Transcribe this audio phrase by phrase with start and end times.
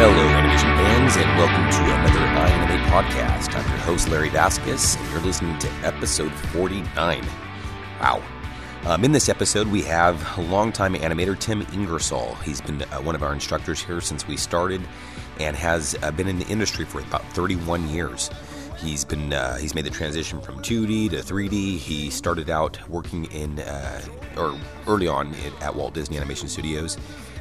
[0.00, 3.52] Hello, animation fans, and welcome to another iAnimate podcast.
[3.52, 7.26] I'm your host, Larry Vasquez, and you're listening to episode 49.
[8.00, 8.22] Wow.
[8.84, 12.36] Um, in this episode, we have longtime animator Tim Ingersoll.
[12.44, 14.80] He's been uh, one of our instructors here since we started
[15.40, 18.30] and has uh, been in the industry for about 31 years.
[18.76, 21.76] He's been uh, he's made the transition from 2D to 3D.
[21.76, 24.00] He started out working in uh,
[24.36, 26.96] or early on at Walt Disney Animation Studios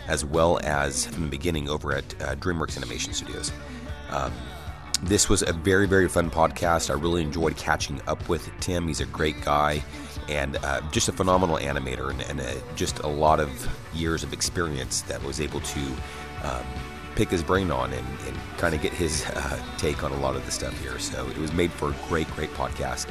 [0.08, 3.52] as well as from the beginning over at uh, DreamWorks Animation Studios.
[4.10, 4.34] Um,
[5.04, 6.90] this was a very, very fun podcast.
[6.90, 8.88] I really enjoyed catching up with Tim.
[8.88, 9.84] He's a great guy
[10.28, 14.34] and uh, just a phenomenal animator and, and a, just a lot of years of
[14.34, 15.80] experience that was able to
[16.44, 16.64] um,
[17.16, 20.36] pick his brain on and, and kind of get his uh, take on a lot
[20.36, 20.98] of the stuff here.
[21.00, 23.08] So it was made for a great, great podcast.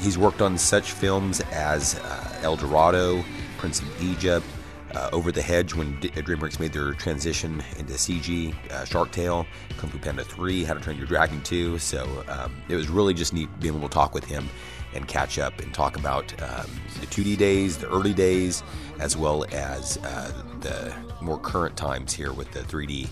[0.00, 3.24] He's worked on such films as uh, El Dorado,
[3.58, 4.46] Prince of Egypt,
[4.94, 9.46] uh, Over the Hedge when D- DreamWorks made their transition into CG, uh, Shark Tale,
[9.78, 11.78] Kung Fu Panda 3, How to Train Your Dragon 2.
[11.78, 14.48] So um, it was really just neat being able to talk with him
[14.94, 16.66] and catch up and talk about um,
[17.00, 18.62] the 2D days, the early days,
[19.00, 23.08] as well as uh, the more current times here with the 3D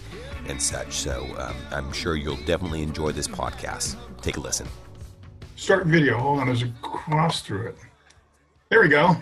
[0.47, 0.93] and such.
[0.93, 3.97] So um, I'm sure you'll definitely enjoy this podcast.
[4.21, 4.67] Take a listen.
[5.57, 6.19] Start video.
[6.19, 7.77] Hold on, there's a cross through it.
[8.71, 9.17] There we go.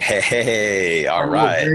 [0.00, 1.68] Hey, all right.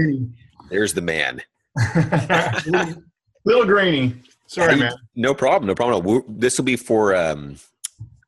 [0.70, 1.42] There's the man.
[2.66, 3.02] little,
[3.44, 4.14] little grainy.
[4.48, 4.92] Sorry, Hey, man.
[5.14, 5.66] No problem.
[5.66, 6.04] No problem.
[6.04, 7.56] We're- This will be for um,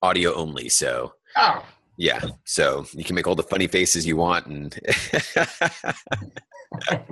[0.02, 0.68] audio only.
[0.68, 1.64] So Ow.
[1.96, 2.20] yeah.
[2.44, 4.78] So you can make all the funny faces you want, and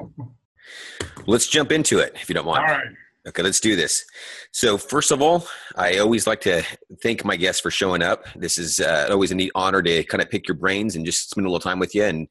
[1.27, 2.67] let's jump into it if you don't All mind.
[2.71, 2.87] right.
[3.29, 4.05] Okay, let's do this.
[4.53, 6.63] So, first of all, I always like to
[7.03, 8.25] thank my guests for showing up.
[8.37, 11.31] This is uh, always a neat honor to kind of pick your brains and just
[11.31, 12.05] spend a little time with you.
[12.05, 12.29] And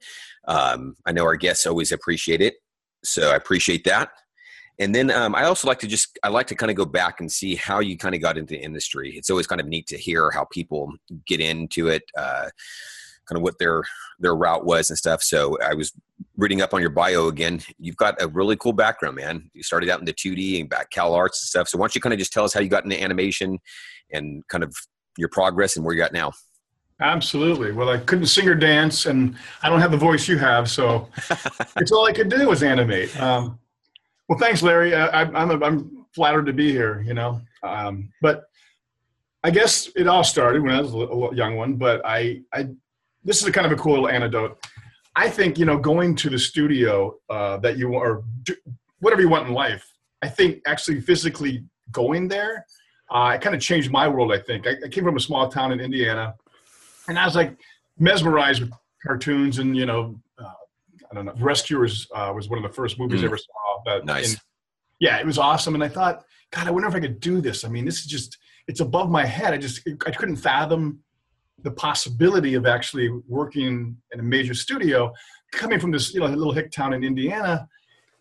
[0.47, 2.55] um, I know our guests always appreciate it.
[3.03, 4.09] So, I appreciate that.
[4.79, 7.21] And then um, I also like to just, I like to kind of go back
[7.21, 9.13] and see how you kind of got into the industry.
[9.15, 10.91] It's always kind of neat to hear how people
[11.25, 12.49] get into it, uh,
[13.27, 13.83] kind of what their
[14.19, 15.21] their route was and stuff.
[15.23, 15.91] So I was
[16.37, 17.61] reading up on your bio again.
[17.79, 19.49] You've got a really cool background, man.
[19.53, 21.67] You started out in the 2D and back Cal Arts and stuff.
[21.67, 23.59] So why don't you kind of just tell us how you got into animation
[24.11, 24.75] and kind of
[25.17, 26.31] your progress and where you're at now?
[27.01, 27.71] Absolutely.
[27.73, 31.09] Well, I couldn't sing or dance, and I don't have the voice you have, so
[31.77, 33.19] it's all I could do was animate.
[33.19, 33.59] Um,
[34.29, 34.95] well, thanks, Larry.
[34.95, 37.41] I, I- I'm, I'm flattered to be here, you know.
[37.63, 38.45] Um, but
[39.43, 42.67] I guess it all started when I was a young one, but I, I
[43.23, 44.57] this is a kind of a cool little anecdote.
[45.15, 48.55] I think, you know, going to the studio uh, that you or do,
[48.99, 49.85] whatever you want in life,
[50.21, 52.65] I think actually physically going there,
[53.11, 54.67] uh, it kind of changed my world, I think.
[54.67, 56.35] I, I came from a small town in Indiana
[57.07, 57.57] and I was like
[57.99, 58.71] mesmerized with
[59.05, 60.53] cartoons and you know, uh,
[61.11, 63.27] I don't know, Rescuers uh, was one of the first movies I Mm.
[63.27, 63.83] ever saw.
[63.85, 64.33] That Nice.
[64.33, 64.41] and,
[64.99, 67.63] yeah, it was awesome, and I thought, God, I wonder if I could do this.
[67.65, 69.53] I mean, this is just it's above my head.
[69.53, 70.99] I just I couldn't fathom
[71.63, 75.11] the possibility of actually working in a major studio,
[75.51, 77.67] coming from this you know little hick town in Indiana.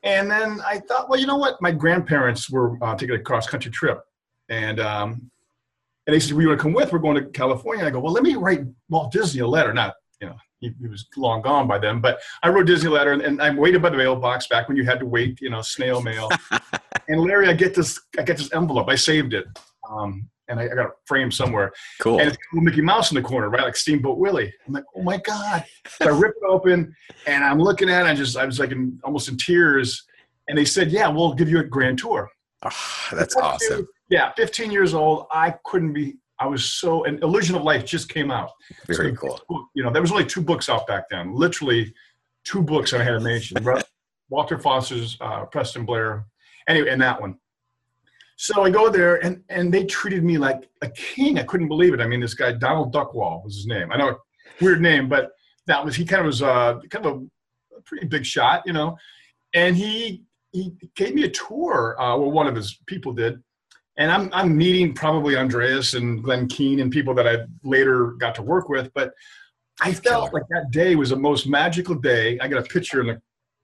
[0.02, 1.54] And then I thought, well, you know what?
[1.62, 4.00] My grandparents were uh, taking a cross country trip,
[4.50, 5.30] and um,
[6.06, 6.92] and they said, "We want to come with?
[6.92, 9.94] We're going to California." I go, "Well, let me write Walt Disney a letter." Not,
[10.20, 13.12] you know, he, he was long gone by then, but I wrote Disney a letter,
[13.12, 15.62] and, and I waited by the mailbox back when you had to wait, you know,
[15.62, 16.30] snail mail.
[17.08, 18.88] and Larry, I get this, I get this envelope.
[18.88, 19.46] I saved it,
[19.90, 22.20] um, and I, I got it framed somewhere, Cool.
[22.20, 24.52] and it's Mickey Mouse in the corner, right, like Steamboat Willie.
[24.66, 26.94] I'm like, "Oh my god!" So I rip it open,
[27.26, 28.08] and I'm looking at it.
[28.08, 30.04] I just, I was like, in, almost in tears.
[30.46, 32.28] And they said, "Yeah, we'll give you a grand tour."
[32.62, 33.86] Ah, that's awesome.
[34.10, 35.26] Yeah, 15 years old.
[35.32, 36.16] I couldn't be.
[36.38, 37.04] I was so.
[37.04, 38.50] An Illusion of Life just came out.
[38.86, 39.68] Very So, cool.
[39.74, 41.34] You know, there was only two books out back then.
[41.34, 41.94] Literally,
[42.44, 43.62] two books on animation.
[43.62, 43.80] Ru-
[44.28, 46.26] Walter Foster's uh, Preston Blair.
[46.68, 47.36] Anyway, and that one.
[48.36, 51.38] So I go there, and and they treated me like a king.
[51.38, 52.00] I couldn't believe it.
[52.00, 53.92] I mean, this guy Donald Duckwall was his name.
[53.92, 54.18] I know,
[54.60, 55.30] weird name, but
[55.66, 56.04] that was he.
[56.04, 58.96] Kind of was uh, kind of a, a pretty big shot, you know.
[59.54, 61.94] And he he gave me a tour.
[62.00, 63.40] Uh, well, one of his people did,
[63.96, 68.34] and I'm I'm meeting probably Andreas and Glenn Keane and people that I later got
[68.36, 68.92] to work with.
[68.94, 69.12] But
[69.80, 72.38] I felt like that day was the most magical day.
[72.40, 73.20] I got a picture in the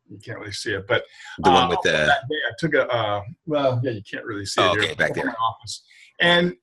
[0.08, 1.04] you can't really see it, but
[1.38, 4.24] The one uh, with the that day I took a uh, well, yeah, you can't
[4.24, 4.82] really see Oh, it.
[4.82, 4.94] here.
[4.96, 5.26] back there.
[5.26, 5.84] my office,
[6.20, 6.54] and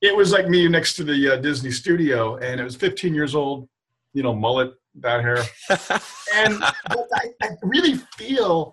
[0.00, 3.34] it was like me next to the uh, Disney studio, and it was 15 years
[3.36, 3.68] old,
[4.12, 5.36] you know, mullet, that hair,
[6.34, 8.72] and I, I really feel.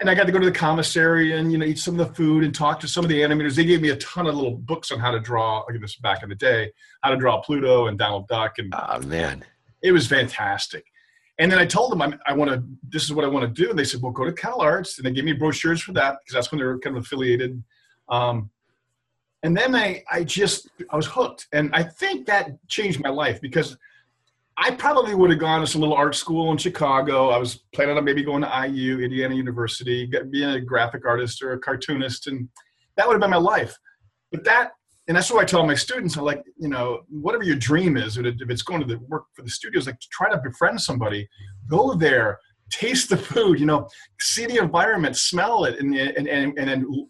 [0.00, 2.14] And I got to go to the commissary and you know eat some of the
[2.14, 3.54] food and talk to some of the animators.
[3.54, 5.60] They gave me a ton of little books on how to draw.
[5.60, 6.70] Like this back in the day,
[7.02, 9.44] how to draw Pluto and Donald Duck, and oh man.
[9.82, 10.84] it was fantastic.
[11.38, 12.62] And then I told them I'm, I want to.
[12.88, 13.70] This is what I want to do.
[13.70, 16.18] And they said, "Well, go to Cal Arts." And they gave me brochures for that
[16.20, 17.62] because that's when they were kind of affiliated.
[18.08, 18.50] Um,
[19.42, 21.46] and then I, I just, I was hooked.
[21.52, 23.76] And I think that changed my life because
[24.58, 27.28] I probably would have gone to some little art school in Chicago.
[27.28, 31.52] I was planning on maybe going to IU, Indiana University, being a graphic artist or
[31.52, 32.48] a cartoonist, and
[32.96, 33.76] that would have been my life.
[34.32, 34.70] But that,
[35.08, 36.16] and that's what I tell my students.
[36.16, 39.42] I'm like, you know, whatever your dream is, if it's going to the work for
[39.42, 41.28] the studios, like try to befriend somebody,
[41.68, 42.38] go there,
[42.70, 43.86] taste the food, you know,
[44.18, 47.08] see the environment, smell it, and and and, and then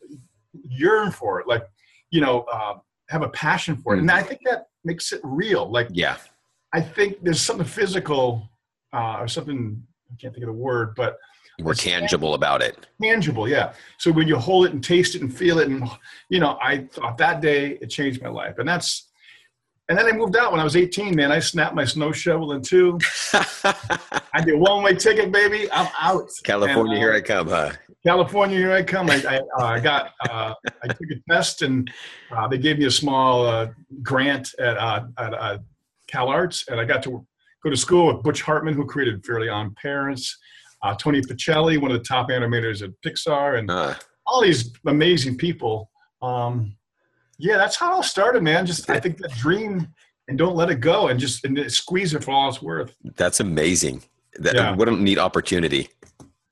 [0.53, 1.47] yearn for it.
[1.47, 1.63] Like,
[2.11, 2.75] you know, uh,
[3.09, 5.71] have a passion for it, and I think that makes it real.
[5.71, 6.17] Like, yeah
[6.77, 8.51] I think there's something physical
[8.93, 9.83] uh, or something
[10.13, 11.17] I can't think of the word, but
[11.59, 12.87] more tangible about it.
[13.03, 13.73] Tangible, yeah.
[13.97, 15.89] So when you hold it and taste it and feel it, and
[16.29, 19.11] you know, I thought that day it changed my life, and that's.
[19.89, 21.15] And then I moved out when I was 18.
[21.15, 22.99] Man, I snapped my snow shovel in two.
[23.33, 25.71] I did one way ticket, baby.
[25.73, 26.29] I'm out.
[26.43, 27.73] California, and, uh, here I come, huh?
[28.05, 29.09] California, here I come.
[29.09, 31.89] I, I, uh, I got, uh, I took a test, and
[32.33, 33.69] uh, they gave me a small uh,
[34.03, 35.61] grant at, uh, at
[36.07, 37.27] Cal Arts, and I got to
[37.63, 40.31] go to school with Butch Hartman, who created Fairly OddParents,
[40.83, 43.95] uh, Tony Fucile, one of the top animators at Pixar, and uh.
[44.27, 45.91] all these amazing people.
[46.23, 46.77] Um,
[47.39, 48.67] yeah, that's how it all started, man.
[48.67, 49.89] Just I think that dream
[50.29, 52.95] and don't let it go, and just and squeeze it for all it's worth.
[53.17, 54.03] That's amazing.
[54.39, 54.75] That yeah.
[54.75, 55.89] what a neat opportunity.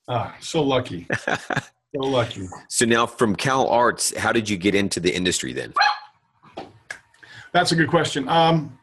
[0.08, 1.06] Ah, so lucky.
[1.16, 2.48] so lucky.
[2.68, 5.72] So now, from Cal Arts, how did you get into the industry then?
[7.52, 8.28] That's a good question.
[8.28, 8.78] Um,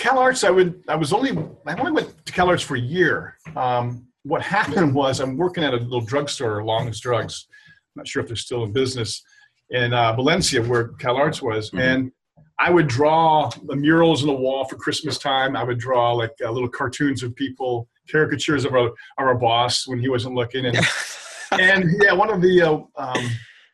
[0.00, 1.32] Cal Arts, I would, I was only,
[1.66, 3.36] I only went to Cal Arts for a year.
[3.54, 7.46] Um, what happened was I'm working at a little drugstore, Long's Drugs.
[7.68, 9.22] I'm not sure if they're still in business
[9.68, 11.80] in uh, Valencia, where Cal Arts was, mm-hmm.
[11.80, 12.12] and
[12.58, 15.54] I would draw the murals on the wall for Christmas time.
[15.54, 19.86] I would draw like uh, little cartoons of people, caricatures of our, of our boss
[19.86, 20.78] when he wasn't looking, and
[21.52, 23.30] and yeah, one of the uh, um,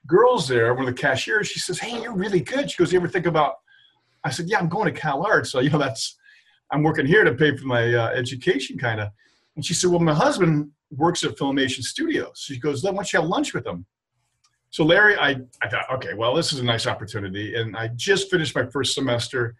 [0.08, 2.98] girls there, one of the cashiers, she says, "Hey, you're really good." She goes, "You
[2.98, 3.54] ever think about
[4.26, 5.50] I said, yeah, I'm going to Cal Arts.
[5.50, 6.16] So, you know, that's,
[6.70, 9.08] I'm working here to pay for my uh, education kind of.
[9.54, 12.42] And she said, well, my husband works at Filmation Studios.
[12.44, 13.86] She goes, then why don't you have lunch with him?
[14.70, 17.54] So Larry, I, I thought, okay, well, this is a nice opportunity.
[17.54, 19.54] And I just finished my first semester.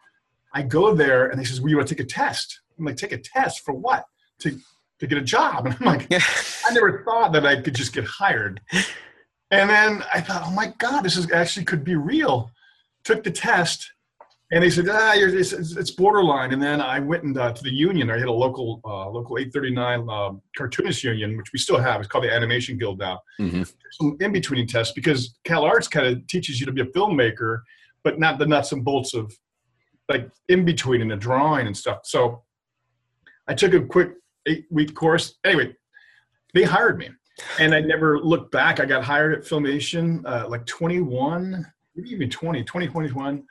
[0.53, 2.61] I go there and he says, well, you want to take a test?
[2.79, 4.05] I'm like, take a test for what?
[4.41, 4.59] To,
[4.99, 5.67] to get a job.
[5.67, 8.61] And I'm like, I never thought that I could just get hired.
[9.51, 12.51] And then I thought, oh my God, this is actually could be real.
[13.05, 13.93] Took the test
[14.52, 16.52] and they said, ah, it's, it's, borderline.
[16.52, 18.10] And then I went and, uh, to the union.
[18.10, 22.00] I had a local uh, local 839 uh, cartoonist union, which we still have.
[22.00, 23.20] It's called the Animation Guild now.
[23.40, 23.62] Mm-hmm.
[23.93, 27.62] Some in between tests because Cal Arts kind of teaches you to be a filmmaker,
[28.04, 29.32] but not the nuts and bolts of
[30.08, 32.00] like in between and the drawing and stuff.
[32.04, 32.44] So
[33.48, 34.12] I took a quick
[34.46, 35.34] eight week course.
[35.44, 35.75] Anyway,
[36.54, 37.08] they hired me,
[37.58, 38.78] and I never looked back.
[38.78, 41.66] I got hired at Filmation uh, like 21,
[41.96, 43.43] maybe even 20, 2021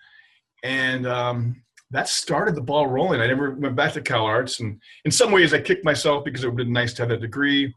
[0.66, 3.22] and um, that started the ball rolling.
[3.22, 6.44] I never went back to Cal Arts, and in some ways, I kicked myself because
[6.44, 7.72] it would have been nice to have that degree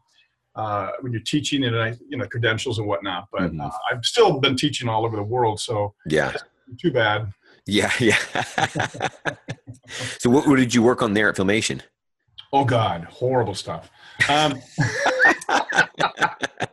[0.55, 3.27] uh, when you're teaching and you know credentials and whatnot.
[3.31, 3.61] But mm-hmm.
[3.61, 6.33] uh, I've still been teaching all over the world, so yeah,
[6.81, 7.31] too bad.
[7.67, 8.17] Yeah, yeah.
[10.17, 11.81] so, what, what, did you work on there at Filmation?
[12.51, 13.91] Oh God, horrible stuff.
[14.27, 14.59] Um,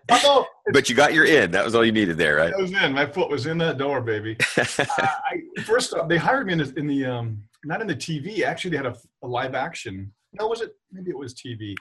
[0.73, 1.51] but you got your in.
[1.51, 2.53] That was all you needed there, right?
[2.53, 2.93] I was in.
[2.93, 4.37] My foot was in that door, baby.
[4.57, 4.65] uh,
[4.99, 8.43] I, first off, they hired me in the, in the um, not in the TV.
[8.43, 10.13] Actually, they had a, a, live action.
[10.33, 10.77] No, was it?
[10.93, 11.75] Maybe it was TV.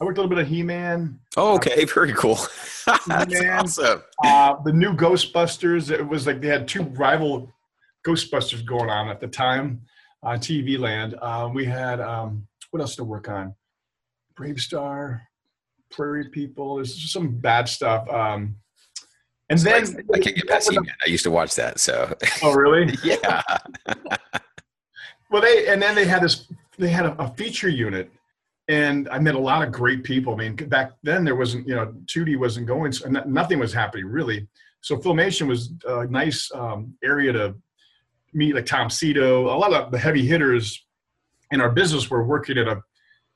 [0.00, 1.18] I worked a little bit of He-Man.
[1.36, 2.38] Oh, okay, very cool.
[3.06, 4.02] That's awesome.
[4.24, 5.90] Uh, the new Ghostbusters.
[5.90, 7.52] It was like they had two rival
[8.06, 9.82] Ghostbusters going on at the time
[10.22, 11.16] on TV Land.
[11.20, 13.54] Uh, we had um, what else to work on?
[14.34, 15.20] BraveStarr.
[15.92, 16.76] Prairie People.
[16.76, 18.08] There's just some bad stuff.
[18.08, 18.56] Um,
[19.48, 20.86] and so then I, I can't get past He-Man.
[21.04, 21.78] I used to watch that.
[21.78, 22.14] So.
[22.42, 22.96] Oh really?
[23.04, 23.42] yeah.
[25.30, 26.48] well, they and then they had this.
[26.78, 28.10] They had a, a, feature unit,
[28.68, 30.32] and I met a lot of great people.
[30.32, 34.06] I mean, back then there wasn't, you know, 2D wasn't going, so nothing was happening
[34.06, 34.48] really.
[34.80, 37.54] So Filmation was a nice um, area to
[38.32, 39.44] meet, like Tom Sito.
[39.44, 40.84] A lot of the heavy hitters
[41.50, 42.82] in our business were working at a,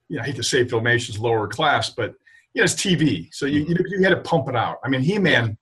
[0.09, 2.15] you know, I hate to say Filmation's lower class, but
[2.57, 4.79] you know, it's TV, so you, you, you had to pump it out.
[4.83, 5.59] I mean, He Man,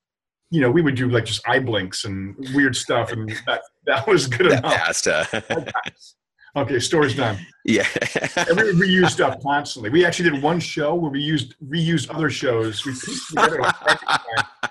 [0.50, 4.06] you know, we would do like just eye blinks and weird stuff, and that that
[4.06, 4.74] was good that enough.
[4.74, 5.24] Passed, uh...
[6.56, 7.36] okay, story's done.
[7.64, 7.88] Yeah,
[8.36, 9.90] and we would reuse stuff constantly.
[9.90, 12.86] We actually did one show where we used reused other shows.
[12.86, 13.60] We together,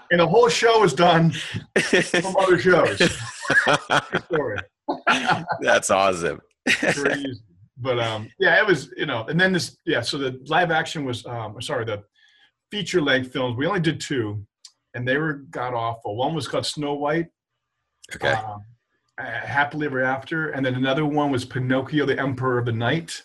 [0.10, 3.01] and the whole show was done from other shows.
[4.27, 4.60] story.
[5.60, 6.39] That's awesome.
[7.80, 10.00] But um, yeah, it was you know, and then this yeah.
[10.00, 12.01] So the live action was um, sorry, the
[12.74, 13.56] feature length films.
[13.56, 14.44] We only did two.
[14.96, 16.15] and they were god awful.
[16.15, 17.27] One was called Snow White.
[18.15, 18.34] Okay.
[18.34, 18.58] Uh,
[19.24, 23.22] Happily Ever After, and then another one was Pinocchio, the Emperor of the Night.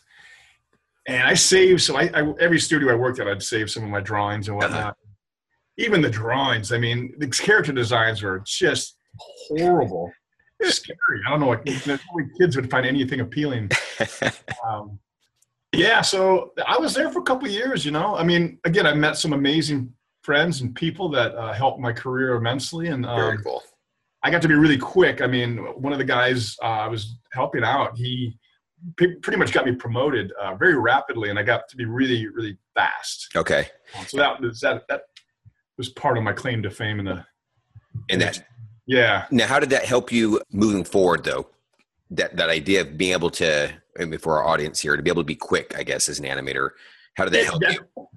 [1.06, 3.88] And I saved so I, I every studio I worked at, I'd save some of
[3.88, 4.80] my drawings and whatnot.
[4.80, 4.92] Uh-huh.
[5.78, 8.98] Even the drawings, I mean, the character designs were just
[9.48, 10.12] horrible,
[10.62, 11.20] scary.
[11.26, 11.64] I don't know what
[12.38, 13.70] kids would find anything appealing.
[14.68, 14.98] Um,
[15.72, 17.84] yeah, so I was there for a couple of years.
[17.84, 21.80] You know, I mean, again, I met some amazing friends and people that uh, helped
[21.80, 23.62] my career immensely, and Very um, cool.
[24.22, 25.22] I got to be really quick.
[25.22, 28.36] I mean, one of the guys uh, I was helping out, he
[28.96, 32.56] pretty much got me promoted uh, very rapidly, and I got to be really, really
[32.74, 33.28] fast.
[33.36, 33.68] Okay.
[34.06, 35.02] So that was that that
[35.76, 37.24] was part of my claim to fame in the
[38.10, 38.44] And that
[38.86, 39.26] yeah.
[39.30, 41.48] now, how did that help you moving forward, though?
[42.10, 45.10] That that idea of being able to, I mean, for our audience here, to be
[45.10, 46.70] able to be quick, I guess, as an animator,
[47.14, 48.08] how did that help That- you?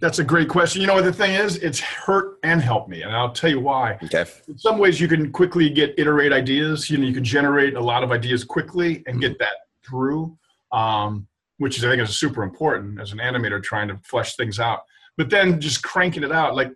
[0.00, 0.80] That's a great question.
[0.80, 1.58] You know what the thing is?
[1.58, 4.00] It's hurt and helped me, and I'll tell you why.
[4.02, 4.24] Okay.
[4.48, 7.80] in some ways you can quickly get iterate ideas you know you can generate a
[7.80, 9.54] lot of ideas quickly and get that
[9.86, 10.36] through
[10.72, 11.26] um,
[11.58, 14.80] which is i think is super important as an animator trying to flesh things out
[15.16, 16.72] but then just cranking it out like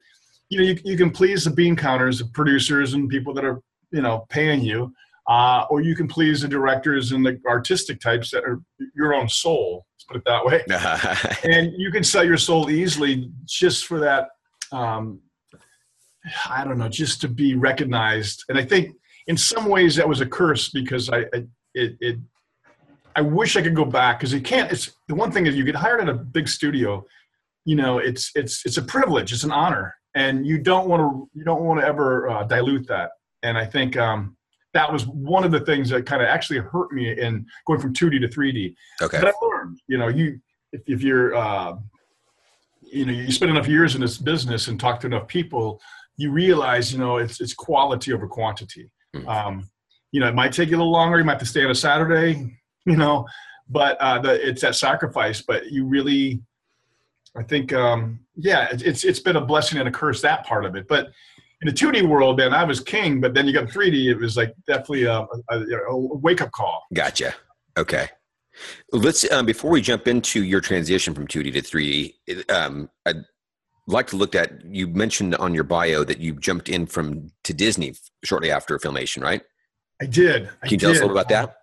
[0.51, 3.61] you know you, you can please the bean counters the producers and people that are
[3.91, 4.95] you know paying you
[5.29, 8.61] uh, or you can please the directors and the artistic types that are
[8.95, 10.63] your own soul let's put it that way.
[11.53, 14.29] And you can sell your soul easily just for that
[14.73, 15.21] um,
[16.49, 18.45] i don't know just to be recognized.
[18.49, 18.95] And i think
[19.27, 22.19] in some ways that was a curse because i, I it, it
[23.15, 25.65] i wish i could go back because you can't it's the one thing is you
[25.65, 27.05] get hired at a big studio
[27.65, 29.95] you know it's it's it's a privilege it's an honor.
[30.15, 33.11] And you don't want to you don't want to ever uh, dilute that.
[33.43, 34.37] And i think um,
[34.77, 37.95] that was one of the things that kind of actually hurt me in going from
[37.95, 39.19] 2d to 3d okay.
[39.21, 40.39] but I learned, you know, you
[40.73, 41.77] if, if you're, uh,
[42.83, 45.81] you know, you spend enough years in this business and talk to enough people,
[46.19, 48.91] you realize, you know, it's it's quality over quantity.
[49.15, 49.27] Mhm.
[49.27, 49.71] Um,
[50.13, 51.19] you know, it might take you a little longer.
[51.19, 53.27] You might have to stay on a Saturday, you know,
[53.69, 55.43] but uh, the, it's that sacrifice.
[55.43, 56.43] But you really,
[57.37, 60.65] I think, um, yeah, it, it's it's been a blessing and a curse that part
[60.65, 60.87] of it.
[60.87, 61.09] But
[61.63, 63.21] in the 2D world, then I was king.
[63.21, 64.11] But then you got 3D.
[64.11, 65.21] It was like definitely a,
[65.51, 65.59] a,
[65.91, 66.85] a wake up call.
[66.95, 67.35] Gotcha.
[67.79, 68.09] Okay.
[68.93, 72.15] Let's um, before we jump into your transition from 2D to 3D.
[72.27, 73.25] it, Um, I'd
[73.87, 74.65] like to look at.
[74.65, 77.95] You mentioned on your bio that you jumped in from to Disney
[78.25, 79.43] shortly after Filmation, right?
[80.01, 80.49] I did.
[80.63, 81.07] I Can you tell us a did.
[81.07, 81.57] little about that?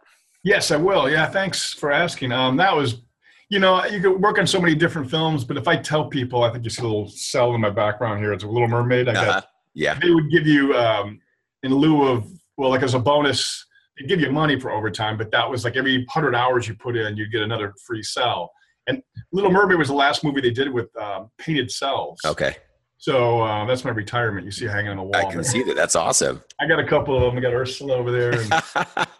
[0.44, 1.10] Yes, I will.
[1.10, 2.32] Yeah, thanks for asking.
[2.32, 3.02] Um, that was,
[3.50, 6.44] you know, you could work on so many different films, but if I tell people,
[6.44, 8.34] I think you see a little cell in my background here.
[8.34, 9.08] It's a Little Mermaid.
[9.08, 9.42] I got, Uh-huh.
[9.74, 9.98] Yeah.
[10.00, 11.20] They would give you, um,
[11.64, 13.66] in lieu of, well, like as a bonus,
[13.98, 16.96] they'd give you money for overtime, but that was like every hundred hours you put
[16.96, 18.52] in, you'd get another free cell.
[18.88, 19.02] And
[19.32, 22.20] Little Mermaid was the last movie they did with um, painted cells.
[22.26, 22.58] Okay.
[22.98, 24.46] So uh, that's my retirement.
[24.46, 25.16] You see hanging on the wall.
[25.16, 25.76] I can see that.
[25.76, 26.42] That's awesome.
[26.60, 27.38] I got a couple of them.
[27.38, 28.40] I got Ursula over there.
[28.40, 28.64] And,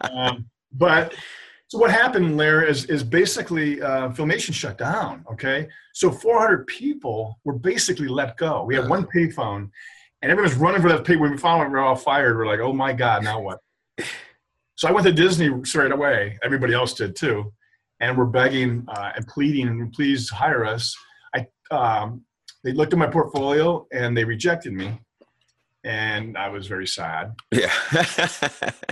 [0.10, 1.14] um, but
[1.68, 5.24] so what happened, Larry, is is basically uh, filmation shut down.
[5.30, 8.64] Okay, so 400 people were basically let go.
[8.64, 9.70] We had one payphone,
[10.24, 11.16] and everyone's running for that pay.
[11.16, 13.60] When we out were all fired, we're like, oh my god, now what?
[14.74, 16.38] So I went to Disney straight away.
[16.42, 17.52] Everybody else did too,
[18.00, 20.96] and we're begging uh, and pleading, and please hire us.
[21.34, 22.22] I um,
[22.62, 24.98] they looked at my portfolio and they rejected me,
[25.84, 27.70] and I was very sad yeah.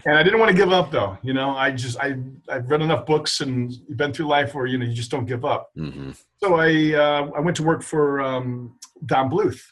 [0.04, 1.16] and I didn't want to give up though.
[1.22, 2.14] You know, I just I
[2.50, 5.46] I've read enough books and been through life where you know you just don't give
[5.46, 5.70] up.
[5.74, 6.10] hmm
[6.42, 9.62] So I uh, I went to work for um, Don Bluth.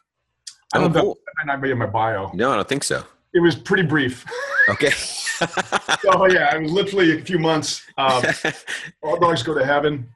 [0.74, 1.18] I Oh, don't know cool.
[1.38, 2.30] that might be in my bio.
[2.34, 3.04] No, I don't think so.
[3.32, 4.24] It was pretty brief.
[4.68, 4.90] Okay.
[6.08, 7.82] oh yeah, it was literally a few months.
[7.96, 8.22] Um,
[9.02, 10.06] all dogs go to heaven,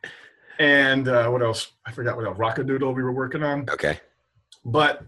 [0.59, 1.73] and uh, what else?
[1.87, 2.37] I forgot what else.
[2.39, 3.67] Rock-a-Doodle we were working on.
[3.71, 4.01] okay.
[4.67, 5.03] But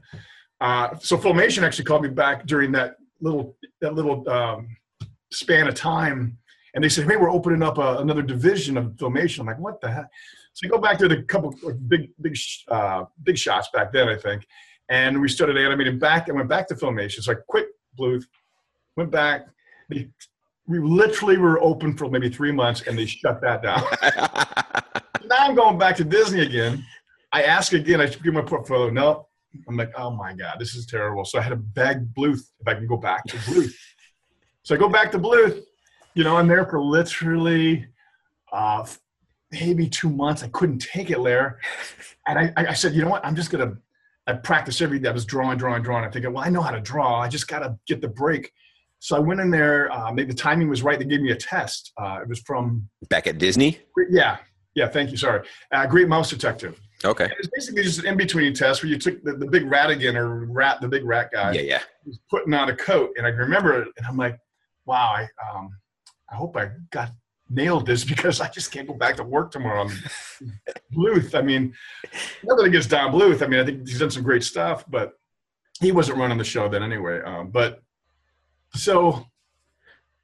[0.61, 4.69] uh, so Filmation actually called me back during that little that little um,
[5.31, 6.38] span of time,
[6.75, 9.81] and they said, "Hey, we're opening up a, another division of Filmation." I'm like, "What
[9.83, 10.07] the heck?"
[10.55, 13.93] So I go back to the couple of big big sh- uh, big shots back
[13.93, 14.47] then, I think,
[14.88, 16.28] and we started animating back.
[16.28, 17.23] and went back to Filmation.
[17.23, 18.25] So I quit Bluth,
[18.97, 19.47] went back.
[19.88, 20.09] They,
[20.66, 23.83] we literally were open for maybe three months, and they shut that down.
[25.28, 26.85] now I'm going back to Disney again.
[27.33, 28.00] I ask again.
[28.00, 28.90] I should give my portfolio.
[28.90, 29.28] No,
[29.69, 31.25] I'm like, oh my god, this is terrible.
[31.25, 33.73] So I had to beg Bluth if I can go back to Bluth.
[34.62, 35.62] so I go back to Bluth.
[36.14, 37.87] You know, I'm there for literally
[38.52, 38.87] uh,
[39.52, 40.43] maybe two months.
[40.43, 41.59] I couldn't take it, Lair.
[42.26, 43.25] And I, I I said, you know what?
[43.25, 43.76] I'm just gonna.
[44.26, 45.09] I practiced every day.
[45.09, 46.04] I was drawing, drawing, drawing.
[46.04, 47.21] I thinking, well, I know how to draw.
[47.21, 48.50] I just gotta get the break.
[48.99, 49.92] So I went in there.
[49.92, 50.99] Uh, maybe the timing was right.
[50.99, 51.92] They gave me a test.
[52.00, 53.78] Uh, it was from Back at Disney.
[54.11, 54.38] yeah,
[54.75, 54.88] yeah.
[54.88, 55.16] Thank you.
[55.16, 56.80] Sorry, uh, Great Mouse Detective.
[57.04, 57.25] Okay.
[57.25, 60.14] And it was basically just an in-between test where you took the, the big Ratigan
[60.16, 61.80] or rat, the big rat guy, Yeah, yeah.
[62.04, 64.38] He was putting on a coat, and I remember it, and I'm like,
[64.87, 65.71] wow, I um,
[66.30, 67.11] I hope I got
[67.49, 69.88] nailed this because I just can't go back to work tomorrow.
[70.93, 71.35] Bluth.
[71.35, 71.75] I mean,
[72.45, 73.43] nothing against Don Bluth.
[73.43, 75.12] I mean, I think he's done some great stuff, but
[75.81, 77.21] he wasn't running the show then anyway.
[77.23, 77.83] Um, but
[78.75, 79.26] so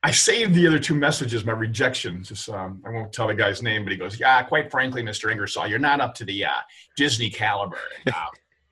[0.02, 2.28] I saved the other two messages, my rejections.
[2.28, 5.30] Just um, I won't tell the guy's name, but he goes, "Yeah, quite frankly, Mr.
[5.30, 6.60] Ingersoll, you're not up to the uh,
[6.96, 7.78] Disney caliber.
[8.06, 8.26] Uh,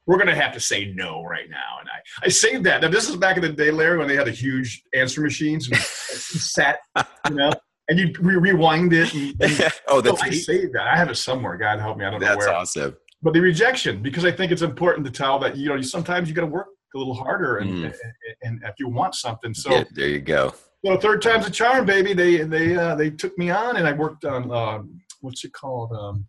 [0.07, 2.81] we're gonna have to say no right now." And I, I saved that.
[2.81, 5.69] Now this is back in the day, Larry, when they had the huge answer machines
[5.69, 6.81] and set,
[7.29, 7.53] you know,
[7.91, 9.13] and you re- rewind it.
[9.13, 10.87] And, and oh, so that's I saved that.
[10.87, 11.59] I have it somewhere.
[11.59, 12.47] God help me, I don't know that's where.
[12.47, 12.97] That's awesome.
[13.23, 16.35] But the rejection, because I think it's important to tell that you know sometimes you
[16.35, 17.85] got to work a little harder, and, Mm.
[17.85, 17.95] and,
[18.43, 19.71] and if you want something, so.
[19.71, 20.55] Yeah, there you go.
[20.87, 22.15] So third time's a charm, baby.
[22.15, 25.93] They they uh, they took me on, and I worked on um, what's it called,
[25.93, 26.27] um,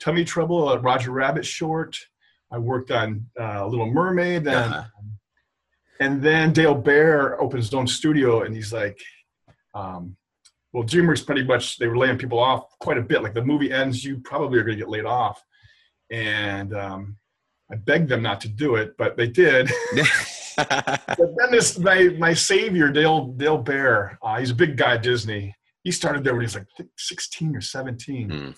[0.00, 1.96] Tummy Trouble, a Roger Rabbit short.
[2.50, 4.84] I worked on uh, Little Mermaid, then, Uh-huh.
[6.00, 8.98] and then Dale Baer opened his own studio, and he's like,
[9.74, 10.16] um,
[10.76, 13.22] "Well, DreamWorks pretty much they were laying people off quite a bit.
[13.22, 15.42] Like the movie ends, you probably are going to get laid off."
[16.10, 17.16] And um,
[17.72, 19.70] I begged them not to do it, but they did.
[20.56, 25.02] But then this my my savior Dale Dale Baer, uh, he's a big guy at
[25.02, 25.54] Disney.
[25.84, 26.66] He started there when he was like
[26.96, 28.30] 16 or 17.
[28.30, 28.50] Hmm.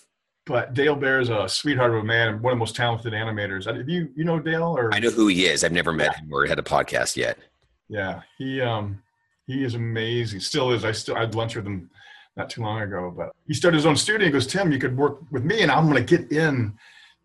[0.46, 3.12] But Dale Baer is a sweetheart of a man and one of the most talented
[3.12, 3.66] animators.
[3.66, 5.64] Have you you know Dale or I know who he is.
[5.64, 7.36] I've never met him or had a podcast yet.
[7.88, 9.02] yeah he um
[9.48, 10.40] he is amazing.
[10.40, 10.84] Still is.
[10.84, 11.90] I still I had lunch with him
[12.36, 13.12] not too long ago.
[13.16, 14.26] But he started his own studio.
[14.26, 16.74] He goes Tim, you could work with me and I'm going to get in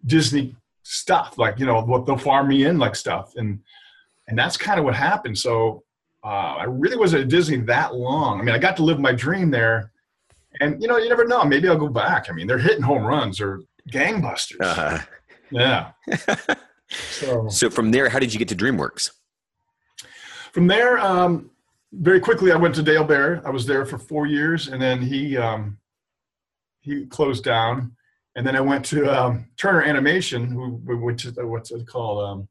[0.05, 3.59] Disney stuff like you know what they'll farm me in like stuff and
[4.27, 5.37] and that's kind of what happened.
[5.37, 5.83] So
[6.23, 8.39] uh, I really wasn't at Disney that long.
[8.39, 9.91] I mean, I got to live my dream there,
[10.61, 11.43] and you know, you never know.
[11.43, 12.29] Maybe I'll go back.
[12.29, 13.61] I mean, they're hitting home runs or
[13.91, 14.61] gangbusters.
[14.61, 14.99] Uh-huh.
[15.51, 15.91] Yeah.
[17.09, 19.09] So So from there, how did you get to DreamWorks?
[20.51, 21.49] from there, um,
[21.93, 23.41] very quickly, I went to Dale Baer.
[23.45, 25.77] I was there for four years, and then he um,
[26.81, 27.95] he closed down.
[28.35, 30.81] And then I went to um, Turner Animation, who
[31.19, 32.47] to uh, what's it called, um,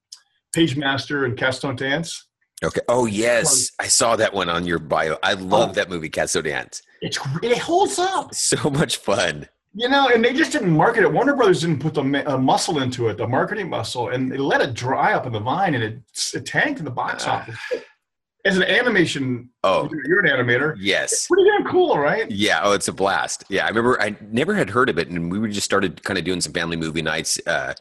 [0.54, 2.28] Pagemaster and Cats Don't Dance.
[2.64, 2.80] Okay.
[2.88, 5.16] Oh yes, I saw that one on your bio.
[5.24, 5.72] I love Oh.
[5.72, 6.82] that movie, So Dance.
[7.00, 8.32] It's it holds up.
[8.34, 9.48] So much fun.
[9.74, 11.10] You know, and they just didn't market it.
[11.12, 14.60] Warner Brothers didn't put the uh, muscle into it, the marketing muscle, and they let
[14.60, 15.98] it dry up in the vine, and it,
[16.34, 17.40] it tanked in the box Ah.
[17.40, 17.58] office.
[18.44, 20.74] As an animation, Oh you're, an animator.
[20.78, 21.28] yes.
[21.28, 22.28] Pretty damn cool, right?
[22.30, 22.60] Yeah.
[22.64, 23.44] Oh, it's a blast.
[23.48, 24.00] Yeah, I remember.
[24.02, 26.76] I never had heard of it, and we just started kind of doing some family
[26.76, 27.38] movie nights.
[27.46, 27.74] Uh,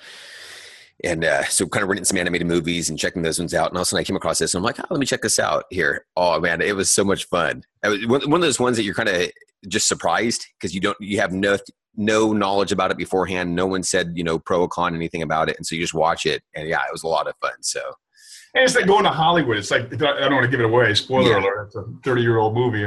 [1.04, 3.70] and uh, so, kind of renting some animated movies and checking those ones out.
[3.70, 5.06] And all of a sudden, I came across this, and I'm like, "Oh, let me
[5.08, 7.64] check this out here." Oh man, it was so much fun.
[7.84, 9.32] It was one one of those ones that you're kind of
[9.68, 11.58] just surprised because you don't, you have no
[11.96, 13.56] no knowledge about it beforehand.
[13.56, 15.96] No one said you know pro or con anything about it, and so you just
[15.96, 17.54] watch it, and yeah, it was a lot of fun.
[17.62, 17.82] So
[18.54, 19.58] And it's like going to Hollywood.
[19.58, 20.94] It's like I don't want to give it away.
[20.94, 21.40] Spoiler Yeah.
[21.40, 21.66] alert!
[21.68, 22.84] It's a 30 year old movie,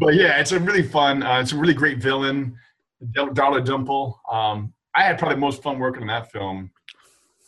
[0.00, 1.22] but yeah, it's a really fun.
[1.22, 2.56] Uh, it's a really great villain,
[3.12, 4.20] Darla Dimple.
[4.30, 6.70] Um, I had probably most fun working on that film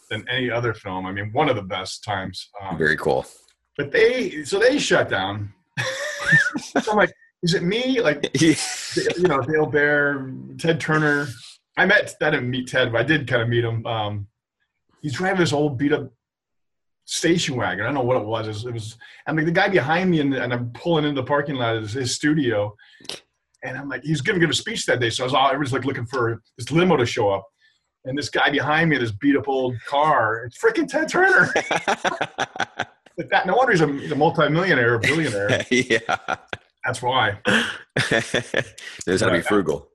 [0.08, 1.04] than any other film.
[1.06, 2.48] I mean, one of the best times.
[2.60, 3.26] Um, very cool.
[3.76, 5.52] but they so they shut down.
[6.58, 8.00] so I'm like, is it me?
[8.00, 8.54] Like you
[9.26, 11.26] know, Dale Baer, Ted Turner.
[11.76, 13.84] I met I didn't meet Ted, but I did kind of meet him.
[13.84, 14.26] Um,
[15.00, 16.12] he's driving this old beat up
[17.04, 17.82] station wagon.
[17.82, 18.46] I don't know what it was.
[18.46, 21.20] It was, it was I mean the guy behind me and, and I'm pulling into
[21.20, 22.74] the parking lot is his studio.
[23.64, 25.10] And I'm like, he's gonna give a speech that day.
[25.10, 27.46] So I was all everybody's like looking for this limo to show up.
[28.04, 31.52] And this guy behind me, this beat up old car, it's freaking Ted Turner.
[33.18, 35.66] Like that, no wonder he's a, he's a multimillionaire, a billionaire.
[35.70, 36.00] yeah.
[36.84, 37.38] That's why.
[37.46, 39.44] Knows how to be Right.
[39.44, 39.88] frugal.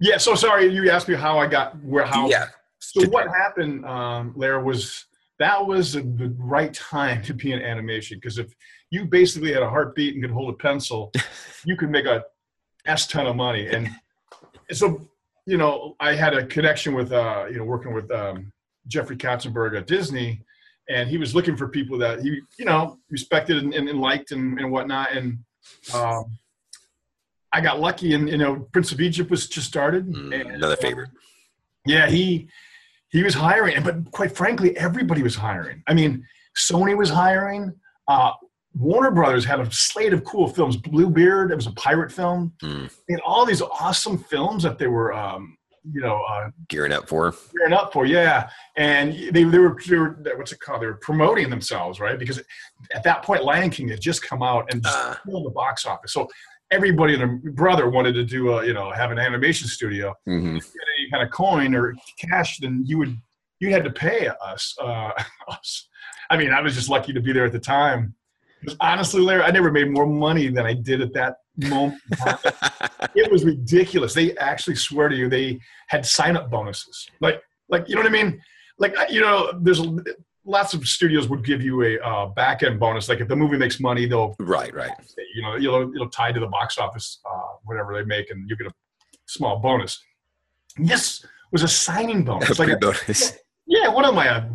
[0.00, 0.16] Yeah.
[0.18, 2.28] So sorry, you asked me how I got where how.
[2.28, 2.46] Yeah.
[2.80, 5.06] So what happened, um, Lair, was
[5.38, 8.54] that was the the right time to be in animation because if
[8.90, 11.12] you basically had a heartbeat and could hold a pencil,
[11.64, 12.24] you could make a
[12.86, 13.66] s ton of money.
[13.68, 13.90] And
[14.70, 15.08] so,
[15.46, 18.52] you know, I had a connection with uh, you know working with um,
[18.86, 20.42] Jeffrey Katzenberg at Disney,
[20.88, 24.32] and he was looking for people that he you know respected and, and, and liked
[24.32, 25.12] and, and whatnot.
[25.12, 25.38] And
[25.92, 26.38] um,
[27.52, 30.06] I got lucky, and you know, Prince of Egypt was just started.
[30.06, 31.10] Mm, and, another um, favorite.
[31.86, 32.48] yeah, he
[33.14, 35.82] he was hiring, but quite frankly, everybody was hiring.
[35.86, 36.26] I mean,
[36.58, 37.72] Sony was hiring.
[38.08, 38.32] Uh,
[38.76, 40.76] Warner Brothers had a slate of cool films.
[40.76, 42.52] Bluebeard, it was a pirate film.
[42.60, 42.90] Mm.
[43.08, 45.56] Had all these awesome films that they were, um,
[45.92, 47.32] you know, uh, Gearing up for.
[47.56, 48.04] gearing up for.
[48.04, 50.82] Yeah, and they, they were they were what's it called?
[50.82, 52.18] They were promoting themselves, right?
[52.18, 52.42] Because
[52.92, 55.14] at that point, Lion King had just come out and just Uh.
[55.24, 56.12] the box office.
[56.12, 56.26] So
[56.70, 60.54] everybody and their brother wanted to do a, you know, have an animation studio hmm
[60.54, 63.16] get any kind of coin or cash, then you would
[63.60, 64.74] you had to pay us.
[64.80, 65.10] Uh,
[65.48, 65.88] us.
[66.30, 68.14] I mean, I was just lucky to be there at the time.
[68.80, 72.00] Honestly, Larry, I never made more money than I did at that moment.
[73.14, 74.14] it was ridiculous.
[74.14, 77.06] They actually swear to you they had sign up bonuses.
[77.20, 78.40] Like, like you know what I mean?
[78.78, 79.82] Like, you know, there's
[80.44, 83.08] lots of studios would give you a uh, back end bonus.
[83.08, 84.92] Like if the movie makes money, they'll right, right.
[85.34, 88.56] You know, you'll it'll tie to the box office, uh, whatever they make, and you
[88.56, 88.72] get a
[89.26, 90.02] small bonus.
[90.76, 93.38] This was a signing bonus, like a bonus.
[93.66, 94.26] Yeah, what am I?
[94.26, 94.46] A,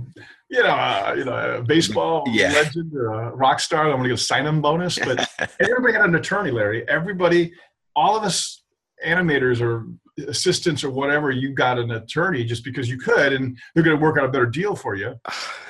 [0.49, 2.51] you know, uh, you know, a baseball yeah.
[2.51, 3.91] legend or a rock star.
[3.91, 4.99] I'm to get a sign-in bonus.
[4.99, 5.27] But
[5.59, 6.87] everybody had an attorney, Larry.
[6.87, 7.51] Everybody,
[7.95, 8.61] all of us
[9.03, 9.87] animators or
[10.27, 14.01] assistants or whatever, you got an attorney just because you could, and they're going to
[14.01, 15.15] work out a better deal for you.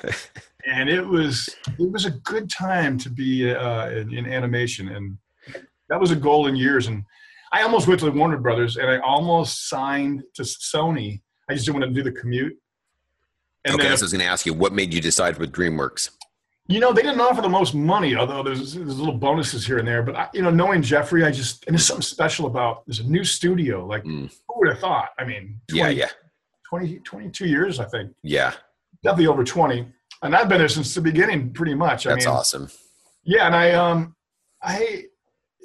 [0.66, 5.18] and it was it was a good time to be uh, in, in, animation, and
[5.90, 6.88] that was a golden years.
[6.88, 7.04] And
[7.52, 11.22] I almost went to the Warner Brothers, and I almost signed to Sony.
[11.50, 12.58] I just didn't want to do the commute.
[13.66, 15.52] And okay, then, so I was going to ask you, what made you decide with
[15.52, 16.12] DreamWorks?
[16.70, 19.88] You know, they didn't offer the most money, although there's, there's little bonuses here and
[19.88, 20.04] there.
[20.04, 23.10] But I, you know, knowing Jeffrey, I just and there's something special about there's a
[23.10, 23.88] new studio.
[23.88, 24.32] Like, mm.
[24.48, 25.10] who would have thought?
[25.18, 26.10] I mean, 20, yeah, yeah,
[26.70, 28.12] 20, 22 years, I think.
[28.22, 28.54] Yeah,
[29.04, 29.88] definitely over 20.
[30.22, 32.04] And I've been there since the beginning, pretty much.
[32.04, 32.70] That's I mean, awesome.
[33.24, 34.16] Yeah, and I um,
[34.62, 35.06] I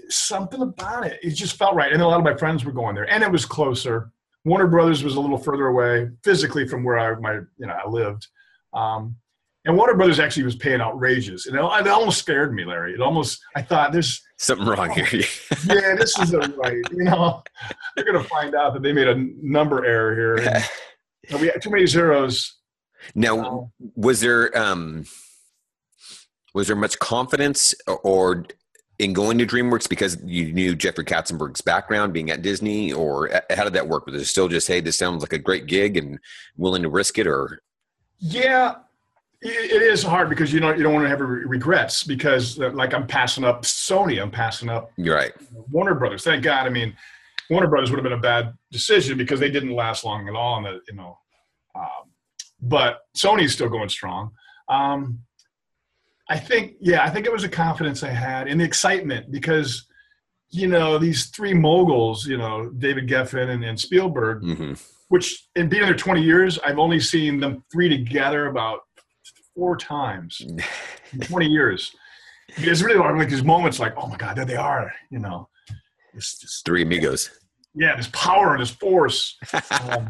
[0.09, 1.19] something about it.
[1.23, 3.31] It just felt right, and a lot of my friends were going there, and it
[3.31, 4.11] was closer.
[4.47, 7.89] Warner Brothers was a little further away physically from where I my you know I
[7.89, 8.27] lived.
[8.73, 9.17] Um,
[9.65, 12.95] and Warner Brothers actually was paying outrageous, and it, it almost scared me, Larry.
[12.95, 15.07] It almost I thought there's something wrong here.
[15.67, 16.83] yeah, this isn't right.
[16.91, 17.43] You know,
[17.97, 20.65] they're going to find out that they made a number error here.
[21.31, 22.57] And we had too many zeros.
[23.15, 25.05] Now, um, was there um,
[26.55, 28.47] was there much confidence or
[28.99, 33.65] in going to DreamWorks because you knew Jeffrey Katzenberg's background being at Disney, or how
[33.65, 34.07] did that work?
[34.07, 36.19] Was it still just, hey, this sounds like a great gig and
[36.57, 37.61] willing to risk it, or?
[38.19, 38.77] Yeah,
[39.45, 42.95] it is hard because you know you don't want to have regrets because uh, like
[42.95, 45.33] I'm passing up Sony, I'm passing up You're right.
[45.71, 46.25] Warner Brothers.
[46.25, 46.67] Thank God.
[46.67, 46.97] I mean,
[47.51, 50.57] Warner Brothers would have been a bad decision because they didn't last long at all.
[50.57, 51.19] And the you know,
[51.75, 52.11] um,
[52.63, 54.33] but Sony's still going strong.
[54.69, 55.21] Um,
[56.31, 59.87] I think yeah, I think it was a confidence I had and the excitement because
[60.49, 64.43] you know these three moguls, you know David Geffen and, and Spielberg.
[64.43, 64.73] Mm-hmm.
[65.09, 68.81] Which in being there 20 years, I've only seen them three together about
[69.55, 70.41] four times
[71.13, 71.95] in 20 years.
[72.57, 75.49] It's really like these moments like, oh my God, there they are, you know.
[76.15, 77.31] It's just three amigos.
[77.75, 79.37] Yeah, this power and this force.
[79.53, 80.07] Um,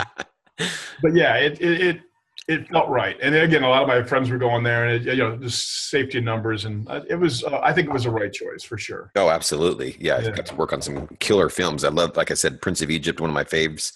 [1.02, 2.00] but yeah, it, it, it
[2.46, 3.16] it felt right.
[3.22, 5.88] And again, a lot of my friends were going there, and it, you know, just
[5.88, 7.42] safety numbers, and uh, it was.
[7.42, 9.11] Uh, I think it was a right choice for sure.
[9.16, 9.96] Oh, absolutely.
[9.98, 10.28] Yeah, yeah.
[10.28, 11.85] I got to work on some killer films.
[11.85, 13.92] I love, like I said, Prince of Egypt, one of my faves.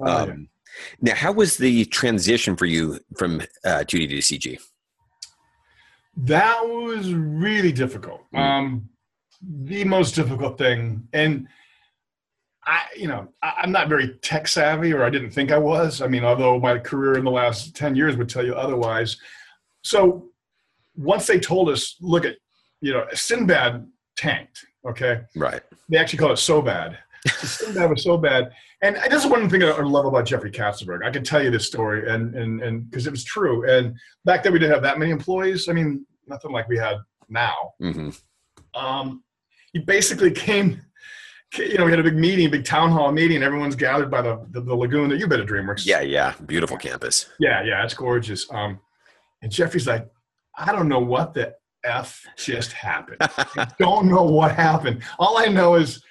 [0.00, 0.34] Oh, um, yeah.
[1.00, 4.60] Now, how was the transition for you from uh, 2D to CG?
[6.16, 8.22] That was really difficult.
[8.34, 8.38] Mm.
[8.38, 8.88] Um,
[9.42, 11.46] the most difficult thing, and
[12.64, 16.00] I, you know, I, am not very tech savvy, or I didn't think I was.
[16.00, 19.18] I mean, although my career in the last ten years would tell you otherwise.
[19.82, 20.30] So
[20.96, 22.36] once they told us, look at,
[22.80, 24.64] you know, Sinbad tanked.
[24.88, 25.62] Okay, right.
[25.88, 26.98] They actually call it so bad.
[27.28, 28.50] Sinbad was so bad,
[28.82, 31.04] and this is one thing I love about Jeffrey Katzenberg.
[31.04, 33.68] I can tell you this story, and and and because it was true.
[33.68, 35.68] And back then we didn't have that many employees.
[35.68, 36.96] I mean, nothing like we had
[37.28, 37.72] now.
[37.80, 38.10] Mm-hmm.
[38.78, 39.22] Um,
[39.72, 40.82] he basically came.
[41.56, 43.42] You know, we had a big meeting, big town hall meeting.
[43.42, 45.08] Everyone's gathered by the the, the lagoon.
[45.08, 45.86] That you've been to DreamWorks.
[45.86, 47.30] Yeah, yeah, beautiful campus.
[47.38, 48.50] Yeah, yeah, it's gorgeous.
[48.50, 48.80] Um,
[49.40, 50.06] and Jeffrey's like,
[50.58, 53.18] I don't know what the f just happened.
[53.20, 55.02] I don't know what happened.
[55.18, 56.02] All I know is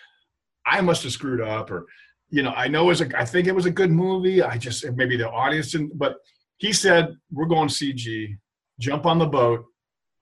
[0.65, 1.86] I must have screwed up, or
[2.29, 4.41] you know, I know it was a, I think it was a good movie.
[4.41, 6.17] I just maybe the audience didn't, but
[6.57, 8.38] he said we're going CG,
[8.79, 9.65] jump on the boat,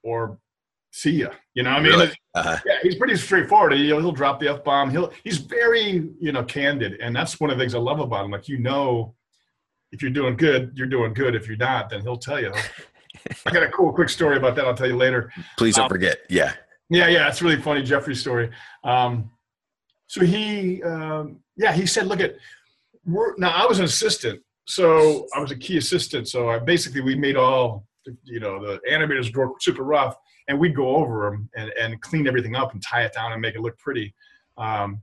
[0.03, 0.39] or
[0.91, 1.29] see ya.
[1.53, 2.11] You know, I mean, really?
[2.35, 2.59] uh-huh.
[2.65, 3.73] yeah, he's pretty straightforward.
[3.73, 4.89] He'll, he'll drop the f bomb.
[4.89, 8.25] He'll he's very you know candid, and that's one of the things I love about
[8.25, 8.31] him.
[8.31, 9.15] Like you know,
[9.91, 11.35] if you're doing good, you're doing good.
[11.35, 12.51] If you're not, then he'll tell you.
[13.45, 14.65] I got a cool, quick story about that.
[14.65, 15.31] I'll tell you later.
[15.57, 16.19] Please don't um, forget.
[16.29, 16.53] Yeah.
[16.89, 18.51] Yeah, yeah, it's really funny Jeffrey story.
[18.83, 19.31] Um,
[20.07, 22.35] so he, um, yeah, he said, look at,
[23.05, 26.27] we're, now I was an assistant, so I was a key assistant.
[26.27, 27.85] So I basically we made all,
[28.23, 30.15] you know, the animators were super rough,
[30.47, 33.41] and we'd go over them and, and clean everything up and tie it down and
[33.41, 34.13] make it look pretty.
[34.57, 35.01] Um,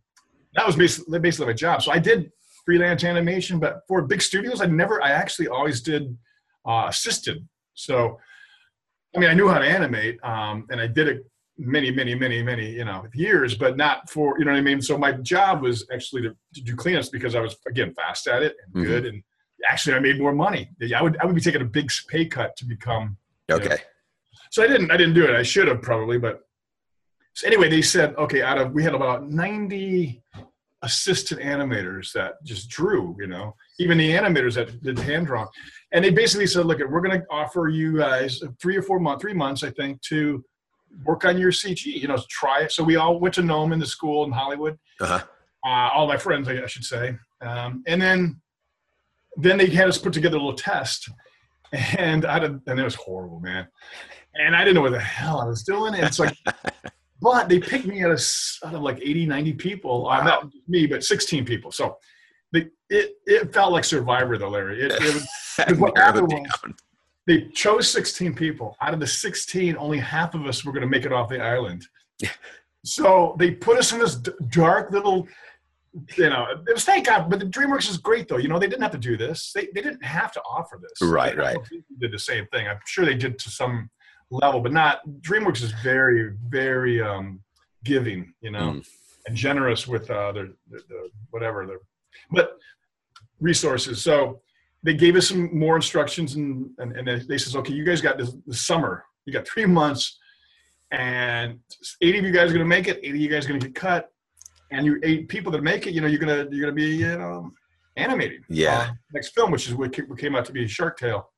[0.54, 1.82] that was basically basically my job.
[1.82, 2.30] So I did
[2.64, 6.16] freelance animation, but for big studios, I never, I actually always did
[6.66, 7.46] uh, assisted.
[7.74, 8.18] So,
[9.16, 11.29] I mean, I knew how to animate, um, and I did it
[11.60, 14.80] many, many, many, many, you know, years, but not for, you know what I mean?
[14.80, 18.42] So my job was actually to, to do cleanups because I was, again, fast at
[18.42, 18.90] it and mm-hmm.
[18.90, 19.06] good.
[19.06, 19.22] And
[19.68, 20.70] actually, I made more money.
[20.96, 23.16] I would I would be taking a big pay cut to become.
[23.50, 23.68] Okay.
[23.68, 23.76] know.
[24.50, 25.34] So I didn't I didn't do it.
[25.34, 26.40] I should have probably, but
[27.34, 28.42] so anyway, they said okay.
[28.42, 30.22] Out of we had about ninety
[30.82, 33.16] assistant animators that just drew.
[33.20, 35.48] You know, even the animators that did hand drawn,
[35.92, 39.22] and they basically said, look, we're going to offer you guys three or four months,
[39.22, 40.44] three months, I think, to
[41.04, 41.86] work on your CG.
[41.86, 42.72] You know, try it.
[42.72, 44.78] So we all went to Gnomon the school in Hollywood.
[45.00, 45.20] Uh-huh.
[45.64, 48.40] Uh, all my friends, I should say, um, and then
[49.36, 51.08] then they had us put together a little test,
[51.98, 53.66] and I did, and it was horrible, man.
[54.34, 55.94] And I didn't know what the hell I was doing.
[55.94, 56.36] It's like,
[57.20, 58.22] but they picked me out of,
[58.64, 60.04] out of like 80, 90 people.
[60.04, 60.20] Wow.
[60.20, 61.72] Uh, not me, but 16 people.
[61.72, 61.96] So
[62.52, 64.82] they, it it felt like Survivor though, Larry.
[64.82, 66.48] It, it was, what happened was
[67.30, 68.76] they chose 16 people.
[68.80, 71.40] Out of the 16, only half of us were going to make it off the
[71.40, 71.86] island.
[72.84, 74.16] so they put us in this
[74.48, 75.28] dark little
[76.16, 77.28] you know, it was thank God.
[77.28, 78.36] But the DreamWorks is great, though.
[78.36, 79.50] You know, they didn't have to do this.
[79.52, 81.08] They, they didn't have to offer this.
[81.08, 81.58] Right, right.
[81.98, 82.68] Did the same thing.
[82.68, 83.90] I'm sure they did to some
[84.30, 85.00] level, but not.
[85.20, 87.40] DreamWorks is very, very um,
[87.82, 88.32] giving.
[88.40, 88.88] You know, mm.
[89.26, 91.80] and generous with uh, their, their, their whatever their,
[92.30, 92.56] but
[93.40, 94.00] resources.
[94.00, 94.42] So
[94.82, 98.18] they gave us some more instructions, and and, and they, says, okay, you guys got
[98.18, 99.04] this, this summer.
[99.26, 100.18] You got three months,
[100.90, 101.58] and
[102.00, 102.98] 80 of you guys are going to make it.
[102.98, 104.10] 80 of you guys are going to get cut
[104.70, 107.18] and you eight people that make it, you know, you're gonna you're gonna be you
[107.18, 107.52] know
[107.96, 108.42] animating.
[108.48, 108.78] Yeah.
[108.78, 111.28] Uh, next film, which is what came out to be Shark Tale.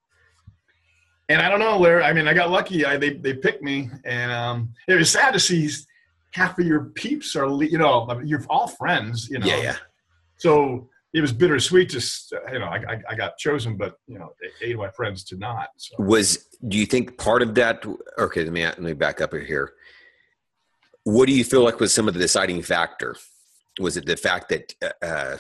[1.28, 2.02] And I don't know, Larry.
[2.02, 2.84] I mean, I got lucky.
[2.84, 5.68] I, they they picked me, and um, it was sad to see
[6.32, 9.28] half of your peeps are you know you're all friends.
[9.30, 9.46] You know.
[9.46, 9.76] Yeah, yeah.
[10.36, 11.90] So it was bittersweet.
[11.90, 15.40] Just you know, I, I, got chosen, but you know, eight of my friends did
[15.40, 15.68] not.
[15.76, 15.96] So.
[15.98, 17.84] Was do you think part of that?
[18.18, 19.72] Okay, let me let me back up here.
[21.04, 23.16] What do you feel like was some of the deciding factor?
[23.80, 25.36] Was it the fact that uh, uh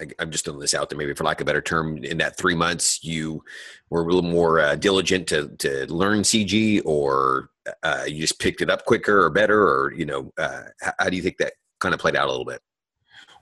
[0.00, 2.18] I, am just throwing this out there, maybe for lack of a better term, in
[2.18, 3.42] that three months you
[3.90, 7.50] were a little more uh, diligent to to learn CG, or
[7.82, 10.64] uh, you just picked it up quicker or better, or you know, uh,
[10.98, 12.60] how do you think that kind of played out a little bit?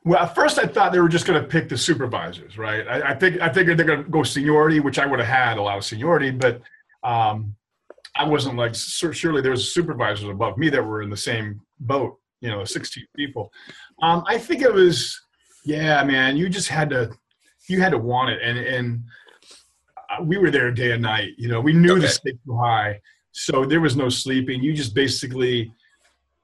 [0.05, 2.87] Well, at first I thought they were just going to pick the supervisors, right?
[2.89, 5.59] I, I think I figured they're going to go seniority, which I would have had
[5.59, 6.61] a lot of seniority, but
[7.05, 7.55] um,
[8.17, 12.19] I wasn't like surely there was supervisors above me that were in the same boat.
[12.41, 13.53] You know, 16 people.
[14.03, 15.17] Um, I think it was,
[15.65, 16.37] yeah, man.
[16.37, 17.13] You just had to,
[17.69, 19.05] you had to want it, and and
[20.11, 21.35] uh, we were there day and night.
[21.39, 22.01] You know, we knew okay.
[22.01, 24.61] the stakes were high, so there was no sleeping.
[24.61, 25.73] You just basically.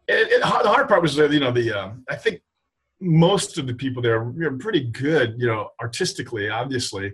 [0.06, 2.40] It, it, the hard part was, you know, the uh, I think
[3.00, 7.12] most of the people there were pretty good, you know, artistically, obviously,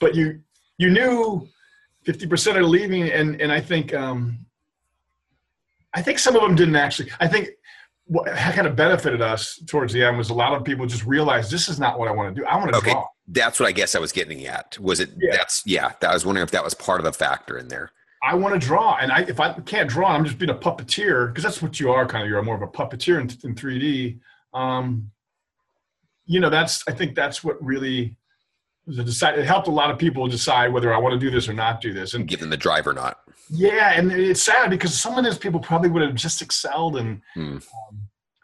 [0.00, 0.40] but you
[0.78, 1.48] you knew
[2.06, 4.38] 50% are leaving and and i think um
[5.94, 7.48] i think some of them didn't actually i think
[8.06, 11.50] what kind of benefited us towards the end was a lot of people just realized
[11.50, 12.46] this is not what i want to do.
[12.46, 12.92] I want to okay.
[12.92, 13.06] draw.
[13.28, 14.78] that's what i guess i was getting at.
[14.78, 15.36] Was it yeah.
[15.36, 17.90] that's yeah i was wondering if that was part of the factor in there.
[18.22, 21.28] I want to draw and i if i can't draw i'm just being a puppeteer
[21.28, 24.18] because that's what you are kind of you're more of a puppeteer in, in 3d
[24.54, 25.10] um
[26.26, 28.16] you know that's i think that's what really
[28.86, 31.52] decide, it helped a lot of people decide whether I want to do this or
[31.52, 33.18] not do this, and give them the drive or not.
[33.48, 37.20] Yeah, and it's sad because some of those people probably would have just excelled, and
[37.34, 37.56] hmm.
[37.56, 37.62] um,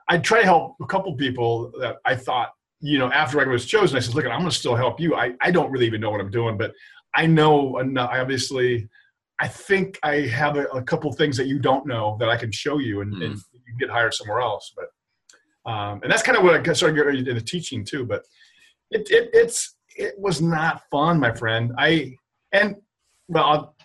[0.09, 3.67] I try to help a couple people that I thought, you know, after I was
[3.67, 5.15] chosen, I said, "Look, I'm going to still help you.
[5.15, 6.73] I I don't really even know what I'm doing, but
[7.15, 8.11] I know enough.
[8.13, 8.89] I obviously."
[9.43, 12.53] I think I have a, a, couple things that you don't know that I can
[12.53, 14.71] show you, and, and you can get hired somewhere else.
[14.77, 14.89] But
[15.67, 18.05] um, and that's kind of what I started in the teaching too.
[18.05, 18.25] But
[18.91, 21.73] it, it, it's it was not fun, my friend.
[21.79, 22.15] I
[22.53, 22.77] and
[23.29, 23.77] well,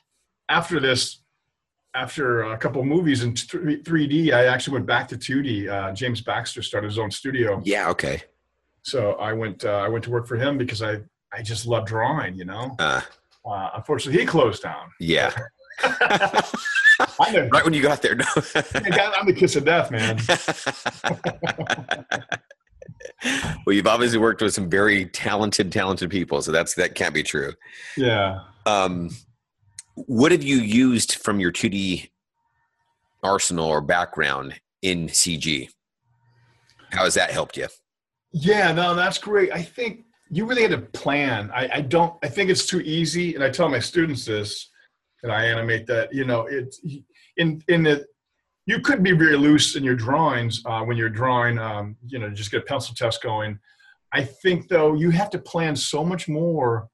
[0.50, 1.22] after this,
[1.94, 5.70] after a couple movies in 3D, I actually went back to 2D.
[5.70, 7.62] Uh, James Baxter started his own studio.
[7.64, 7.90] Yeah.
[7.90, 8.24] Okay.
[8.84, 9.66] So I went.
[9.66, 11.00] Uh, I went to work for him because I
[11.34, 12.36] I just love drawing.
[12.36, 12.76] You know.
[12.80, 13.02] Uh,
[13.46, 14.90] uh, unfortunately, he closed down.
[15.00, 15.32] Yeah.
[17.20, 18.26] right when you got there, no.
[18.36, 20.20] I'm the kiss of death, man
[23.66, 27.24] well, you've obviously worked with some very talented, talented people, so that's that can't be
[27.24, 27.54] true.
[27.98, 28.42] Yeah.
[28.66, 29.10] Um,
[29.96, 32.10] what have you used from your 2D
[33.24, 35.70] arsenal or background in CG?
[36.92, 37.68] How has that helped you?
[38.32, 39.52] Yeah, no, that's great.
[39.54, 41.52] I think you really had to plan.
[41.54, 42.16] I, I don't.
[42.24, 44.70] I think it's too easy, and I tell my students this,
[45.26, 46.14] and I animate that.
[46.14, 46.80] You know, it's
[47.38, 48.06] in in the
[48.66, 52.30] you could be very loose in your drawings uh, when you're drawing, um, you know,
[52.30, 53.60] just get a pencil test going.
[54.12, 56.88] I think though you have to plan so much more,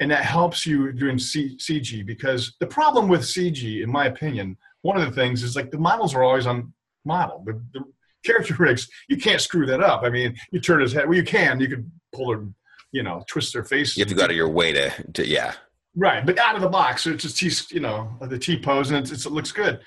[0.00, 4.56] and that helps you doing C- CG because the problem with CG, in my opinion,
[4.82, 6.72] one of the things is like the models are always on
[7.04, 7.42] model.
[7.44, 7.84] The, the
[8.24, 10.02] character rigs, you can't screw that up.
[10.04, 11.06] I mean, you turn his head.
[11.08, 11.60] Well, you can.
[11.60, 12.46] You could pull a
[12.94, 13.96] you know, twist their faces.
[13.96, 15.54] You have to go out of your way to, to yeah.
[15.96, 18.90] Right, but out of the box, so it's just T, you know, the T pose,
[18.90, 19.80] and it's, it's, it looks good.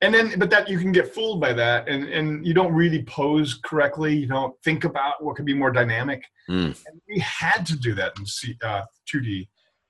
[0.00, 3.04] And then, but that you can get fooled by that, and and you don't really
[3.04, 4.16] pose correctly.
[4.16, 6.24] You don't think about what could be more dynamic.
[6.50, 6.76] Mm.
[6.86, 9.46] And we had to do that in C, uh, 2D,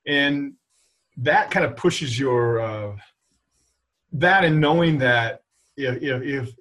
[0.06, 0.52] and
[1.16, 2.96] that kind of pushes your uh,
[4.12, 5.42] that and knowing that
[5.76, 6.54] if, if, if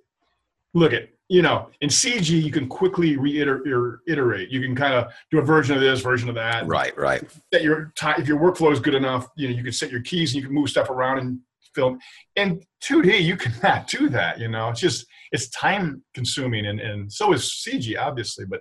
[0.73, 4.49] look at you know in CG you can quickly reiterate.
[4.49, 6.67] You can kind of do a version of this, version of that.
[6.67, 7.23] Right, right.
[7.53, 10.33] That your if your workflow is good enough, you know you can set your keys
[10.33, 11.39] and you can move stuff around and
[11.73, 11.99] film.
[12.35, 14.41] In 2D you cannot do that.
[14.41, 18.59] You know it's just it's time consuming and and so is CG obviously, but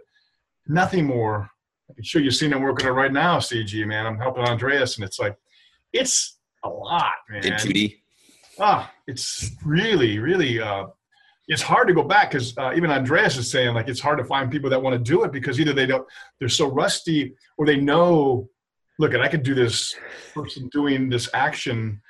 [0.68, 1.50] nothing more.
[1.88, 4.06] I'm sure you've seen I'm working on right now, CG man.
[4.06, 5.37] I'm helping Andreas, and it's like
[5.92, 7.44] it's a lot, man.
[7.44, 7.96] In 2D.
[8.61, 10.61] Ah, it's really, really.
[10.61, 10.87] Uh,
[11.50, 14.24] it's hard to go back because uh, even Andreas is saying like it's hard to
[14.24, 16.06] find people that want to do it because either they don't,
[16.38, 18.48] they're so rusty, or they know,
[19.00, 19.96] look, at I could do this
[20.32, 22.00] person doing this action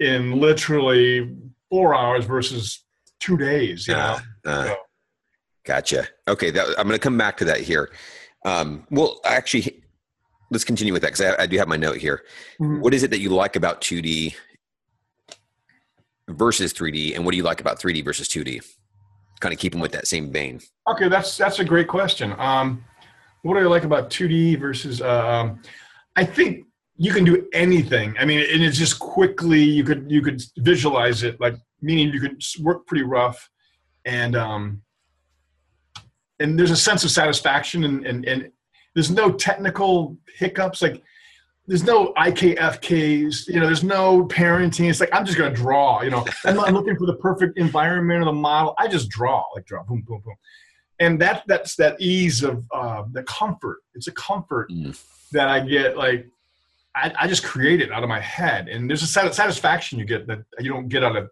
[0.00, 1.36] in literally
[1.70, 2.84] four hours versus
[3.20, 3.86] two days.
[3.86, 4.18] You know.
[4.44, 4.76] Uh, uh, so.
[5.64, 6.08] Gotcha.
[6.26, 7.92] Okay, that, I'm going to come back to that here.
[8.44, 9.84] Um, well, actually,
[10.50, 12.24] let's continue with that because I, I, do have my note here.
[12.60, 12.80] Mm-hmm.
[12.80, 14.34] What is it that you like about 2D
[16.28, 18.64] versus 3D, and what do you like about 3D versus 2D?
[19.40, 20.60] Kind of keeping with that same vein.
[20.88, 22.34] Okay, that's that's a great question.
[22.38, 22.84] Um,
[23.42, 25.02] what do I like about 2D versus?
[25.02, 25.60] Uh, um,
[26.16, 28.14] I think you can do anything.
[28.18, 32.20] I mean, and it's just quickly you could you could visualize it, like meaning you
[32.20, 33.50] could work pretty rough,
[34.04, 34.82] and um,
[36.40, 38.50] and there's a sense of satisfaction and and, and
[38.94, 41.02] there's no technical hiccups like
[41.66, 44.90] there's no IKFKs, you know, there's no parenting.
[44.90, 46.24] It's like I'm just gonna draw, you know.
[46.44, 48.74] I'm not looking for the perfect environment or the model.
[48.78, 50.34] I just draw, like draw, boom, boom, boom.
[51.00, 53.78] And that that's that ease of uh, the comfort.
[53.94, 54.98] It's a comfort mm.
[55.32, 55.96] that I get.
[55.96, 56.28] Like
[56.94, 60.26] I, I, just create it out of my head, and there's a satisfaction you get
[60.26, 61.30] that you don't get out of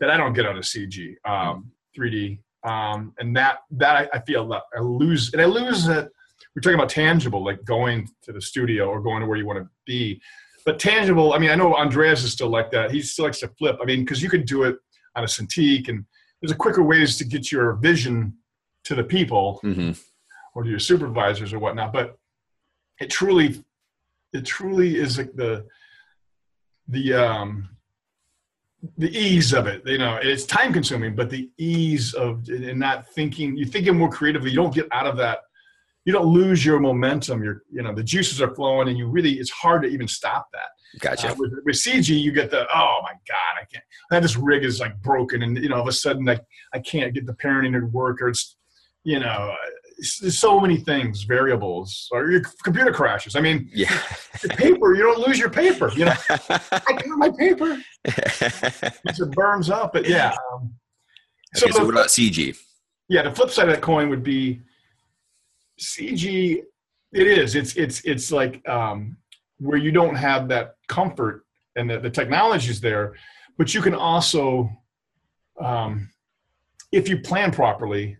[0.00, 4.20] that I don't get out of CG, um, 3D, um, and that that I, I
[4.22, 6.08] feel that I lose, and I lose that
[6.54, 9.58] we're talking about tangible, like going to the studio or going to where you want
[9.60, 10.20] to be.
[10.66, 12.90] But tangible, I mean, I know Andreas is still like that.
[12.90, 13.78] He still likes to flip.
[13.80, 14.76] I mean, because you could do it
[15.16, 16.04] on a Cintiq, and
[16.40, 18.34] there's a quicker ways to get your vision
[18.84, 19.92] to the people mm-hmm.
[20.54, 21.92] or to your supervisors or whatnot.
[21.92, 22.18] But
[23.00, 23.64] it truly,
[24.32, 25.66] it truly is like the
[26.88, 27.68] the um
[28.96, 33.06] the ease of it you know it's time consuming but the ease of and not
[33.12, 35.40] thinking you thinking more creatively you don't get out of that
[36.04, 37.42] you don't lose your momentum.
[37.42, 40.48] You're, you know, the juices are flowing, and you really, it's hard to even stop
[40.52, 40.68] that.
[41.00, 41.30] Gotcha.
[41.30, 43.84] Uh, with, with, CG, you get the, oh my god, I can't.
[44.10, 46.42] That this rig is like broken, and you know, all of a sudden, like
[46.74, 48.56] I can't get the parenting to work, or it's,
[49.04, 49.54] you know,
[50.20, 53.36] there's so many things, variables, or your computer crashes.
[53.36, 53.96] I mean, yeah,
[54.50, 55.92] paper, you don't lose your paper.
[55.94, 57.78] You know, I got my paper.
[58.04, 60.34] it burns up, but yeah.
[60.52, 60.72] Um,
[61.56, 62.56] okay, so, so what about CG?
[63.08, 64.62] Yeah, the flip side of that coin would be
[65.80, 66.62] CG,
[67.12, 67.54] it is.
[67.54, 69.16] It's it's it's like um,
[69.58, 71.44] where you don't have that comfort
[71.76, 73.14] and the, the technology is there,
[73.58, 74.68] but you can also,
[75.60, 76.10] um,
[76.92, 78.16] if you plan properly,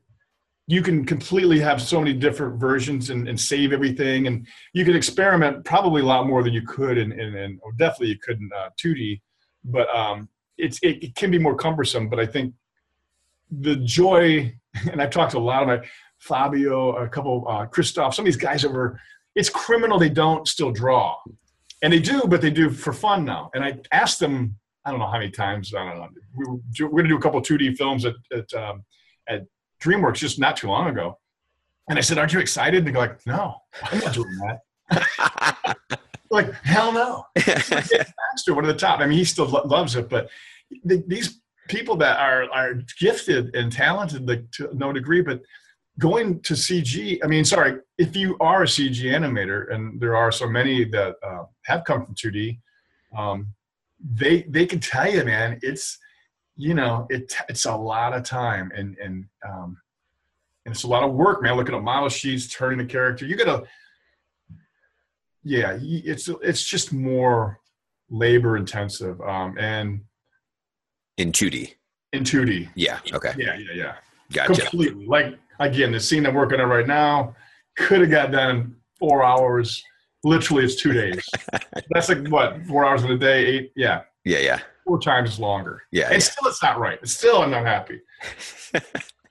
[0.66, 4.94] you can completely have so many different versions and, and save everything, and you can
[4.94, 9.20] experiment probably a lot more than you could or definitely you could in uh, 2D,
[9.64, 12.09] but um, it's it, it can be more cumbersome.
[12.09, 12.55] But I think
[13.51, 14.55] the joy,
[14.92, 15.88] and I've talked to a lot of my
[16.20, 18.98] Fabio, a couple, uh, Christoph, some of these guys that were,
[19.35, 21.16] it's criminal they don't still draw.
[21.83, 23.50] And they do, but they do for fun now.
[23.54, 26.56] And I asked them, I don't know how many times, I don't know, we were,
[26.80, 28.85] we're going to do a couple 2D films at, at, um,
[29.28, 29.46] at
[29.83, 31.18] DreamWorks just not too long ago.
[31.88, 32.87] And I said, Aren't you excited?
[32.87, 35.76] And they're like, No, I'm not doing that.
[36.30, 37.24] like, hell no.
[37.35, 39.00] Baxter, one of the top.
[39.00, 40.28] I mean, he still lo- loves it, but
[40.85, 45.40] the, these people that are, are gifted and talented like, to no degree, but
[46.01, 50.32] going to CG, I mean, sorry, if you are a CG animator, and there are
[50.32, 52.59] so many that uh, have come from 2D,
[53.16, 53.48] um,
[54.03, 55.98] they they can tell you, man, it's
[56.57, 59.76] you know, it it's a lot of time and and um,
[60.64, 61.57] and it's a lot of work, man.
[61.57, 63.64] Looking at model sheets, turning the character, you gotta,
[65.44, 67.61] yeah, it's it's just more
[68.09, 70.01] labor intensive, um, and
[71.18, 71.74] in 2D.
[72.14, 72.70] In 2D.
[72.74, 72.98] Yeah.
[73.12, 73.34] Okay.
[73.36, 73.57] Yeah.
[73.57, 73.74] Yeah.
[73.74, 73.94] Yeah.
[74.32, 74.62] Gotcha.
[74.62, 75.07] Completely.
[75.07, 77.36] Like again, the scene I'm working on right now
[77.76, 79.82] could have got done in four hours.
[80.24, 81.24] Literally, it's two days.
[81.90, 83.72] That's like what four hours in a day, eight.
[83.76, 84.02] Yeah.
[84.24, 84.61] Yeah, yeah.
[84.84, 85.82] Four times longer.
[85.92, 86.06] Yeah.
[86.06, 86.18] And yeah.
[86.18, 87.06] still, it's not right.
[87.06, 88.00] Still, I'm not happy.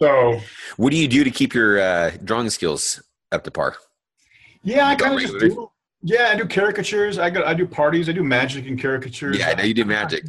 [0.01, 0.39] so,
[0.77, 3.75] what do you do to keep your uh, drawing skills up to par?
[4.63, 5.69] Yeah, I kind of just do.
[6.01, 7.19] Yeah, I do caricatures.
[7.19, 8.09] I got I do parties.
[8.09, 9.37] I do magic and caricatures.
[9.37, 10.23] Yeah, I know you do magic.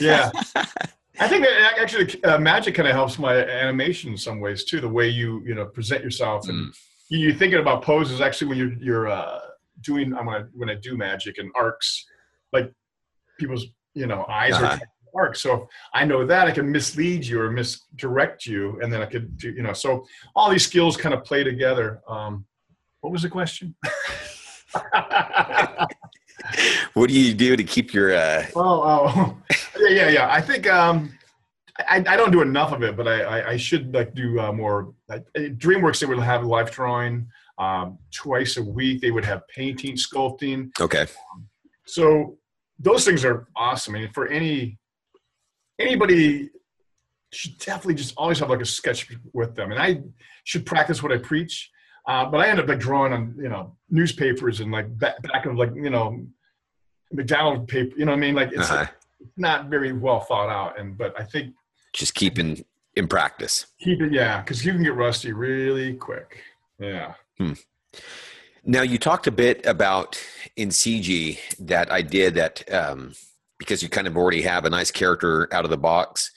[0.00, 0.30] yeah,
[1.18, 4.80] I think that actually uh, magic kind of helps my animation in some ways too.
[4.80, 6.76] The way you you know present yourself and mm.
[7.08, 8.20] you're thinking about poses.
[8.20, 9.40] Actually, when you're you're uh,
[9.80, 12.04] doing I'm gonna when I do magic and arcs,
[12.52, 12.72] like
[13.38, 14.78] people's you know eyes uh-huh.
[14.80, 14.80] are
[15.14, 15.36] arc.
[15.36, 19.38] So I know that I can mislead you or misdirect you, and then I could
[19.38, 19.72] do you know.
[19.72, 22.00] So all these skills kind of play together.
[22.08, 22.44] Um,
[23.00, 23.74] what was the question?
[26.94, 28.14] what do you do to keep your?
[28.14, 28.46] Uh...
[28.54, 29.36] Oh, oh,
[29.78, 30.32] yeah, yeah, yeah.
[30.32, 31.12] I think um,
[31.78, 34.52] I, I don't do enough of it, but I, I, I should like do uh,
[34.52, 34.94] more.
[35.10, 37.28] Uh, DreamWorks they would have life drawing
[37.58, 39.00] um, twice a week.
[39.00, 40.70] They would have painting, sculpting.
[40.80, 41.06] Okay.
[41.86, 42.38] So
[42.78, 43.94] those things are awesome.
[43.94, 44.78] I mean, for any
[45.78, 46.50] anybody
[47.32, 50.02] should definitely just always have like a sketch with them, and I
[50.44, 51.70] should practice what I preach.
[52.06, 55.46] Uh, but I ended up like drawing on you know newspapers and like back, back
[55.46, 56.26] of like you know
[57.12, 57.94] McDonald paper.
[57.96, 58.34] You know what I mean?
[58.34, 58.86] Like it's, uh-huh.
[59.36, 60.78] not very well thought out.
[60.78, 61.54] And but I think
[61.92, 63.66] just keeping in practice.
[63.80, 66.42] Keep it, yeah, because you can get rusty really quick.
[66.78, 67.14] Yeah.
[67.38, 67.52] Hmm.
[68.64, 70.20] Now you talked a bit about
[70.56, 73.12] in CG that idea that um,
[73.58, 76.32] because you kind of already have a nice character out of the box,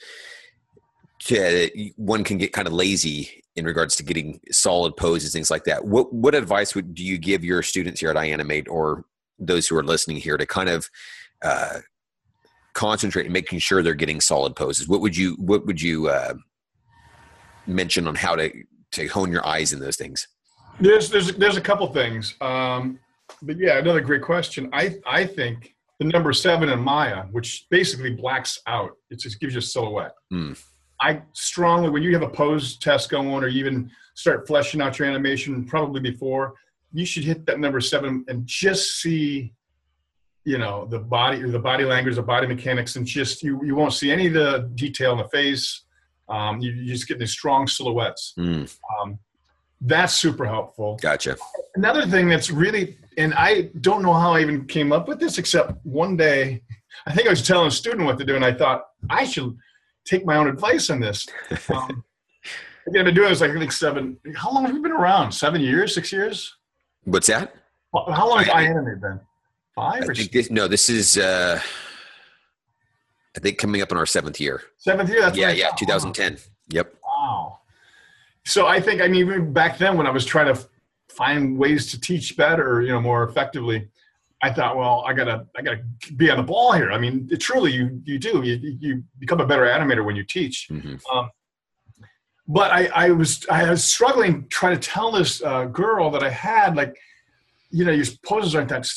[1.22, 5.65] to, one can get kind of lazy in regards to getting solid poses, things like
[5.65, 5.86] that.
[5.86, 9.05] What what advice would do you give your students here at iAnimate or
[9.40, 10.90] those who are listening here to kind of
[11.42, 11.80] uh,
[12.74, 14.88] concentrate and making sure they're getting solid poses?
[14.88, 16.34] What would you what would you uh,
[17.68, 18.52] mention on how to
[18.94, 20.28] to hone your eyes in those things?
[20.80, 23.00] There's there's there's a couple things, um,
[23.42, 24.70] but yeah, another great question.
[24.74, 29.54] I I think the number seven in Maya, which basically blacks out, it just gives
[29.54, 30.14] you a silhouette.
[30.32, 30.58] Mm.
[31.02, 35.08] I strongly, when you have a pose test going, or even start fleshing out your
[35.08, 36.56] animation, probably before,
[36.94, 39.54] you should hit that number seven and just see,
[40.46, 43.76] you know, the body, or the body language, the body mechanics, and just you you
[43.76, 45.84] won't see any of the detail in the face.
[46.28, 48.34] Um, you, you just get these strong silhouettes.
[48.38, 48.76] Mm.
[49.02, 49.20] Um,
[49.82, 50.98] that's super helpful.
[51.02, 51.38] Gotcha.
[51.76, 55.38] Another thing that's really, and I don't know how I even came up with this,
[55.38, 56.62] except one day,
[57.08, 59.58] I think I was telling a student what to do, and I thought I should
[60.06, 61.28] take my own advice on this.
[61.74, 62.04] Um,
[62.88, 64.18] I've been doing this like I think seven.
[64.36, 65.32] How long have you been around?
[65.32, 65.94] Seven years?
[65.94, 66.58] Six years?
[67.06, 67.54] What's that?
[67.93, 69.20] How long has I, iAnimate been?
[69.76, 70.10] Five?
[70.10, 71.18] I think this, no, this is.
[71.18, 71.60] uh
[73.36, 74.62] I think coming up in our seventh year.
[74.78, 75.22] Seventh year.
[75.22, 76.38] That's yeah, yeah, 2010.
[76.70, 76.95] Yep.
[77.06, 77.60] Wow.
[78.45, 80.68] So I think I mean even back then when I was trying to
[81.10, 83.88] find ways to teach better, you know, more effectively,
[84.41, 85.84] I thought, well, I gotta, I gotta
[86.16, 86.91] be on the ball here.
[86.91, 88.41] I mean, it, truly, you you do.
[88.41, 90.68] You you become a better animator when you teach.
[90.72, 90.95] Mm-hmm.
[91.16, 91.30] Um,
[92.50, 96.32] but I, I was I was struggling trying to tell this uh, girl that I
[96.32, 96.95] had like,
[97.70, 98.89] you know, your poses aren't that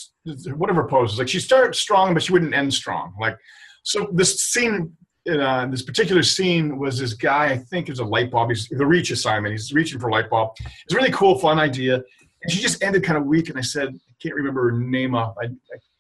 [0.57, 1.19] whatever poses.
[1.19, 3.15] Like she started strong, but she wouldn't end strong.
[3.21, 3.37] Like,
[3.83, 4.97] so this scene,
[5.31, 7.51] uh, this particular scene was this guy.
[7.51, 8.49] I think is a light bulb.
[8.49, 9.53] He's the reach assignment.
[9.53, 10.57] He's reaching for a light bulb.
[10.85, 11.97] It's a really cool, fun idea.
[12.43, 13.51] And she just ended kind of weak.
[13.51, 15.15] And I said, I can't remember her name.
[15.15, 15.49] I, I,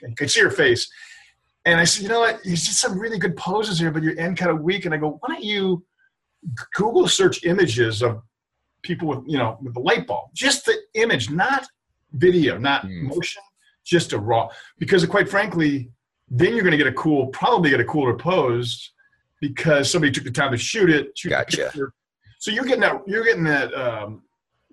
[0.06, 0.90] I could see her face.
[1.66, 2.42] And I said, you know what?
[2.46, 4.86] You did some really good poses here, but you end kind of weak.
[4.86, 5.84] And I go, why don't you
[6.74, 8.22] Google search images of
[8.82, 11.66] people with, you know, with the light bulb, just the image, not
[12.12, 13.02] video, not mm.
[13.02, 13.42] motion,
[13.84, 14.48] just a raw.
[14.78, 15.90] Because quite frankly,
[16.28, 18.92] then you're going to get a cool, probably get a cooler pose
[19.40, 21.16] because somebody took the time to shoot it.
[21.16, 21.70] Shoot gotcha.
[22.38, 23.02] So you're getting that.
[23.06, 23.72] You're getting that.
[23.74, 24.22] Um,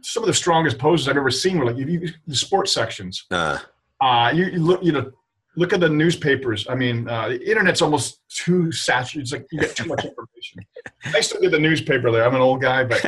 [0.02, 3.26] some of the strongest poses I've ever seen were like you, the sports sections.
[3.30, 3.60] Uh,
[4.00, 5.12] uh you, you, look, you know,
[5.60, 6.66] look at the newspapers.
[6.70, 9.24] I mean, uh, the internet's almost too saturated.
[9.24, 10.60] It's like you get too much information.
[11.06, 12.26] I still get the newspaper there.
[12.26, 13.04] I'm an old guy, but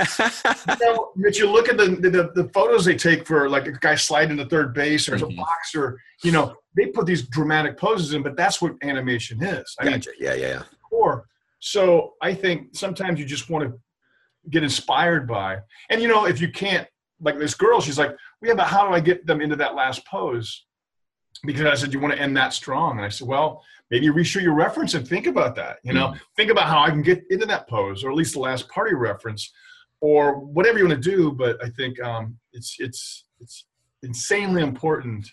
[0.67, 3.71] you know, but you look at the, the, the photos they take for like a
[3.71, 5.31] guy sliding to third base or mm-hmm.
[5.31, 5.97] a boxer.
[6.23, 9.73] You know, they put these dramatic poses in, but that's what animation is.
[9.79, 10.09] I gotcha.
[10.09, 10.63] Mean, yeah, yeah, yeah.
[10.91, 11.25] Or
[11.59, 13.79] so I think sometimes you just want to
[14.49, 15.59] get inspired by.
[15.89, 16.87] And you know, if you can't,
[17.23, 19.75] like this girl, she's like, "We yeah, but how do I get them into that
[19.75, 20.65] last pose?"
[21.45, 24.43] Because I said, "You want to end that strong?" And I said, "Well, maybe reshoot
[24.43, 25.79] your reference and think about that.
[25.83, 26.19] You know, mm.
[26.35, 28.93] think about how I can get into that pose, or at least the last party
[28.93, 29.51] reference,
[30.01, 33.65] or whatever you want to do." But I think um, it's it's it's
[34.03, 35.27] insanely important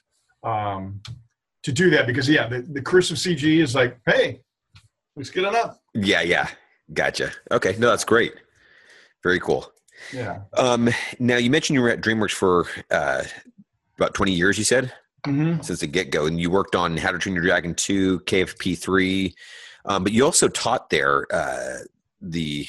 [0.45, 1.01] um,
[1.63, 4.41] to do that because yeah, the, the curse of CG is like, "Hey,
[5.17, 6.49] let's get it up." Yeah, yeah,
[6.93, 7.33] gotcha.
[7.51, 8.35] Okay, no, that's great.
[9.23, 9.71] Very cool.
[10.13, 10.43] Yeah.
[10.57, 10.89] Um,
[11.19, 13.25] now you mentioned you were at DreamWorks for uh,
[13.97, 14.59] about 20 years.
[14.59, 14.93] You said
[15.27, 15.61] mm-hmm.
[15.63, 18.79] since the get go, and you worked on How to Train Your Dragon 2, KFP
[18.79, 19.35] 3,
[19.85, 21.79] um, but you also taught there uh,
[22.21, 22.67] the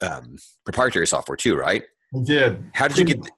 [0.00, 1.82] um, proprietary software too, right?
[2.14, 2.64] I did.
[2.72, 3.30] How did you get?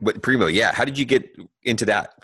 [0.00, 0.46] What Primo?
[0.46, 0.72] Yeah.
[0.72, 1.28] How did you get
[1.64, 2.14] into that?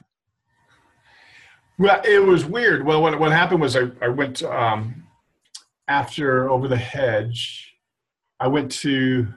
[1.78, 2.86] Well, it was weird.
[2.86, 5.05] Well, what what happened was I I went um,
[5.88, 7.74] after Over the Hedge.
[8.40, 9.28] I went to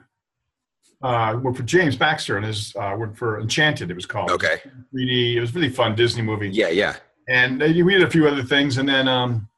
[1.02, 3.90] uh, work for James Baxter and his uh, worked for Enchanted.
[3.90, 4.30] It was called.
[4.30, 4.60] Okay.
[4.94, 5.36] 3D.
[5.36, 6.50] It was really fun Disney movie.
[6.50, 6.96] Yeah, yeah.
[7.28, 9.48] And we did a few other things, and then um,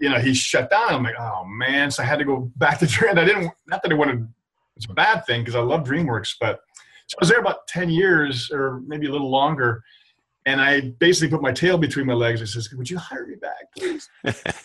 [0.00, 0.94] you know he shut down.
[0.94, 1.90] I'm like, oh man!
[1.90, 3.16] So I had to go back to Dream.
[3.16, 3.50] I didn't.
[3.66, 4.28] Not that I wanted.
[4.76, 6.60] It's a bad thing because I love DreamWorks, but
[7.06, 9.82] so I was there about ten years or maybe a little longer.
[10.46, 12.42] And I basically put my tail between my legs.
[12.42, 14.08] I says, "Would you hire me back, please?"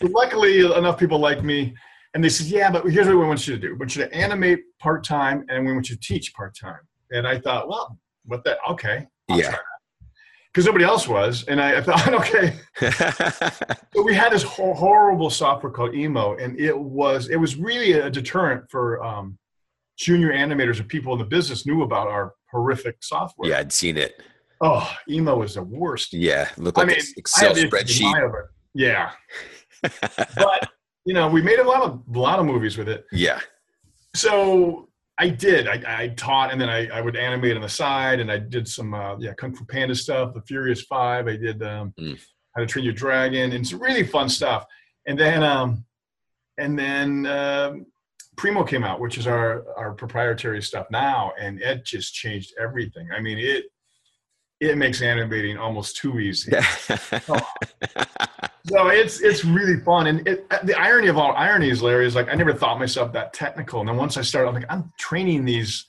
[0.00, 1.74] luckily, enough people like me,
[2.14, 4.04] and they said, "Yeah, but here's what we want you to do: we want you
[4.04, 7.68] to animate part time, and we want you to teach part time." And I thought,
[7.68, 8.58] well, what that?
[8.70, 9.56] Okay, I'll yeah.
[10.52, 12.56] Because nobody else was, and I, I thought, okay.
[13.92, 18.08] so we had this horrible software called Emo, and it was it was really a
[18.08, 19.36] deterrent for um,
[19.96, 23.50] junior animators or people in the business knew about our horrific software.
[23.50, 24.22] Yeah, I'd seen it.
[24.60, 26.12] Oh, emo is the worst.
[26.12, 28.30] Yeah, look like I mean, Excel spreadsheet.
[28.72, 29.10] Yeah,
[29.82, 30.68] but
[31.04, 33.04] you know, we made a lot of a lot of movies with it.
[33.12, 33.40] Yeah.
[34.14, 34.88] So
[35.18, 35.68] I did.
[35.68, 38.66] I, I taught, and then I, I would animate on the side, and I did
[38.66, 41.28] some uh, yeah Kung Fu Panda stuff, the Furious Five.
[41.28, 42.18] I did um, mm.
[42.54, 44.64] How to Train Your Dragon, and some really fun stuff.
[45.06, 45.84] And then um,
[46.58, 47.74] and then uh,
[48.36, 53.08] Primo came out, which is our our proprietary stuff now, and it just changed everything.
[53.14, 53.66] I mean, it
[54.64, 56.52] it makes animating almost too easy.
[57.28, 57.52] oh.
[58.66, 62.28] So it's it's really fun, and it, the irony of all ironies, Larry, is like
[62.30, 65.44] I never thought myself that technical, and then once I started, I'm like I'm training
[65.44, 65.86] these,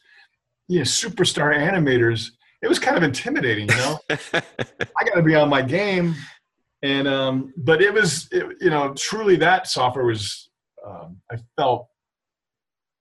[0.68, 2.32] you know, superstar animators.
[2.62, 4.00] It was kind of intimidating, you know.
[4.10, 6.16] I got to be on my game,
[6.82, 10.50] and um, but it was, it, you know, truly that software was.
[10.86, 11.88] Um, I felt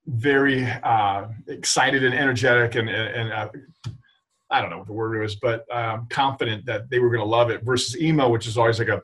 [0.06, 3.48] very uh, excited and energetic and, and, and uh,
[4.50, 7.26] I don't know what the word was, but um, confident that they were going to
[7.26, 9.02] love it versus emo, which is always like a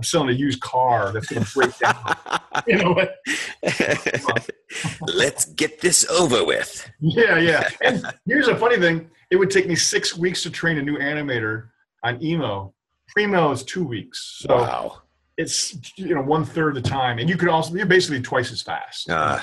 [0.00, 2.16] I'm selling a used car that's going to break down.
[2.66, 3.16] you know what?
[5.02, 6.90] Let's get this over with.
[7.00, 7.68] Yeah, yeah.
[7.82, 10.96] And here's a funny thing: it would take me six weeks to train a new
[10.96, 11.68] animator
[12.02, 12.72] on emo.
[13.08, 14.38] Primo is two weeks.
[14.38, 15.02] So wow.
[15.36, 18.62] It's you know one third the time, and you could also you're basically twice as
[18.62, 19.10] fast.
[19.10, 19.40] Uh,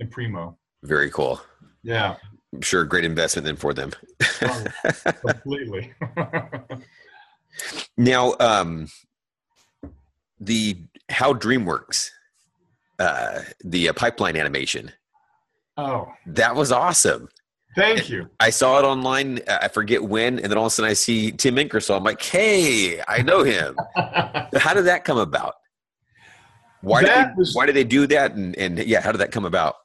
[0.00, 0.56] in Primo.
[0.84, 1.38] Very cool.
[1.82, 2.16] Yeah.
[2.54, 3.92] I'm sure great investment then for them.
[4.42, 4.64] oh,
[5.26, 5.92] completely.
[7.96, 8.88] now, um,
[10.40, 10.78] the
[11.10, 12.10] how DreamWorks,
[12.98, 14.92] uh, the uh, pipeline animation.
[15.76, 17.28] Oh, that was awesome.
[17.76, 18.28] Thank you.
[18.40, 19.40] I saw it online.
[19.46, 21.98] I forget when, and then all of a sudden I see Tim Ingersoll.
[21.98, 23.76] I'm like, hey, I know him.
[23.94, 25.54] how did that come about?
[26.80, 28.32] Why did they, was, why did they do that?
[28.32, 29.76] And, and yeah, how did that come about?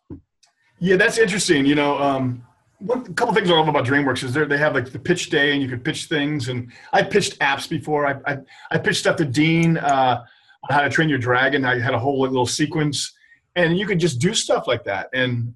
[0.80, 1.66] Yeah, that's interesting.
[1.66, 2.44] You know, um,
[2.86, 5.54] one a couple things I love about DreamWorks is they have like the pitch day,
[5.54, 6.50] and you could pitch things.
[6.50, 8.06] And I pitched apps before.
[8.06, 8.38] I I,
[8.72, 10.24] I pitched stuff to Dean uh,
[10.70, 11.66] on how to train your dragon.
[11.66, 13.14] I had a whole little sequence,
[13.56, 15.10] and you could just do stuff like that.
[15.14, 15.54] And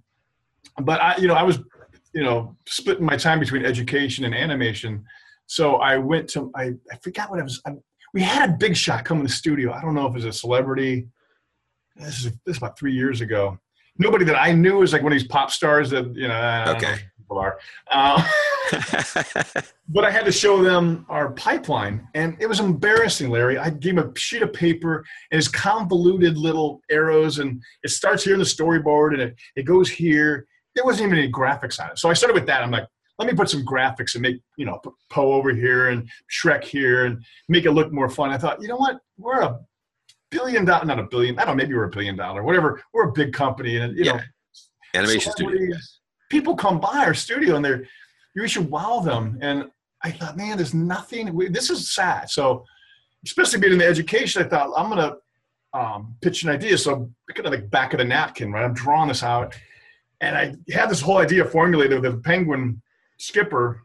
[0.82, 1.60] but I, you know, I was
[2.14, 5.04] you know splitting my time between education and animation.
[5.48, 7.62] So I went to I I forgot what I was.
[7.66, 7.74] I,
[8.14, 9.74] we had a big shot come in the studio.
[9.74, 11.08] I don't know if it was a celebrity.
[11.98, 13.60] This is this is about three years ago
[13.98, 16.66] nobody that I knew was like one of these pop stars that you know.
[16.76, 16.92] Okay.
[16.92, 16.98] Know
[17.28, 17.60] people are.
[17.92, 18.26] Uh,
[19.90, 23.58] but I had to show them our pipeline, and it was embarrassing, Larry.
[23.58, 28.24] I gave him a sheet of paper and it's convoluted little arrows, and it starts
[28.24, 30.48] here in the storyboard, and it, it goes here.
[30.76, 32.00] There wasn't even any graphics on it.
[32.00, 32.62] So I started with that.
[32.62, 32.88] I'm like,
[33.20, 37.06] let me put some graphics and make, you know, Po over here and Shrek here
[37.06, 38.30] and make it look more fun.
[38.30, 39.00] I thought, you know what?
[39.18, 39.60] We're a
[40.30, 42.80] billion dollar, not a billion, I don't know, maybe we're a billion dollar, whatever.
[42.94, 44.18] We're a big company, and you yeah.
[44.18, 44.22] know,
[44.94, 45.78] animation studio.
[46.30, 47.86] People come by our studio and they're,
[48.36, 49.38] you should wow them.
[49.42, 49.66] And
[50.04, 51.34] I thought, man, there's nothing.
[51.34, 52.30] We, this is sad.
[52.30, 52.66] So,
[53.26, 55.16] especially being in the education, I thought I'm gonna
[55.74, 56.78] um, pitch an idea.
[56.78, 58.64] So, kind of like back of the napkin, right?
[58.64, 59.56] I'm drawing this out,
[60.22, 62.82] and I had this whole idea formulated with the penguin
[63.18, 63.82] skipper.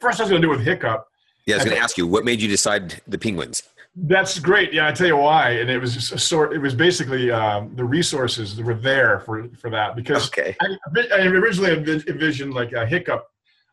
[0.00, 1.06] First, I was gonna do it with Hiccup.
[1.46, 3.64] Yeah, I was going to ask you, what made you decide the penguins?
[3.94, 4.72] That's great.
[4.72, 5.50] Yeah, I tell you why.
[5.50, 6.54] And it was a sort.
[6.54, 10.56] It was basically um, the resources that were there for for that because okay.
[10.62, 10.76] I,
[11.12, 13.26] I originally envisioned like a hiccup,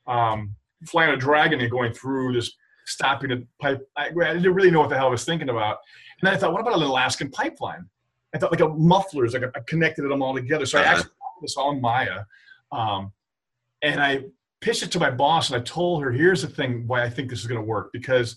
[0.07, 0.55] um,
[0.85, 2.51] flying a dragon and going through this,
[2.85, 3.79] stopping a pipe.
[3.95, 5.77] I, I, didn't really know what the hell I was thinking about.
[6.19, 7.85] And then I thought, what about an Alaskan pipeline?
[8.35, 10.65] I thought like a mufflers, like I connected them all together.
[10.65, 10.89] So uh-huh.
[10.89, 11.11] I actually
[11.41, 12.23] this all in Maya,
[12.73, 13.13] um,
[13.81, 14.25] and I
[14.59, 17.29] pitched it to my boss and I told her, here's the thing why I think
[17.29, 18.35] this is going to work because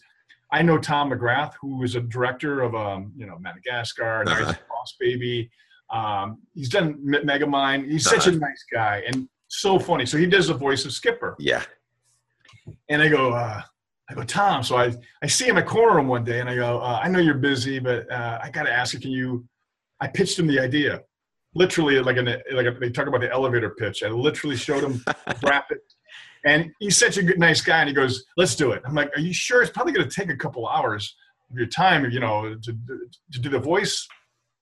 [0.53, 4.45] I know Tom McGrath, who is a director of, um, you know, Madagascar, uh-huh.
[4.45, 5.51] Nice Boss Baby.
[5.91, 7.91] Um, he's done Megamind.
[7.91, 8.17] He's uh-huh.
[8.17, 8.47] such a uh-huh.
[8.47, 10.05] nice guy and so funny.
[10.05, 11.37] So he does the voice of Skipper.
[11.39, 11.63] Yeah.
[12.91, 13.63] and I go, uh,
[14.11, 14.63] I go, Tom.
[14.63, 17.09] So I, I see him at corner room one day and I go, uh, I
[17.09, 19.47] know you're busy, but uh, I got to ask you, can you,
[20.01, 21.01] I pitched him the idea.
[21.55, 24.03] Literally like an, like a, they talk about the elevator pitch.
[24.03, 25.05] I literally showed him
[25.43, 25.79] rapid.
[26.45, 27.81] And he's such a good, nice guy.
[27.81, 28.83] And he goes, let's do it.
[28.85, 29.63] I'm like, are you sure?
[29.63, 31.15] It's probably going to take a couple hours
[31.51, 32.73] of your time, you know, to,
[33.33, 34.07] to do the voice.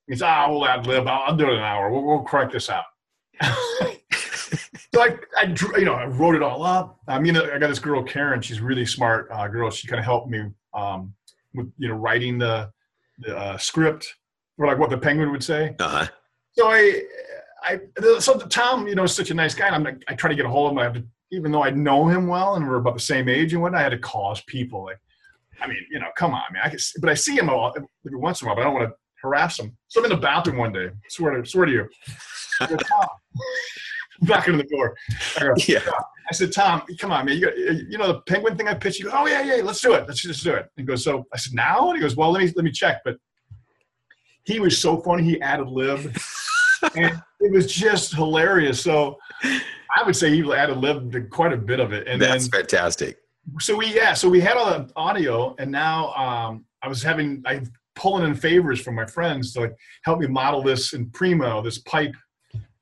[0.09, 1.07] He's, ah, we'll ad lib.
[1.07, 1.91] I'll, I'll do it in an hour.
[1.91, 2.85] We'll, we'll crank this out.
[3.43, 6.99] so I, I, you know, I wrote it all up.
[7.09, 8.43] I mean, I got this girl Karen.
[8.43, 9.71] She's really smart uh, girl.
[9.71, 11.15] She kind of helped me um,
[11.55, 12.71] with you know writing the,
[13.21, 14.15] the uh, script
[14.59, 15.75] or like what the penguin would say.
[15.79, 16.07] Uh-huh.
[16.53, 17.03] So I,
[17.63, 17.81] I,
[18.19, 19.69] so Tom, you know, is such a nice guy.
[19.69, 20.79] I'm like, I try to get a hold of him.
[20.79, 23.53] I have to, even though I know him well and we're about the same age
[23.53, 24.85] and what, I had to call his people.
[24.85, 24.99] Like,
[25.61, 26.63] I mean, you know, come on, man.
[26.65, 27.73] I can, but I see him all,
[28.07, 29.77] every once in a while, but I don't want to harass him.
[29.89, 30.91] So I'm in the bathroom one day.
[31.09, 31.89] Swear to, swear to you.
[32.61, 33.09] I go, Tom.
[34.21, 34.97] knocking on the door.
[35.39, 35.81] I, go, yeah.
[36.29, 37.37] I said, Tom, come on, man.
[37.37, 39.01] You, got, you know the penguin thing I pitched?
[39.01, 40.05] You go, oh yeah, yeah, let's do it.
[40.07, 40.69] Let's just do it.
[40.77, 41.89] He goes, so I said, now?
[41.89, 43.01] And he goes, well, let me let me check.
[43.05, 43.17] But
[44.45, 45.25] he was so funny.
[45.25, 46.17] He added lib,
[46.97, 48.83] and it was just hilarious.
[48.83, 49.17] So
[49.97, 52.07] I would say he added lib to quite a bit of it.
[52.07, 53.19] And that's then, fantastic.
[53.59, 57.43] So we yeah, so we had all the audio, and now um, I was having
[57.47, 57.63] I
[57.95, 61.79] pulling in favors from my friends to like help me model this in Primo, this
[61.79, 62.15] pipe,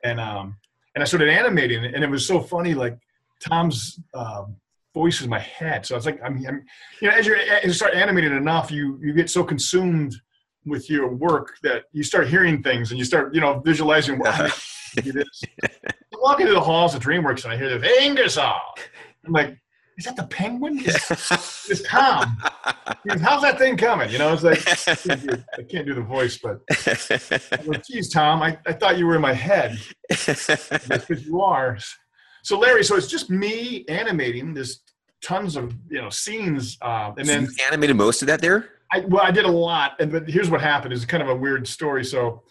[0.04, 0.56] and um,
[0.94, 2.74] and I started animating it, and it was so funny.
[2.74, 2.98] Like
[3.40, 4.56] Tom's um,
[4.94, 6.64] voice in my head, so I was like, I'm, I'm
[7.00, 10.14] you know, as, as you start animating enough, you you get so consumed
[10.66, 14.18] with your work that you start hearing things and you start you know visualizing.
[14.18, 14.48] Wow,
[15.04, 18.54] I'm walking through the halls of DreamWorks and I hear this Ingersoll.
[19.26, 19.56] I'm like,
[19.98, 20.80] is that the penguin?
[21.70, 22.38] It's, Tom.
[23.20, 24.08] How's that thing coming?
[24.10, 26.60] You know, it's like, I can't do, I can't do the voice, but
[27.66, 29.78] like, geez, Tom, I, I thought you were in my head.
[30.08, 31.76] Because you are.
[32.42, 34.80] So, Larry, so it's just me animating this
[35.22, 36.78] tons of, you know, scenes.
[36.80, 38.70] Uh, and so then animated most of that there?
[38.92, 39.92] I, well, I did a lot.
[40.00, 40.94] And but here's what happened.
[40.94, 42.04] It's kind of a weird story.
[42.04, 42.42] So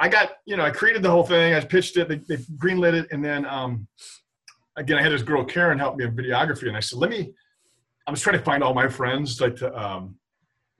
[0.00, 1.54] I got, you know, I created the whole thing.
[1.54, 2.08] I pitched it.
[2.08, 3.08] They, they greenlit it.
[3.10, 3.88] And then, um,
[4.76, 7.32] again, I had this girl Karen help me in videography, and I said, "Let me."
[8.06, 10.16] I was trying to find all my friends like to um,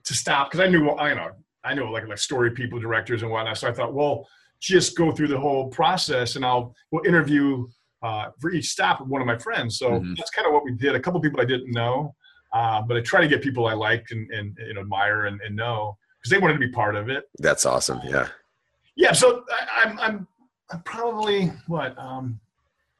[0.04, 1.30] to stop because I knew I know
[1.64, 3.58] I know like like story people, directors, and whatnot.
[3.58, 4.26] So I thought, well,
[4.60, 7.66] just go through the whole process, and I'll we'll interview
[8.02, 9.78] uh, for each stop of one of my friends.
[9.78, 10.14] So mm-hmm.
[10.16, 10.94] that's kind of what we did.
[10.94, 12.14] A couple people I didn't know,
[12.52, 15.56] uh, but I try to get people I liked and, and, and admire and, and
[15.56, 17.24] know because they wanted to be part of it.
[17.38, 18.00] That's awesome.
[18.04, 18.28] Yeah.
[18.98, 19.12] Yeah.
[19.12, 20.28] So I, I'm I'm
[20.70, 22.38] I'm probably what um,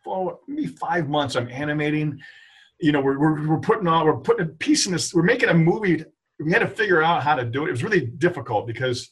[0.02, 2.18] for maybe five months I'm animating.
[2.80, 5.48] You know, we're, we're, we're putting on, we're putting a piece in this, we're making
[5.48, 6.04] a movie.
[6.38, 7.68] We had to figure out how to do it.
[7.68, 9.10] It was really difficult because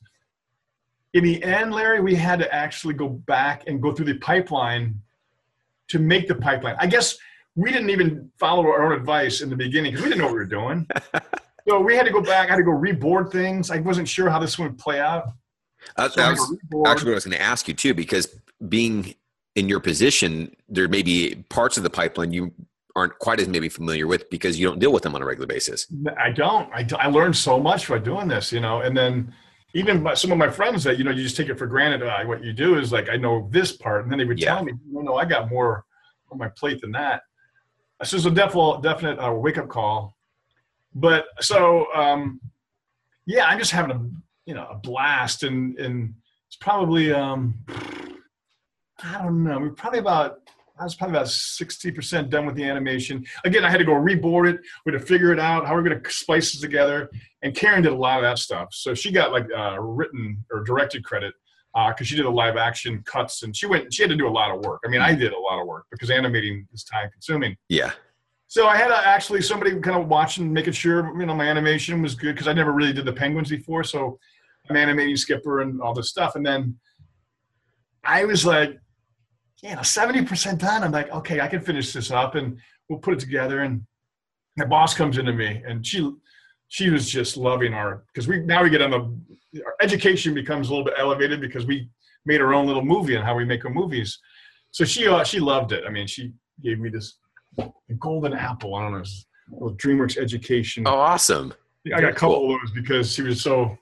[1.12, 5.00] in the end, Larry, we had to actually go back and go through the pipeline
[5.88, 6.76] to make the pipeline.
[6.78, 7.18] I guess
[7.56, 10.34] we didn't even follow our own advice in the beginning because we didn't know what
[10.34, 10.86] we were doing.
[11.68, 12.48] so we had to go back.
[12.48, 13.70] I had to go reboard things.
[13.70, 15.28] I wasn't sure how this would play out.
[15.96, 18.28] Uh, so that was actually what I was going to ask you too, because
[18.68, 19.14] being
[19.54, 22.52] in your position, there may be parts of the pipeline you
[22.94, 25.46] aren't quite as maybe familiar with because you don't deal with them on a regular
[25.46, 25.86] basis.
[26.18, 26.72] I don't.
[26.72, 29.34] I, I learned so much by doing this, you know, and then
[29.74, 32.02] even by some of my friends that, you know, you just take it for granted.
[32.02, 34.04] Uh, what you do is like, I know this part.
[34.04, 34.54] And then they would yeah.
[34.54, 35.84] tell me, no, no, I got more
[36.32, 37.20] on my plate than that.
[38.02, 40.16] So it's a definite, definite uh, wake up call.
[40.94, 42.40] But so, um,
[43.26, 44.00] yeah, I'm just having a,
[44.46, 46.14] you know, a blast and, and
[46.48, 47.54] it's probably, um,
[49.02, 49.58] I don't know.
[49.58, 50.38] We're probably about
[50.78, 53.24] I was probably about 60% done with the animation.
[53.44, 54.60] Again, I had to go reboard it.
[54.84, 57.10] We had to figure it out, how we're going to splice it together.
[57.42, 58.68] And Karen did a lot of that stuff.
[58.72, 61.32] So she got like uh, written or directed credit
[61.72, 64.28] because uh, she did the live action cuts and she went, she had to do
[64.28, 64.82] a lot of work.
[64.84, 67.56] I mean, I did a lot of work because animating is time consuming.
[67.68, 67.92] Yeah.
[68.48, 72.00] So I had to actually somebody kind of watching, making sure, you know, my animation
[72.00, 73.82] was good because I never really did the penguins before.
[73.82, 74.18] So
[74.68, 76.36] I'm animating Skipper and all this stuff.
[76.36, 76.76] And then
[78.04, 78.78] I was like,
[79.62, 80.84] you know, 70% done.
[80.84, 82.58] I'm like, okay, I can finish this up and
[82.88, 83.60] we'll put it together.
[83.62, 83.82] And
[84.56, 86.10] my boss comes into me and she,
[86.68, 90.68] she was just loving our, because we, now we get on the, our education becomes
[90.68, 91.88] a little bit elevated because we
[92.26, 94.18] made our own little movie on how we make our movies.
[94.72, 95.84] So she, uh, she loved it.
[95.86, 97.18] I mean, she gave me this
[97.98, 98.74] golden apple.
[98.74, 99.04] I don't know,
[99.50, 100.86] little DreamWorks education.
[100.86, 101.54] Oh, awesome.
[101.86, 102.54] I got a couple cool.
[102.54, 103.78] of those because she was so,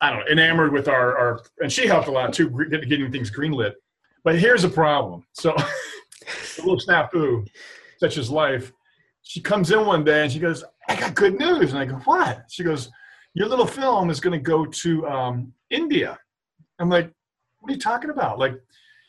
[0.00, 3.30] I don't know, enamored with our, our, and she helped a lot too, getting things
[3.30, 3.72] greenlit
[4.24, 5.24] but here's a problem.
[5.32, 7.48] So a little snafu,
[7.98, 8.72] such as life.
[9.22, 11.72] She comes in one day and she goes, I got good news.
[11.72, 12.44] And I go, what?
[12.50, 12.90] She goes,
[13.32, 16.18] your little film is going to go to um, India.
[16.78, 17.10] I'm like,
[17.60, 18.38] what are you talking about?
[18.38, 18.54] Like,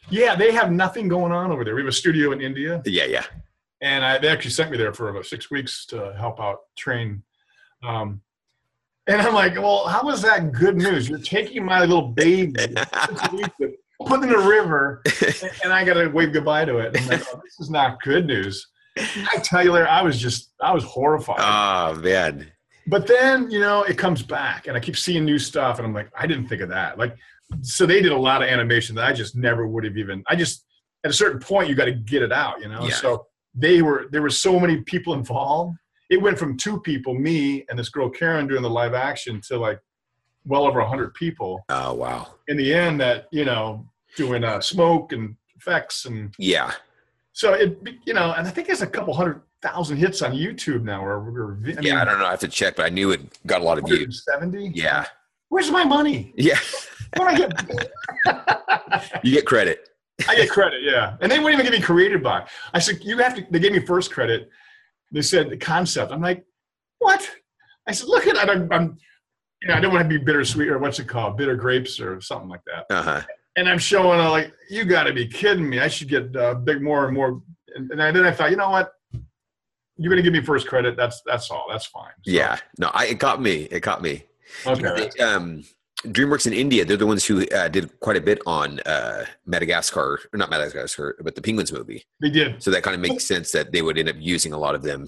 [0.09, 1.75] yeah, they have nothing going on over there.
[1.75, 2.81] We have a studio in India.
[2.85, 3.25] Yeah, yeah.
[3.81, 7.23] and I, they actually sent me there for about six weeks to help out train.
[7.83, 8.21] Um,
[9.09, 11.09] and I'm like, well, how is that good news?
[11.09, 12.53] You're taking my little baby,
[14.05, 15.01] put in the river,
[15.63, 16.99] and I got to wave goodbye to it.
[16.99, 18.65] I'm like, oh, this is not good news.
[18.97, 21.39] I tell you, Larry, I was just, I was horrified.
[21.39, 22.51] Oh man.
[22.87, 25.93] But then, you know, it comes back, and I keep seeing new stuff, and I'm
[25.93, 26.97] like, I didn't think of that.
[26.97, 27.15] Like,
[27.61, 30.23] so they did a lot of animation that I just never would have even.
[30.27, 30.65] I just
[31.03, 32.83] at a certain point, you got to get it out, you know.
[32.83, 32.93] Yeah.
[32.93, 35.77] So they were there were so many people involved.
[36.09, 39.57] It went from two people, me and this girl Karen doing the live action, to
[39.57, 39.79] like
[40.45, 41.63] well over hundred people.
[41.69, 42.35] Oh wow!
[42.47, 43.85] In the end, that you know,
[44.15, 46.73] doing uh, smoke and effects and yeah.
[47.33, 50.83] So it you know, and I think there's a couple hundred thousand hits on YouTube
[50.83, 51.03] now.
[51.03, 52.25] Or, or I mean, yeah, I don't know.
[52.25, 54.23] I have to check, but I knew it got a lot of views.
[54.25, 54.71] Seventy.
[54.73, 55.05] Yeah.
[55.49, 56.31] Where's my money?
[56.35, 56.59] Yeah.
[57.15, 59.23] What I get?
[59.23, 59.89] you get credit.
[60.27, 61.15] I get credit, yeah.
[61.21, 62.45] And they wouldn't even give me created by.
[62.73, 64.49] I said, you have to, they gave me first credit.
[65.11, 66.11] They said the concept.
[66.11, 66.45] I'm like,
[66.99, 67.27] what?
[67.87, 68.49] I said, look at that.
[68.49, 68.97] I'm, I'm
[69.61, 71.37] you know, I don't want to be bittersweet or what's it called?
[71.37, 72.85] Bitter grapes or something like that.
[72.89, 73.21] Uh-huh.
[73.55, 75.79] And I'm showing, uh, like, you got to be kidding me.
[75.79, 77.41] I should get uh, big more and more.
[77.75, 78.93] And, and then I thought, you know what?
[79.97, 80.95] You're going to give me first credit.
[80.95, 81.65] That's that's all.
[81.69, 82.13] That's fine.
[82.23, 82.57] So, yeah.
[82.77, 83.63] No, I, it got me.
[83.63, 84.23] It got me.
[84.65, 85.09] Okay.
[85.19, 85.65] um,
[86.05, 90.19] DreamWorks in India, they're the ones who uh, did quite a bit on uh, Madagascar,
[90.31, 92.05] or not Madagascar, but the Penguins movie.
[92.21, 92.63] They did.
[92.63, 94.81] So that kind of makes sense that they would end up using a lot of
[94.81, 95.07] them.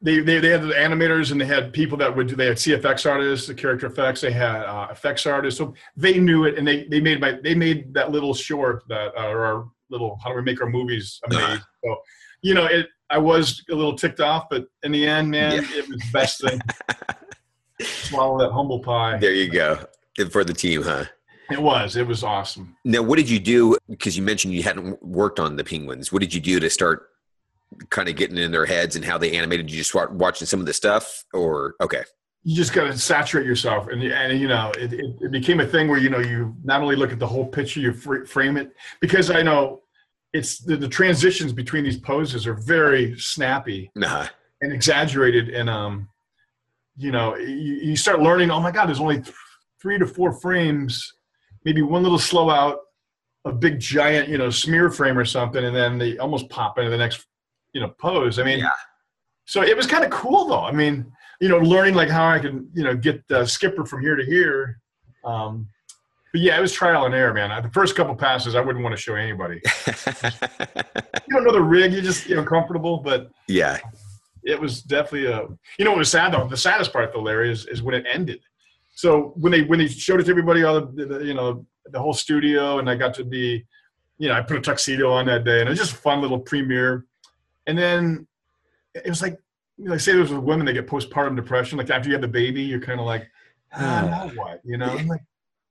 [0.00, 2.56] They, they, they had the animators and they had people that would do, they had
[2.56, 5.58] CFX artists, the character effects, they had uh, effects artists.
[5.58, 9.12] So they knew it and they, they made my, they made that little short that,
[9.16, 11.44] uh, or our little, how do we make our movies amazing.
[11.44, 11.58] Uh-huh.
[11.84, 11.96] So,
[12.42, 15.78] you know, it, I was a little ticked off, but in the end, man, yeah.
[15.78, 16.60] it was the best thing.
[17.82, 19.18] Swallow that humble pie.
[19.18, 19.78] There you go
[20.30, 21.04] for the team, huh?
[21.50, 21.96] It was.
[21.96, 22.76] It was awesome.
[22.84, 23.76] Now, what did you do?
[23.88, 26.12] Because you mentioned you hadn't worked on the Penguins.
[26.12, 27.10] What did you do to start
[27.90, 29.70] kind of getting in their heads and how they animated?
[29.70, 32.02] You just start watching some of the stuff, or okay?
[32.42, 35.66] You just got to saturate yourself, and and you know, it, it, it, became a
[35.66, 38.56] thing where you know you not only look at the whole picture, you fr- frame
[38.56, 39.82] it because I know
[40.32, 44.28] it's the, the, transitions between these poses are very snappy uh-huh.
[44.60, 46.08] and exaggerated, and um,
[46.96, 48.50] you know, you, you start learning.
[48.50, 49.22] Oh my God, there's only
[49.80, 51.12] three to four frames,
[51.64, 52.78] maybe one little slow out,
[53.44, 56.90] a big giant, you know, smear frame or something, and then they almost pop into
[56.90, 57.24] the next,
[57.72, 58.38] you know, pose.
[58.38, 58.70] I mean, yeah.
[59.44, 60.64] so it was kind of cool though.
[60.64, 64.00] I mean, you know, learning like how I can, you know, get the skipper from
[64.00, 64.80] here to here.
[65.24, 65.68] Um,
[66.32, 67.62] but yeah, it was trial and error, man.
[67.62, 69.60] The first couple passes, I wouldn't want to show anybody.
[69.86, 73.78] you don't know the rig, you're just you know comfortable, but yeah,
[74.46, 75.42] it was definitely a.
[75.78, 76.48] You know, what was sad though.
[76.48, 78.40] The saddest part though, Larry, is, is when it ended
[78.96, 82.00] so when they when they showed it to everybody, all the, the, you know the
[82.00, 83.64] whole studio, and I got to be,
[84.18, 86.22] you know, I put a tuxedo on that day, and it was just a fun
[86.22, 87.04] little premiere.
[87.66, 88.26] And then
[88.94, 89.38] it was like,
[89.76, 91.76] you know, say there's with women that get postpartum depression.
[91.76, 93.28] Like after you have the baby, you're kind of like,
[93.74, 94.62] ah, now what?
[94.64, 95.22] You know, I'm like,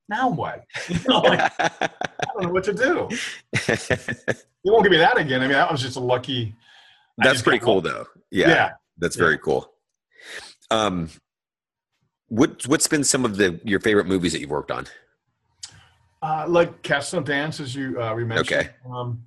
[0.07, 0.63] now what?
[0.87, 1.89] You know, like, I
[2.33, 3.09] don't know what to do.
[4.63, 5.41] you won't give me that again.
[5.41, 6.53] I mean, that was just a lucky.
[7.17, 8.07] That's pretty cool, though.
[8.31, 8.71] Yeah, yeah.
[8.97, 9.71] that's very cool.
[10.71, 11.09] Um,
[12.27, 14.87] what what's been some of the your favorite movies that you've worked on?
[16.21, 18.39] Uh, like Cats Don't Dance, as you uh, mentioned.
[18.39, 18.69] Okay.
[18.91, 19.23] Um,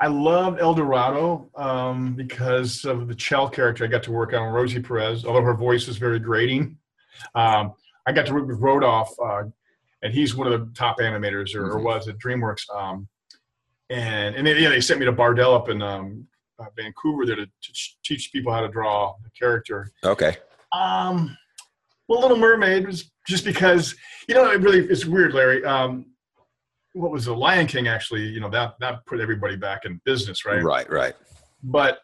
[0.00, 4.52] I loved El Dorado um, because of the Chel character I got to work on,
[4.52, 6.78] Rosie Perez, although her voice is very grating.
[7.34, 7.74] Um,
[8.06, 9.42] I got to work with Rodolphe, uh,
[10.02, 11.76] and he's one of the top animators, or, mm-hmm.
[11.76, 12.70] or was at DreamWorks.
[12.74, 13.08] Um,
[13.90, 16.26] and and they, yeah, they sent me to Bardel up in um,
[16.58, 17.72] uh, Vancouver there to, to,
[18.04, 19.90] teach people how to draw a character.
[20.04, 20.36] Okay.
[20.72, 21.36] Um,
[22.08, 23.94] well, Little Mermaid was just because
[24.28, 25.64] you know it really it's weird, Larry.
[25.64, 26.06] Um,
[26.94, 28.22] what was the Lion King actually?
[28.22, 30.62] You know that that put everybody back in business, right?
[30.62, 31.14] Right, right.
[31.62, 31.98] But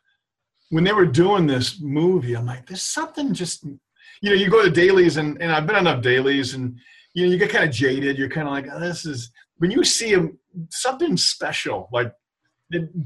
[0.71, 4.63] when they were doing this movie, I'm like, there's something just you know you go
[4.63, 6.79] to dailies and and I've been on enough dailies and
[7.15, 8.19] you know you get kind of jaded.
[8.19, 10.39] You're kind of like, oh, this is when you see them
[10.71, 12.13] something special like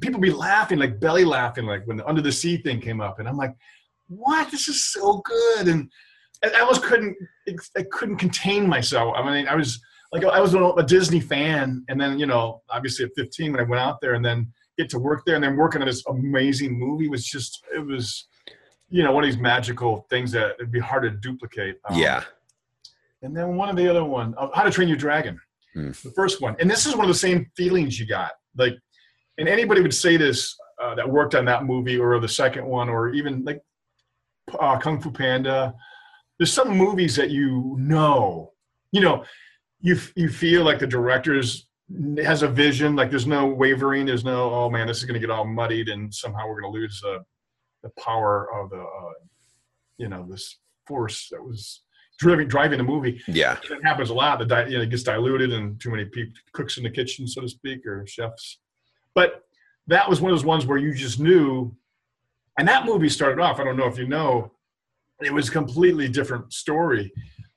[0.00, 3.18] people be laughing like belly laughing like when the under the sea thing came up
[3.18, 3.54] and i'm like
[4.08, 5.90] what this is so good and
[6.42, 7.16] I almost couldn't
[7.76, 9.14] I couldn't contain myself.
[9.16, 9.80] I mean, I was
[10.12, 13.64] like I was a Disney fan, and then you know, obviously at 15 when I
[13.64, 16.78] went out there, and then get to work there, and then working on this amazing
[16.78, 18.28] movie was just it was,
[18.88, 21.76] you know, one of these magical things that it'd be hard to duplicate.
[21.88, 22.24] Um, yeah.
[23.22, 25.40] And then one of the other one, uh, How to Train Your Dragon,
[25.74, 25.88] hmm.
[25.88, 28.32] the first one, and this is one of the same feelings you got.
[28.56, 28.74] Like,
[29.38, 32.88] and anybody would say this uh, that worked on that movie or the second one,
[32.88, 33.62] or even like
[34.58, 35.74] uh, Kung Fu Panda
[36.38, 38.52] there's some movies that you know,
[38.92, 39.24] you know,
[39.80, 41.68] you you feel like the directors
[42.18, 42.96] has a vision.
[42.96, 44.06] Like there's no wavering.
[44.06, 46.72] There's no oh man, this is going to get all muddied and somehow we're going
[46.72, 47.18] to lose uh,
[47.82, 49.12] the power of the uh,
[49.98, 51.82] you know this force that was
[52.18, 53.20] driving driving the movie.
[53.26, 54.38] Yeah, it happens a lot.
[54.38, 57.26] The di- you know it gets diluted and too many people cooks in the kitchen,
[57.26, 58.58] so to speak, or chefs.
[59.14, 59.44] But
[59.86, 61.74] that was one of those ones where you just knew.
[62.58, 63.60] And that movie started off.
[63.60, 64.52] I don't know if you know,
[65.20, 67.12] it was a completely different story.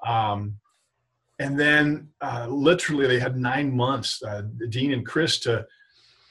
[0.06, 0.58] Um,
[1.40, 5.66] and then uh, literally they had nine months, uh, Dean and Chris, to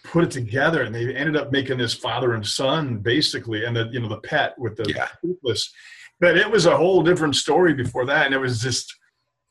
[0.04, 3.88] put it together, and they ended up making this father and son basically, and the
[3.92, 5.08] you know the pet with the yeah.
[5.20, 5.72] toothless.
[6.20, 8.94] But it was a whole different story before that, and it was just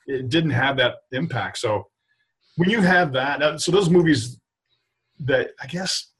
[0.07, 1.57] it didn't have that impact.
[1.57, 1.87] So
[2.55, 4.38] when you have that, so those movies
[5.19, 6.11] that I guess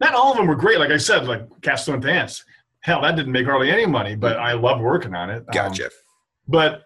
[0.00, 0.78] not all of them were great.
[0.78, 2.44] Like I said, like Cats Don't Dance.
[2.80, 5.44] Hell, that didn't make hardly any money, but I love working on it.
[5.52, 5.86] Gotcha.
[5.86, 5.90] Um,
[6.46, 6.82] but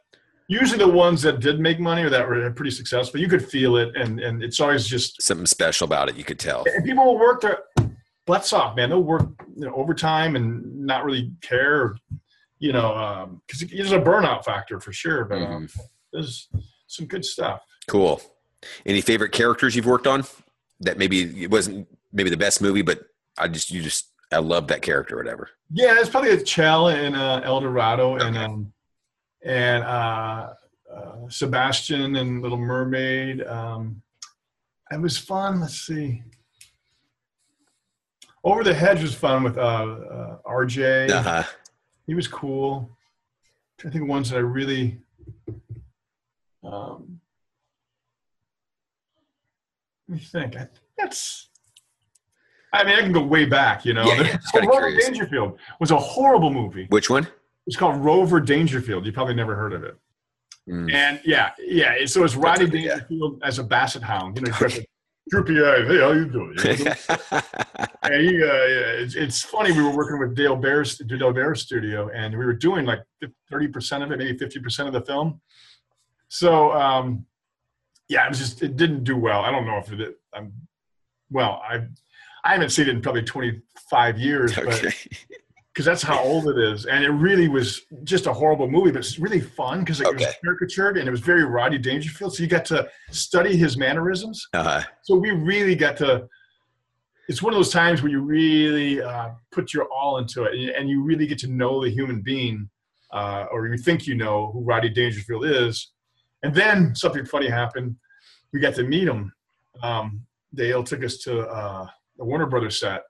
[0.49, 3.77] usually the ones that did make money or that were pretty successful, you could feel
[3.77, 6.17] it, and and it's always just something special about it.
[6.17, 6.65] You could tell.
[6.67, 7.59] And people will work their
[8.27, 8.89] butts off, man.
[8.89, 11.97] They'll work you know, overtime and not really care,
[12.59, 15.25] you know, because um, there's a burnout factor for sure.
[15.25, 15.81] But um, mm-hmm.
[16.13, 16.49] there's
[16.87, 17.63] some good stuff.
[17.87, 18.21] Cool.
[18.87, 20.25] Any favorite characters you've worked on
[20.83, 23.01] that maybe it wasn't maybe the best movie, but
[23.39, 25.51] I just you just I love that character, or whatever.
[25.73, 28.27] Yeah, it's probably a Chel in uh, El Dorado, okay.
[28.27, 28.73] and um,
[29.45, 30.53] and uh,
[30.95, 33.43] uh, Sebastian and Little Mermaid.
[33.47, 34.03] Um,
[34.91, 35.61] it was fun.
[35.61, 36.23] Let's see.
[38.45, 41.11] Over the Hedge was fun with uh, uh RJ.
[41.11, 41.45] Uh-huh.
[42.07, 42.91] He was cool.
[43.85, 44.99] I think ones that I really.
[46.65, 47.21] Um,
[50.13, 50.55] me think.
[50.57, 51.49] I think that's.
[52.73, 53.85] I mean, I can go way back.
[53.85, 56.87] You know, yeah, yeah, Rover Dangerfield was a horrible movie.
[56.89, 57.27] Which one?
[57.67, 59.07] It's called Rover Dangerfield.
[59.07, 59.97] You probably never heard of it.
[60.69, 60.93] Mm.
[60.93, 61.95] And yeah, yeah.
[62.07, 63.47] So it's Rodney okay, Dangerfield yeah.
[63.47, 64.39] as a basset hound.
[64.39, 64.85] You know, okay.
[65.31, 65.87] droopy eyes.
[65.87, 66.57] Hey, how you doing?
[68.03, 69.73] and he, uh, yeah, it's, it's, funny.
[69.73, 73.01] We were working with Dale Baer's Dale Baer Studio, and we were doing like
[73.51, 75.41] thirty percent of it, maybe fifty percent of the film.
[76.29, 77.27] So um,
[78.09, 79.43] yeah, it was just it didn't do well.
[79.43, 80.17] I don't know if it.
[80.35, 80.53] I'm
[81.31, 81.63] well.
[81.69, 81.87] I
[82.45, 84.65] I haven't seen it in probably twenty five years, okay.
[84.65, 84.95] but
[85.73, 86.85] because that's how old it is.
[86.85, 90.27] And it really was just a horrible movie, but it's really fun because it okay.
[90.27, 92.35] was caricatured and it was very Roddy Dangerfield.
[92.35, 94.47] So you got to study his mannerisms.
[94.53, 94.83] Uh-huh.
[95.03, 96.29] So we really got to.
[97.29, 100.91] It's one of those times where you really uh, put your all into it, and
[100.91, 102.69] you really get to know the human being,
[103.13, 105.93] uh, or you think you know who Roddy Dangerfield is.
[106.43, 107.97] And then something funny happened.
[108.53, 109.33] We got to meet him.
[109.83, 111.87] Um, Dale took us to uh,
[112.19, 113.03] the Warner Brothers set,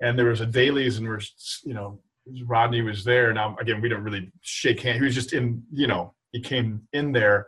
[0.00, 1.20] and there was a dailies and we're
[1.64, 2.00] you know
[2.44, 3.32] rodney was there.
[3.32, 4.98] Now again we don't really shake hands.
[4.98, 7.46] He was just in you know he came in there.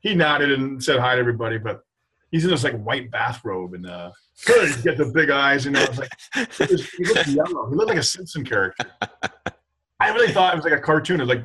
[0.00, 1.82] He nodded and said hi to everybody but
[2.30, 4.10] he's in this like white bathrobe and uh
[4.46, 7.68] he's got the big eyes and I was like he, was, he looked yellow.
[7.68, 8.86] He looked like a simpson character.
[10.00, 11.20] I really thought it was like a cartoon.
[11.20, 11.44] It was like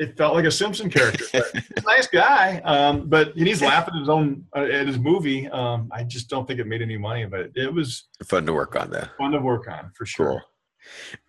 [0.00, 1.42] it felt like a Simpson character.
[1.84, 5.46] nice guy, um, but he's laughing at his own uh, at his movie.
[5.48, 8.74] Um, I just don't think it made any money, but it, was fun to work
[8.76, 8.90] on.
[8.90, 10.26] Though fun to work on for sure.
[10.26, 10.40] Cool.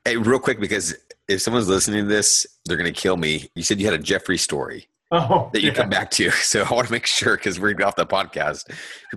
[0.05, 0.95] Hey, real quick, because
[1.27, 3.49] if someone's listening to this, they're going to kill me.
[3.55, 4.87] You said you had a Jeffrey story.
[5.13, 5.73] Oh, that you yeah.
[5.73, 6.31] come back to.
[6.41, 8.69] So I want to make sure because we're off the podcast.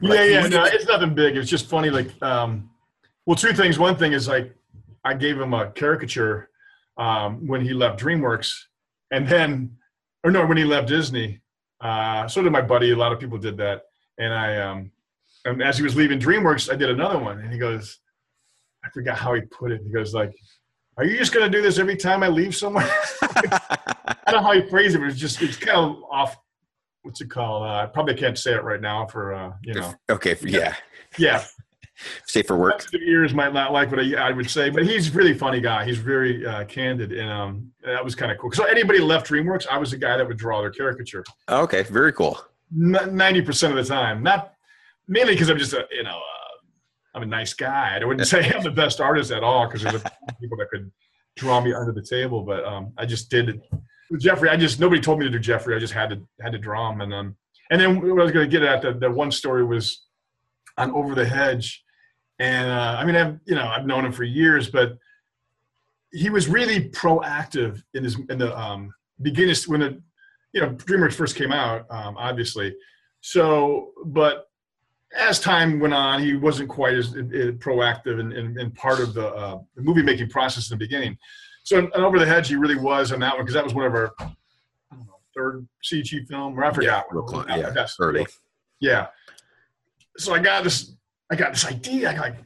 [0.03, 1.37] Yeah, like, yeah, no, it's nothing big.
[1.37, 1.91] It's just funny.
[1.91, 2.69] Like, um,
[3.27, 3.79] well, two things.
[3.79, 4.53] One thing is like
[5.05, 6.51] I gave him a caricature
[6.99, 8.53] um, when he left DreamWorks
[9.15, 9.77] and then,
[10.25, 11.41] or no, when he left Disney,
[11.81, 12.91] uh, so did my buddy.
[12.91, 13.83] A lot of people did that.
[14.19, 14.91] And I, um,
[15.45, 17.39] and as he was leaving DreamWorks, I did another one.
[17.39, 18.01] And he goes,
[18.85, 19.81] I forgot how he put it.
[19.85, 20.35] He goes like,
[20.97, 22.89] "Are you just going to do this every time I leave somewhere?"
[23.23, 26.37] I don't know how he phrased it, but it's just it's kind of off.
[27.03, 27.63] What's it called?
[27.63, 29.95] Uh, I probably can't say it right now for uh, you know.
[30.11, 30.37] Okay.
[30.43, 30.75] Yeah.
[31.19, 31.45] Yeah.
[32.27, 32.85] Safe for work.
[32.91, 35.85] The ears might not like what I, I, would say, but he's really funny guy.
[35.85, 38.51] He's very uh, candid, and um, that was kind of cool.
[38.53, 41.25] So anybody left DreamWorks, I was the guy that would draw their caricature.
[41.49, 42.41] Okay, very cool.
[42.73, 44.55] Ninety percent of the time, not
[45.07, 47.99] mainly because I'm just a you know uh, I'm a nice guy.
[48.01, 50.03] I wouldn't say I'm the best artist at all because there's
[50.41, 50.91] people that could
[51.37, 53.61] draw me under the table, but um, I just did it.
[54.11, 55.77] With Jeffrey, I just nobody told me to do Jeffrey.
[55.77, 57.37] I just had to had to draw him, and um,
[57.71, 60.07] and then what I was going to get at the, the one story was
[60.77, 61.84] on Over the Hedge
[62.39, 64.99] and uh, I mean, I've you know I've known him for years, but
[66.13, 70.03] he was really proactive in his in the um, beginning when the
[70.53, 72.75] you know DreamWorks first came out, um, obviously.
[73.21, 74.49] So, but
[75.17, 79.15] as time went on, he wasn't quite as, as proactive and, and, and, part of
[79.15, 81.17] the, uh, the, movie making process in the beginning.
[81.63, 83.87] So, and Over the Hedge, he really was on that one because that was one
[83.87, 87.07] of our know, third CG film, or I forgot.
[87.49, 88.27] Yeah, yeah, early.
[88.81, 89.07] Yeah.
[90.19, 90.93] so I got this,
[91.31, 92.11] I got this idea.
[92.11, 92.37] I like,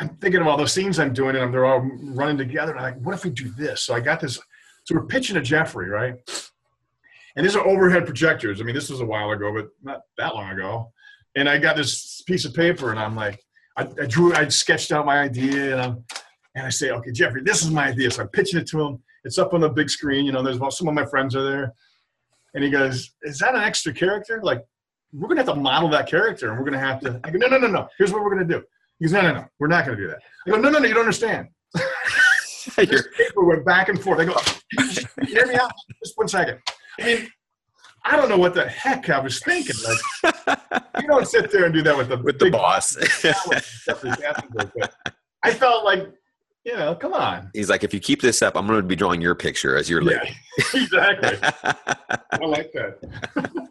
[0.00, 2.72] I'm thinking of all those scenes I'm doing, and they're all running together.
[2.72, 3.82] And I'm like, what if we do this?
[3.82, 4.38] So I got this.
[4.84, 6.14] So we're pitching to Jeffrey, right?
[7.36, 8.60] And these are overhead projectors.
[8.60, 10.92] I mean, this was a while ago, but not that long ago.
[11.36, 13.40] And I got this piece of paper, and I'm like,
[13.76, 16.04] I, I drew, I sketched out my idea, and I'm,
[16.54, 18.10] and I say, okay, Jeffrey, this is my idea.
[18.10, 19.02] So I'm pitching it to him.
[19.24, 20.24] It's up on the big screen.
[20.26, 21.74] You know, there's some of my friends are there,
[22.54, 24.40] and he goes, "Is that an extra character?
[24.42, 24.62] Like,
[25.14, 27.48] we're gonna have to model that character, and we're gonna have to." I go, "No,
[27.48, 27.88] no, no, no.
[27.98, 28.62] Here's what we're gonna do."
[28.98, 29.44] He goes, "No, no, no.
[29.58, 30.86] We're not gonna do that." I go, "No, no, no.
[30.86, 31.48] You don't understand."
[32.76, 34.20] paper went back and forth.
[34.20, 34.36] I go,
[35.26, 35.72] "Hear me out.
[36.02, 36.58] Just one second.
[37.00, 37.28] I mean,
[38.04, 39.76] I don't know what the heck I was thinking.
[40.22, 42.96] Like, you don't sit there and do that with the with the boss.
[45.42, 46.12] I felt like,
[46.64, 47.50] you know, come on.
[47.54, 49.88] He's like, if you keep this up, I'm going to be drawing your picture as
[49.88, 50.36] your lady.
[50.74, 51.38] Yeah, exactly.
[52.32, 53.70] I like that.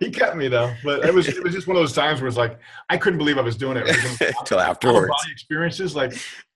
[0.00, 2.28] He kept me though, but it was it was just one of those times where
[2.28, 3.88] it's like I couldn't believe I was doing it
[4.20, 5.08] until afterwards.
[5.08, 6.14] Body experiences, like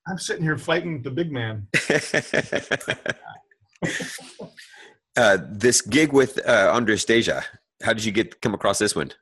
[0.08, 1.68] I'm sitting here fighting the big man.
[5.16, 7.42] uh, this gig with uh, Andreas Deja,
[7.82, 9.12] how did you get come across this one?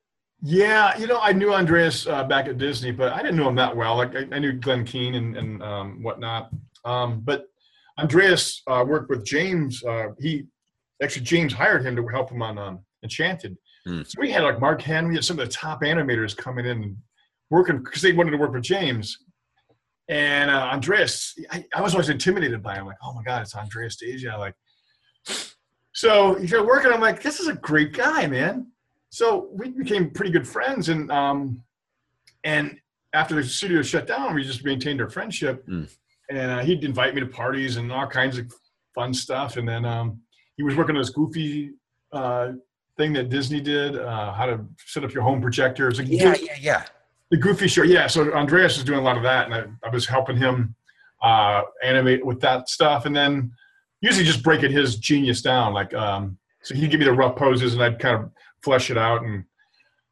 [0.43, 3.55] Yeah, you know, I knew Andreas uh, back at Disney, but I didn't know him
[3.57, 3.97] that well.
[3.97, 6.51] Like I, I knew Glen Keane and, and um, whatnot.
[6.85, 7.47] Um, but
[7.99, 9.83] Andreas uh, worked with James.
[9.83, 10.45] Uh, he
[11.03, 13.57] actually James hired him to help him on um, Enchanted.
[13.87, 14.07] Mm.
[14.07, 16.97] So we had like Mark Henn and some of the top animators coming in and
[17.51, 19.19] working because they wanted to work with James.
[20.09, 22.87] And uh, Andreas, I, I, was always intimidated by him.
[22.87, 24.37] Like, oh my God, it's Andreas Deja.
[24.37, 24.55] Like,
[25.93, 26.93] so he started working.
[26.93, 28.69] I'm like, this is a great guy, man.
[29.11, 31.63] So we became pretty good friends, and um,
[32.45, 32.79] and
[33.15, 35.67] after the studio shut down, we just maintained our friendship.
[35.67, 35.91] Mm.
[36.29, 38.53] And uh, he'd invite me to parties and all kinds of
[38.95, 39.57] fun stuff.
[39.57, 40.21] And then um,
[40.57, 41.73] he was working on this goofy
[42.13, 42.53] uh,
[42.97, 45.91] thing that Disney did, uh, how to set up your home projector.
[45.91, 46.85] Like, yeah, yeah, yeah.
[47.31, 48.07] The Goofy show, yeah.
[48.07, 50.75] So Andreas was doing a lot of that, and I, I was helping him
[51.23, 53.05] uh, animate with that stuff.
[53.05, 53.53] And then
[54.01, 55.73] usually just breaking his genius down.
[55.73, 58.31] Like, um, so he'd give me the rough poses, and I'd kind of
[58.63, 59.23] flesh it out.
[59.23, 59.45] And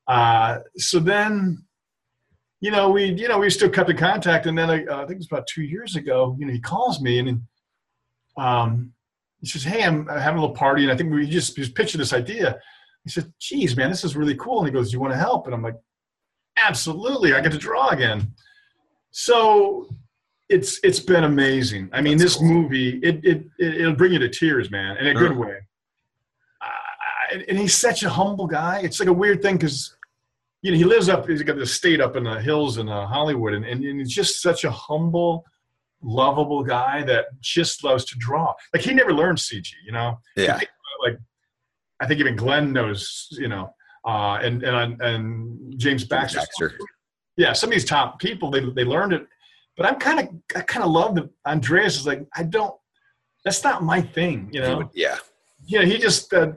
[0.07, 1.65] uh, so then,
[2.61, 4.47] you know, we, you know, we still kept in contact.
[4.47, 6.61] And then I, uh, I think it was about two years ago, you know, he
[6.61, 7.43] calls me and
[8.37, 8.93] um,
[9.41, 10.85] he says, Hey, I'm having a little party.
[10.85, 12.59] And I think we just, he was pitching this idea.
[13.05, 14.61] He said, geez, man, this is really cool.
[14.61, 15.47] And he goes, do you want to help?
[15.47, 15.77] And I'm like,
[16.57, 17.35] absolutely.
[17.35, 18.33] I get to draw again.
[19.11, 19.89] So
[20.49, 21.91] it's, it's been amazing.
[21.93, 22.49] I mean, That's this cool.
[22.49, 25.61] movie, it, it, it, will bring you to tears, man, in a good way
[27.49, 28.81] and he's such a humble guy.
[28.83, 29.97] It's like a weird thing because
[30.63, 31.29] you know he lives up.
[31.29, 34.13] He's got this estate up in the hills in uh, Hollywood, and, and, and he's
[34.13, 35.45] just such a humble,
[36.03, 38.53] lovable guy that just loves to draw.
[38.73, 39.71] Like he never learned CG.
[39.85, 40.19] You know.
[40.37, 40.61] Yeah.
[41.05, 41.19] like
[42.05, 43.29] I think even Glenn knows.
[43.33, 43.75] You know.
[44.07, 46.41] Uh, and and and James Baxter.
[46.41, 46.79] Baxter.
[47.37, 49.27] Yeah, some of these top people they they learned it,
[49.77, 52.75] but I'm kind of I kind of love that Andreas is like I don't.
[53.45, 54.91] That's not my thing, you know.
[54.95, 55.17] Yeah.
[55.67, 56.53] Yeah, he just uh,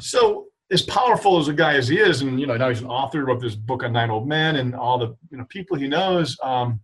[0.00, 2.88] so as powerful as a guy as he is, and you know now he's an
[2.88, 5.86] author of this book on Nine Old Men and all the you know people he
[5.86, 6.36] knows.
[6.42, 6.80] Um,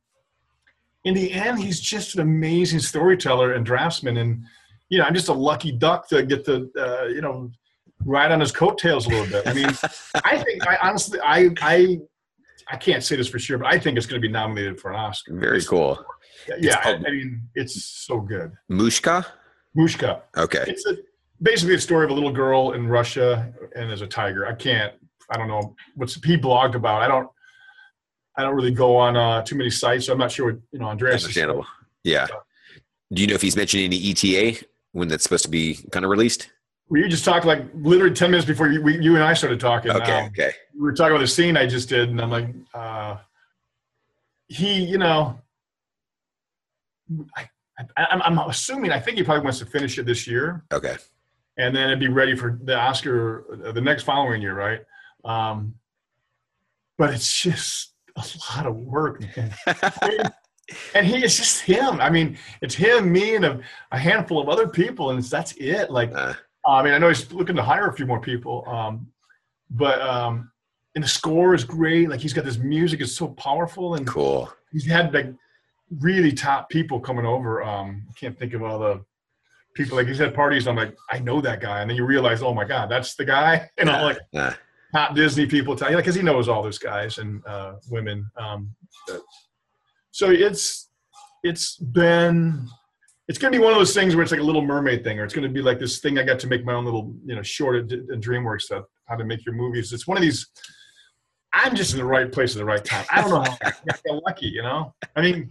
[1.05, 4.45] in the end, he's just an amazing storyteller and draftsman, and
[4.89, 7.51] you know I'm just a lucky duck to get to uh, you know
[8.05, 9.47] ride on his coattails a little bit.
[9.47, 9.67] I mean,
[10.25, 12.01] I think I honestly I I
[12.71, 14.91] I can't say this for sure, but I think it's going to be nominated for
[14.91, 15.35] an Oscar.
[15.37, 16.03] Very cool.
[16.59, 18.53] Yeah, I, I, mean it's so good.
[18.71, 19.27] Mushka.
[19.77, 20.23] Mushka.
[20.37, 20.65] Okay.
[20.67, 20.97] It's a
[21.43, 24.47] basically a story of a little girl in Russia and as a tiger.
[24.47, 24.95] I can't.
[25.31, 27.03] I don't know what's he blogged about.
[27.03, 27.29] I don't.
[28.37, 30.79] I don't really go on uh, too many sites, so I'm not sure what you
[30.79, 30.87] know.
[30.87, 31.25] Andreas.
[31.25, 31.67] Understandable.
[32.05, 32.27] Yeah.
[33.13, 36.11] Do you know if he's mentioned any ETA when that's supposed to be kind of
[36.11, 36.51] released?
[36.91, 39.93] We just talked like literally ten minutes before you, we, you and I started talking.
[39.93, 40.21] Okay.
[40.21, 40.53] Um, okay.
[40.75, 43.17] We were talking about the scene I just did, and I'm like, uh,
[44.49, 45.41] he, you know,
[47.37, 47.49] I,
[47.97, 48.91] I, I'm assuming.
[48.91, 50.65] I think he probably wants to finish it this year.
[50.73, 50.97] Okay
[51.61, 54.81] and then it'd be ready for the Oscar uh, the next following year, right?
[55.25, 55.75] Um,
[56.97, 58.25] but it's just a
[58.55, 59.23] lot of work,
[60.95, 62.01] and he is just him.
[62.01, 63.61] I mean, it's him, me, and a,
[63.93, 65.91] a handful of other people, and that's it.
[65.91, 66.35] Like, uh,
[66.67, 69.07] I mean, I know he's looking to hire a few more people, um,
[69.71, 70.51] but um,
[70.95, 72.09] and the score is great.
[72.09, 74.53] Like, he's got this music is so powerful and cool.
[74.73, 75.33] He's had like
[75.99, 77.63] really top people coming over.
[77.63, 79.05] Um, I can't think of all the
[79.75, 80.67] people like he's had parties.
[80.69, 83.25] I'm like, I know that guy, and then you realize, oh my god, that's the
[83.25, 83.69] guy.
[83.79, 84.19] And I'm like,
[84.93, 88.29] top Disney people tell you because he knows all those guys and uh, women.
[88.37, 88.75] Um,
[90.11, 90.91] so it's
[91.43, 92.69] it's been
[93.31, 95.21] it's going to be one of those things where it's like a little mermaid thing
[95.21, 97.15] or it's going to be like this thing i got to make my own little
[97.25, 100.23] you know short at, at dreamworks stuff how to make your movies it's one of
[100.23, 100.51] these
[101.53, 103.05] I'm just in the right place at the right time.
[103.11, 103.73] I don't know how I
[104.07, 104.95] got lucky, you know.
[105.17, 105.51] I mean,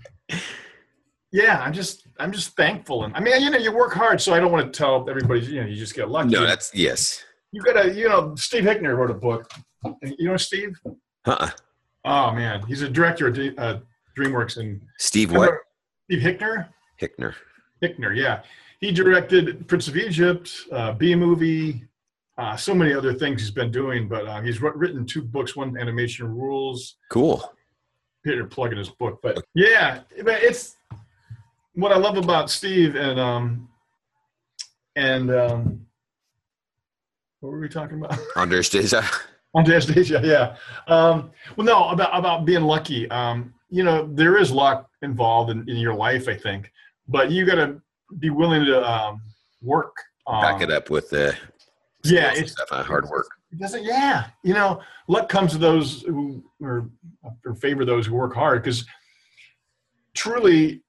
[1.31, 4.33] yeah, I'm just I'm just thankful, and I mean, you know, you work hard, so
[4.33, 6.29] I don't want to tell everybody, you know, you just get lucky.
[6.29, 7.23] No, that's yes.
[7.51, 9.51] You got to, you know, Steve Hickner wrote a book.
[10.03, 10.79] You know Steve?
[11.25, 11.49] Uh-uh.
[12.05, 13.79] Oh man, he's a director at uh,
[14.17, 15.53] DreamWorks and Steve what?
[16.05, 16.69] Steve Hickner.
[17.01, 17.33] Hickner.
[17.81, 18.41] Hickner, yeah.
[18.79, 21.83] He directed Prince of Egypt, uh, B movie,
[22.37, 24.07] uh, so many other things he's been doing.
[24.07, 26.95] But uh, he's written two books, one Animation Rules.
[27.09, 27.43] Cool.
[28.23, 30.75] Peter plug in his book, but yeah, it's
[31.73, 33.69] what I love about Steve and um
[34.95, 35.85] and um
[37.39, 38.19] what were we talking about?
[38.35, 39.01] Andreas Deja.
[39.55, 40.57] Andreas Deja, yeah.
[40.93, 43.09] Um, well, no, about about being lucky.
[43.09, 46.71] Um, you know, there is luck involved in, in your life, I think,
[47.09, 47.81] but you got to
[48.19, 49.21] be willing to um,
[49.61, 49.95] work.
[50.27, 51.35] Um, Back it up with the
[52.03, 53.27] yeah, it's stuff, uh, hard work.
[53.51, 53.83] It doesn't.
[53.83, 56.89] Yeah, you know, luck comes to those who or,
[57.45, 58.85] or favor those who work hard because
[60.15, 60.81] truly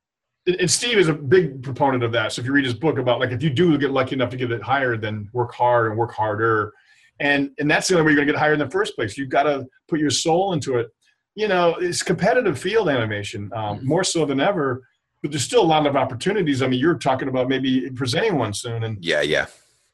[0.47, 2.33] and Steve is a big proponent of that.
[2.33, 4.37] So if you read his book about like if you do get lucky enough to
[4.37, 6.73] get it hired, then work hard and work harder.
[7.19, 9.19] And and that's the only way you're gonna get hired in the first place.
[9.19, 10.89] You've got to put your soul into it.
[11.35, 13.87] You know, it's competitive field animation, um, mm-hmm.
[13.87, 14.83] more so than ever.
[15.23, 16.63] But there's still a lot of opportunities.
[16.63, 19.47] I mean, you're talking about maybe presenting one soon, and yeah, yeah.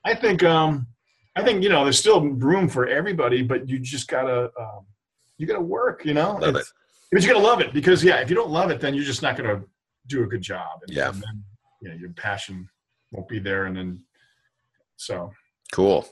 [0.05, 0.87] I think um,
[1.35, 4.87] I think you know there's still room for everybody, but you just gotta um,
[5.39, 6.05] you gotta work.
[6.05, 6.67] You know, love it.
[7.11, 9.23] But you gotta love it because yeah, if you don't love it, then you're just
[9.23, 9.63] not gonna
[10.07, 10.81] do a good job.
[10.87, 11.09] And, yeah.
[11.09, 11.45] And then,
[11.83, 12.69] you know, your passion
[13.13, 13.67] won't be there.
[13.67, 14.03] And then,
[14.97, 15.33] so.
[15.73, 16.09] Cool.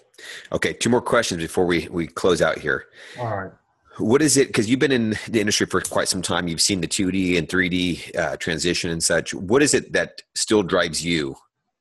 [0.53, 0.73] Okay.
[0.73, 2.87] Two more questions before we, we close out here.
[3.19, 3.53] All right.
[3.99, 4.49] What is it?
[4.49, 6.49] Because you've been in the industry for quite some time.
[6.49, 9.33] You've seen the 2D and 3D uh, transition and such.
[9.33, 11.37] What is it that still drives you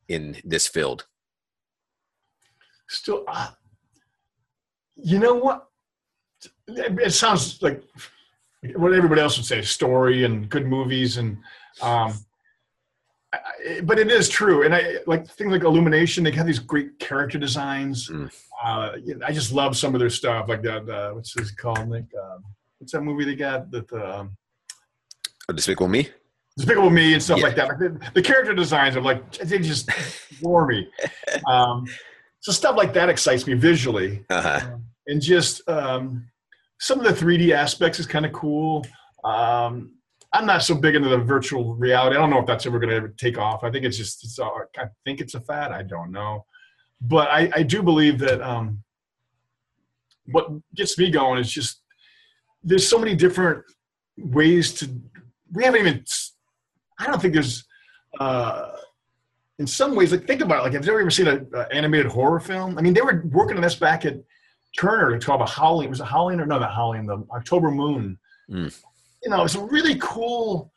[0.08, 1.08] in this field?
[2.88, 3.50] Still, uh,
[4.96, 5.68] you know what?
[6.68, 7.84] It sounds like
[8.76, 11.38] what everybody else would say: story and good movies and
[11.82, 12.14] um,
[13.34, 16.24] I, but it is true, and I like things like Illumination.
[16.24, 18.10] They have these great character designs.
[18.10, 18.32] Mm.
[18.64, 20.90] Uh, you know, I just love some of their stuff, like that.
[20.90, 21.90] Uh, what's this called?
[21.90, 22.38] Like, uh,
[22.80, 23.70] what's that movie they got?
[23.72, 24.38] That um,
[25.50, 26.10] oh, Despicable Me.
[26.58, 27.44] Despicable Me and stuff yeah.
[27.44, 27.68] like that.
[27.68, 29.90] Like the, the, character designs are like they just
[30.42, 30.88] bore me.
[31.48, 31.86] Um,
[32.40, 34.62] so stuff like that excites me visually, uh-huh.
[34.64, 36.28] Um, and just um,
[36.80, 38.86] some of the 3D aspects is kind of cool.
[39.24, 39.94] Um,
[40.34, 42.16] I'm not so big into the virtual reality.
[42.16, 43.64] I don't know if that's ever going to take off.
[43.64, 45.72] I think it's just, it's, I think it's a fad.
[45.72, 46.46] I don't know.
[47.04, 48.84] But I, I do believe that um,
[50.28, 51.82] what gets me going is just
[52.64, 53.64] there's so many different
[54.18, 54.90] ways to,
[55.52, 56.06] we haven't even,
[57.00, 57.66] I don't think there's,
[58.20, 58.70] uh,
[59.60, 60.64] in some ways, like think about it.
[60.64, 62.78] Like, have you ever seen an animated horror film?
[62.78, 64.16] I mean, they were working on this back at
[64.78, 65.14] Turner.
[65.14, 65.90] It's called a Howling.
[65.90, 66.58] Was it Howling or no?
[66.58, 67.06] Not Howling.
[67.06, 68.18] The October Moon.
[68.50, 68.74] Mm
[69.24, 70.72] you know, some really cool,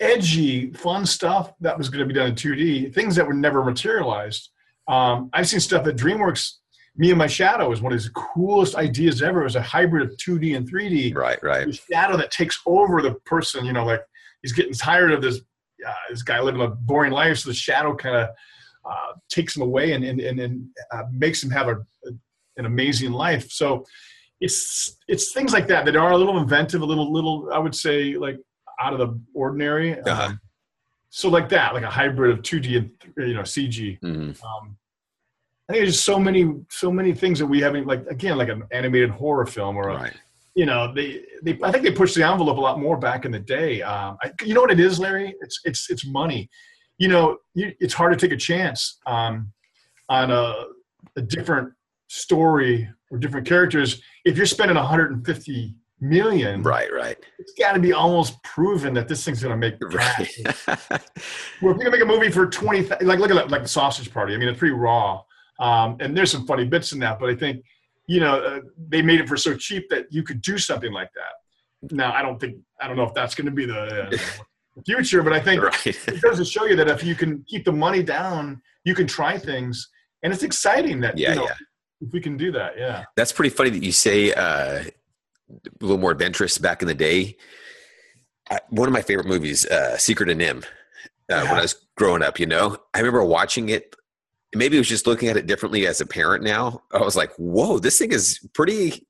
[0.00, 3.64] edgy, fun stuff that was going to be done in 2D, things that were never
[3.64, 4.50] materialized.
[4.88, 6.52] Um, I've seen stuff at DreamWorks.
[6.96, 9.40] Me and My Shadow is one of his coolest ideas ever.
[9.40, 11.16] It was a hybrid of 2D and 3D.
[11.16, 11.66] Right, right.
[11.66, 14.00] The shadow that takes over the person, you know, like
[14.42, 15.40] he's getting tired of this
[15.86, 18.28] uh, this guy living a boring life, so the shadow kind of
[18.88, 21.76] uh, takes him away and and, and, and uh, makes him have a,
[22.06, 22.10] a,
[22.58, 23.50] an amazing life.
[23.50, 23.84] So
[24.40, 27.74] it's it's things like that that are a little inventive, a little little I would
[27.74, 28.38] say like
[28.80, 30.00] out of the ordinary.
[30.00, 30.26] Uh-huh.
[30.26, 30.40] Um,
[31.10, 32.90] so like that, like a hybrid of 2D and
[33.28, 34.00] you know CG.
[34.00, 34.44] Mm-hmm.
[34.44, 34.76] Um,
[35.68, 38.64] I think there's so many so many things that we haven't like again like an
[38.70, 40.12] animated horror film or a, right.
[40.54, 43.32] you know they they I think they pushed the envelope a lot more back in
[43.32, 43.80] the day.
[43.82, 45.34] Um, I, you know what it is, Larry?
[45.40, 46.50] It's it's it's money.
[46.98, 49.52] You know, you, it's hard to take a chance um,
[50.08, 50.66] on a,
[51.16, 51.72] a different
[52.08, 57.92] story or different characters if you're spending 150 million right right it's got to be
[57.92, 60.28] almost proven that this thing's going to make right.
[61.62, 63.62] well if you're going to make a movie for 20 like look at that like
[63.62, 65.22] the sausage party i mean it's pretty raw
[65.60, 67.62] um, and there's some funny bits in that but i think
[68.06, 71.10] you know uh, they made it for so cheap that you could do something like
[71.14, 74.16] that now i don't think i don't know if that's going to be the uh,
[74.86, 75.86] future but i think right.
[75.86, 79.06] it goes to show you that if you can keep the money down you can
[79.06, 79.88] try things
[80.22, 81.54] and it's exciting that yeah, you know, yeah
[82.04, 83.04] if we can do that, yeah.
[83.16, 87.36] That's pretty funny that you say uh, a little more adventurous back in the day.
[88.50, 90.66] I, one of my favorite movies, uh, Secret of NIMH, uh,
[91.30, 91.42] yeah.
[91.44, 93.96] when I was growing up, you know, I remember watching it.
[94.54, 96.82] Maybe it was just looking at it differently as a parent now.
[96.92, 99.06] I was like, whoa, this thing is pretty,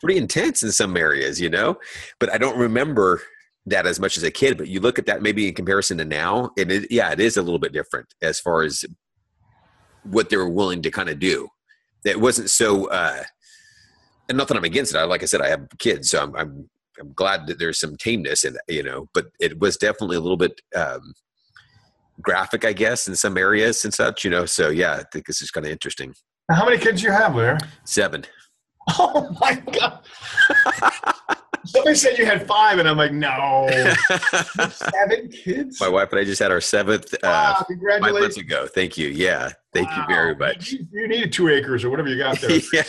[0.00, 1.78] pretty intense in some areas, you know,
[2.18, 3.22] but I don't remember
[3.66, 4.58] that as much as a kid.
[4.58, 7.36] But you look at that maybe in comparison to now, and it, yeah, it is
[7.36, 8.84] a little bit different as far as
[10.04, 11.48] what they were willing to kind of do
[12.04, 13.22] that wasn't so uh,
[14.28, 14.98] and not that I'm against it.
[14.98, 16.68] I, like I said, I have kids, so I'm, I'm,
[17.00, 20.20] I'm glad that there's some tameness in it, you know, but it was definitely a
[20.20, 21.14] little bit, um,
[22.22, 24.44] graphic, I guess, in some areas and such, you know?
[24.46, 26.14] So yeah, I think this is kind of interesting.
[26.50, 27.58] How many kids do you have, Larry?
[27.84, 28.24] Seven.
[28.98, 29.98] Oh my God.
[31.66, 33.68] Somebody said you had five, and I'm like, no.
[34.70, 35.78] Seven kids?
[35.78, 38.20] My wife and I just had our seventh uh, Wow, five congratulations.
[38.22, 38.66] months ago.
[38.66, 39.08] Thank you.
[39.08, 39.50] Yeah.
[39.74, 40.72] Thank you very much.
[40.72, 42.58] You, you needed two acres or whatever you got there.
[42.72, 42.82] yeah.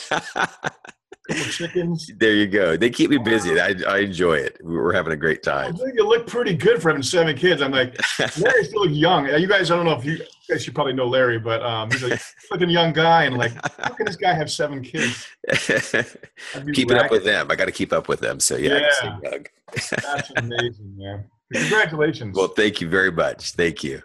[1.29, 2.11] Chickens.
[2.17, 2.77] There you go.
[2.77, 3.59] They keep me busy.
[3.59, 4.57] I, I enjoy it.
[4.63, 5.75] We're having a great time.
[5.93, 7.61] you look pretty good for having seven kids.
[7.61, 7.99] I'm like,
[8.37, 9.27] Larry still young.
[9.27, 11.91] You guys, I don't know if you, you guys should probably know Larry, but um,
[11.91, 12.19] he's a
[12.51, 15.27] looking young guy, and like, how can this guy have seven kids?
[15.49, 17.51] I'd Keeping up with them.
[17.51, 18.39] I got to keep up with them.
[18.39, 18.89] So yeah.
[19.03, 19.37] Yeah.
[19.73, 21.25] That's amazing, man.
[21.53, 22.35] Congratulations.
[22.35, 23.51] Well, thank you very much.
[23.53, 24.01] Thank you.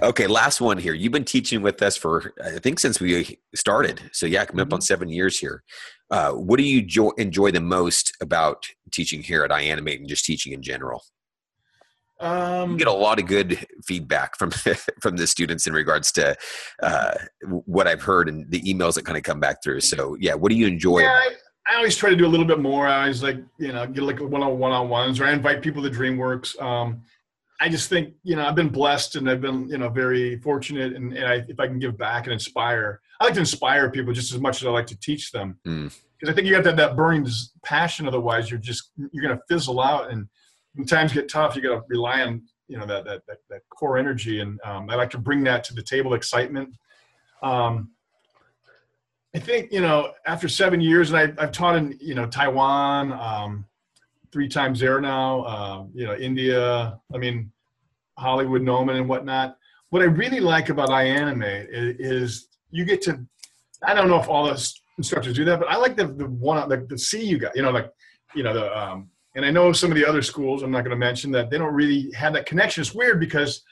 [0.00, 0.94] Okay, last one here.
[0.94, 4.00] You've been teaching with us for I think since we started.
[4.12, 5.64] So yeah, coming up on seven years here.
[6.10, 10.24] Uh, what do you jo- enjoy the most about teaching here at iAnimate and just
[10.24, 11.02] teaching in general?
[12.20, 14.50] um, You get a lot of good feedback from
[15.02, 16.34] from the students in regards to
[16.82, 19.80] uh, what I've heard and the emails that kind of come back through.
[19.80, 21.00] So yeah, what do you enjoy?
[21.00, 21.30] Yeah, I,
[21.70, 22.86] I always try to do a little bit more.
[22.86, 25.60] I always like, you know, get like one on one on ones, or I invite
[25.60, 26.60] people to DreamWorks.
[26.62, 27.02] Um,
[27.60, 30.94] I just think, you know, I've been blessed and I've been, you know, very fortunate,
[30.94, 34.12] and, and I, if I can give back and inspire, I like to inspire people
[34.12, 35.58] just as much as I like to teach them.
[35.66, 35.92] Mm.
[36.18, 37.26] Because I think you got that that burning
[37.64, 38.06] passion.
[38.06, 40.28] Otherwise, you're just you're going to fizzle out, and
[40.74, 43.60] when times get tough, you got to rely on you know that that that, that
[43.70, 44.40] core energy.
[44.40, 46.70] And um, I like to bring that to the table, excitement.
[47.42, 47.90] Um,
[49.34, 53.12] I think you know after seven years, and I, I've taught in you know Taiwan,
[53.12, 53.66] um,
[54.32, 55.44] three times there now.
[55.44, 56.98] Um, you know India.
[57.12, 57.52] I mean
[58.18, 59.56] Hollywood, Gnomon, and whatnot.
[59.90, 63.24] What I really like about iAnimate is, is you get to.
[63.86, 66.68] I don't know if all the instructors do that, but I like the the one
[66.68, 67.56] like the see you got.
[67.56, 67.90] You know, like
[68.34, 68.78] you know the.
[68.78, 70.62] Um, and I know some of the other schools.
[70.62, 72.80] I'm not going to mention that they don't really have that connection.
[72.80, 73.62] It's weird because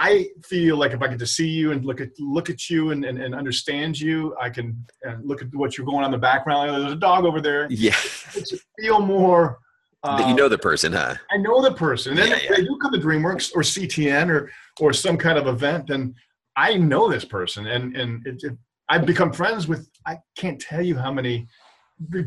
[0.00, 2.92] I feel like if I get to see you and look at look at you
[2.92, 6.10] and, and, and understand you, I can and look at what you're going on in
[6.12, 6.70] the background.
[6.70, 7.66] There's a dog over there.
[7.68, 7.96] Yeah,
[8.34, 9.58] It's feel more.
[10.04, 11.16] that you uh, know the person, huh?
[11.32, 12.12] I know the person.
[12.12, 12.56] And then Yeah, if yeah.
[12.56, 16.14] they do come to DreamWorks or CTN or or some kind of event, then
[16.54, 18.52] I know this person, and and it, it,
[18.88, 19.90] I've become friends with.
[20.06, 21.48] I can't tell you how many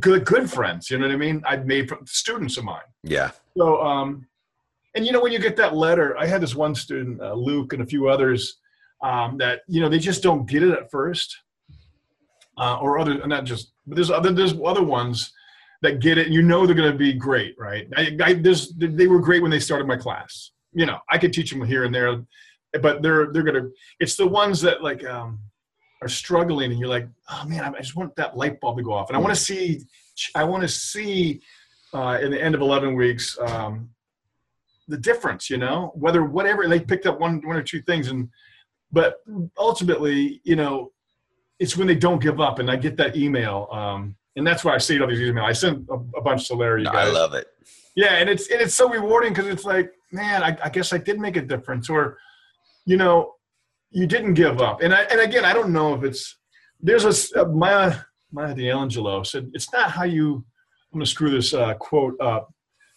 [0.01, 0.89] good good friends.
[0.89, 1.41] You know what I mean?
[1.47, 2.89] I've made from students of mine.
[3.03, 3.31] Yeah.
[3.57, 4.27] So, um,
[4.95, 7.73] and you know, when you get that letter, I had this one student, uh, Luke,
[7.73, 8.57] and a few others
[9.01, 11.35] um, that you know they just don't get it at first,
[12.57, 15.31] uh, or other, not just, but there's other there's other ones
[15.81, 17.87] that get it, you know they're going to be great, right?
[17.97, 20.51] I, I, they were great when they started my class.
[20.73, 22.23] You know, I could teach them here and there,
[22.81, 23.69] but they're they're gonna.
[23.99, 25.39] It's the ones that like um,
[26.01, 28.93] are struggling, and you're like, oh man, I just want that light bulb to go
[28.93, 29.81] off, and I want to see,
[30.35, 31.41] I want to see
[31.93, 33.89] uh, in the end of 11 weeks um,
[34.91, 38.29] the difference you know whether whatever they picked up one one or two things and
[38.91, 39.15] but
[39.57, 40.91] ultimately you know
[41.59, 44.75] it's when they don't give up and i get that email um, and that's why
[44.75, 45.45] i see all these emails.
[45.45, 47.47] I send a, a bunch to larry you I love it.
[47.95, 50.97] yeah and it's and it's so rewarding because it's like man I, I guess i
[50.97, 52.17] did make a difference or
[52.85, 53.35] you know
[53.93, 54.81] you didn't give up.
[54.81, 56.37] And i and again i don't know if it's
[56.81, 57.95] there's a uh, maya
[58.31, 60.43] maya Angelou said it's not how you
[60.91, 62.53] i'm going to screw this uh, quote up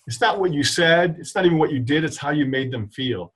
[0.06, 1.16] it's not what you said.
[1.18, 2.04] It's not even what you did.
[2.04, 3.32] It's how you made them feel.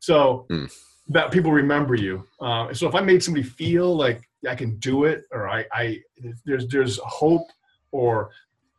[0.00, 0.66] So Hmm.
[1.08, 2.26] that people remember you.
[2.40, 5.98] Uh, so if i made somebody feel like i can do it or i i
[6.44, 7.46] there's there's hope
[7.90, 8.30] or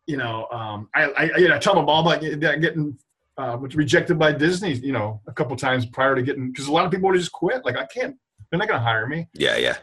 [0.06, 2.98] you know um, I, I you know, I tell them all about getting
[3.38, 6.72] uh, was rejected by disney you know a couple times prior to getting because a
[6.72, 7.66] lot of people would just quit.
[7.66, 8.16] Like i can't
[8.49, 9.28] they're not going to hire me.
[9.34, 9.78] Yeah, yeah.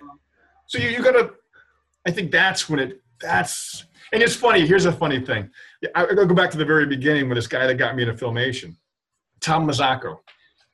[0.67, 1.31] so you, you gotta,
[2.07, 4.67] I think that's when it, that's, and it's funny.
[4.67, 5.51] Here's a funny thing.
[5.95, 8.15] I, I go back to the very beginning with this guy that got me into
[8.15, 8.77] filmation,
[9.41, 10.19] Tom Mazzacco.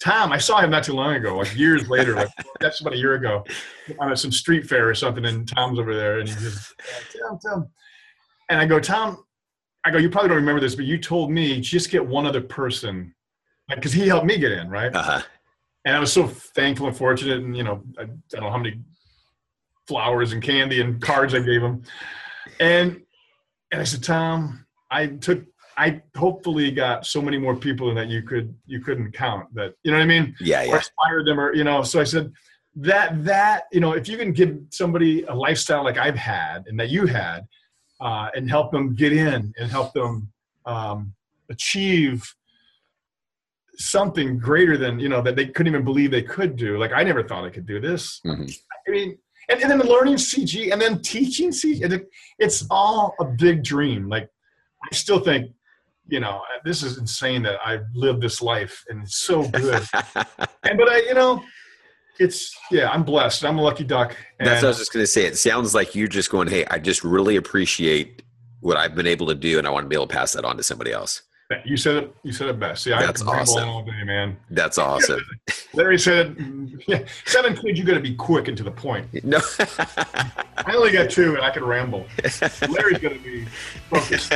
[0.02, 2.28] Tom, I saw him not too long ago, like years later, like
[2.60, 3.44] that's about a year ago,
[4.00, 6.74] on some street fair or something, and Tom's over there, and he just,
[7.20, 7.68] Tom, Tom.
[8.50, 9.24] And I go, Tom,
[9.84, 12.40] I go, you probably don't remember this, but you told me just get one other
[12.40, 13.14] person,
[13.68, 14.94] like, because he helped me get in, right?
[14.94, 15.22] Uh huh.
[15.84, 17.38] and I was so thankful and fortunate.
[17.38, 18.80] And you know, I, I don't know how many
[19.86, 21.82] flowers and candy and cards I gave him.
[22.62, 23.02] And
[23.72, 25.44] and I said, Tom, I took,
[25.76, 29.52] I hopefully got so many more people in that you could you couldn't count.
[29.54, 30.34] That you know what I mean?
[30.40, 30.76] Yeah, Or yeah.
[30.76, 31.82] inspired them, or you know.
[31.82, 32.32] So I said
[32.76, 36.78] that that you know, if you can give somebody a lifestyle like I've had and
[36.78, 37.40] that you had,
[38.00, 40.30] uh, and help them get in and help them
[40.66, 41.14] um,
[41.50, 42.22] achieve
[43.76, 46.78] something greater than you know that they couldn't even believe they could do.
[46.78, 48.20] Like I never thought I could do this.
[48.24, 48.54] Mhm.
[48.86, 49.18] I mean,
[49.48, 52.04] and, and then learning CG and then teaching CG.
[52.38, 54.08] It's all a big dream.
[54.08, 54.28] Like
[54.84, 55.50] I still think,
[56.08, 59.82] you know, uh, this is insane that I've lived this life and it's so good.
[59.94, 61.42] and but I, you know,
[62.18, 63.44] it's yeah, I'm blessed.
[63.44, 64.16] I'm a lucky duck.
[64.38, 65.26] That's what I was just gonna say.
[65.26, 68.22] It sounds like you're just going, hey, I just really appreciate
[68.60, 70.44] what I've been able to do, and I want to be able to pass that
[70.44, 71.22] on to somebody else.
[71.64, 72.16] You said it.
[72.22, 72.86] You said it best.
[72.86, 73.68] Yeah, that's awesome.
[73.68, 74.36] All day, man.
[74.50, 75.20] That's awesome.
[75.74, 76.36] Larry said,
[76.86, 77.78] yeah, seven kids.
[77.78, 79.06] You got to be quick and to the point.
[79.24, 79.40] No,
[80.66, 82.06] I only got two, and I can ramble.
[82.68, 83.44] Larry's going to be
[83.88, 84.32] focused.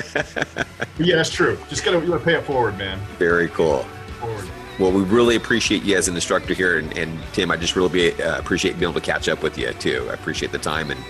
[0.98, 1.58] Yeah, that's true.
[1.68, 2.98] Just got to pay it forward, man.
[3.18, 3.82] Very cool.
[4.20, 4.48] Forward.
[4.78, 7.88] Well, we really appreciate you as an instructor here, and, and Tim, I just really
[8.12, 10.06] be, uh, appreciate being able to catch up with you too.
[10.10, 11.00] I appreciate the time, and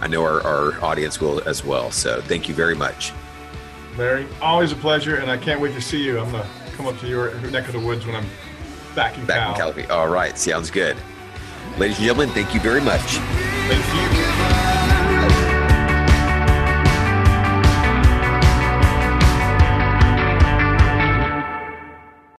[0.00, 1.90] I know our, our audience will as well.
[1.90, 3.12] So, thank you very much.
[3.96, 6.18] Larry, always a pleasure, and I can't wait to see you.
[6.18, 8.26] I'm gonna come up to your neck of the woods when I'm
[8.94, 9.50] back in back Cal.
[9.50, 9.92] in California.
[9.92, 10.96] All right, sounds good.
[11.78, 13.00] Ladies and gentlemen, thank you very much.
[13.68, 15.15] Thank you.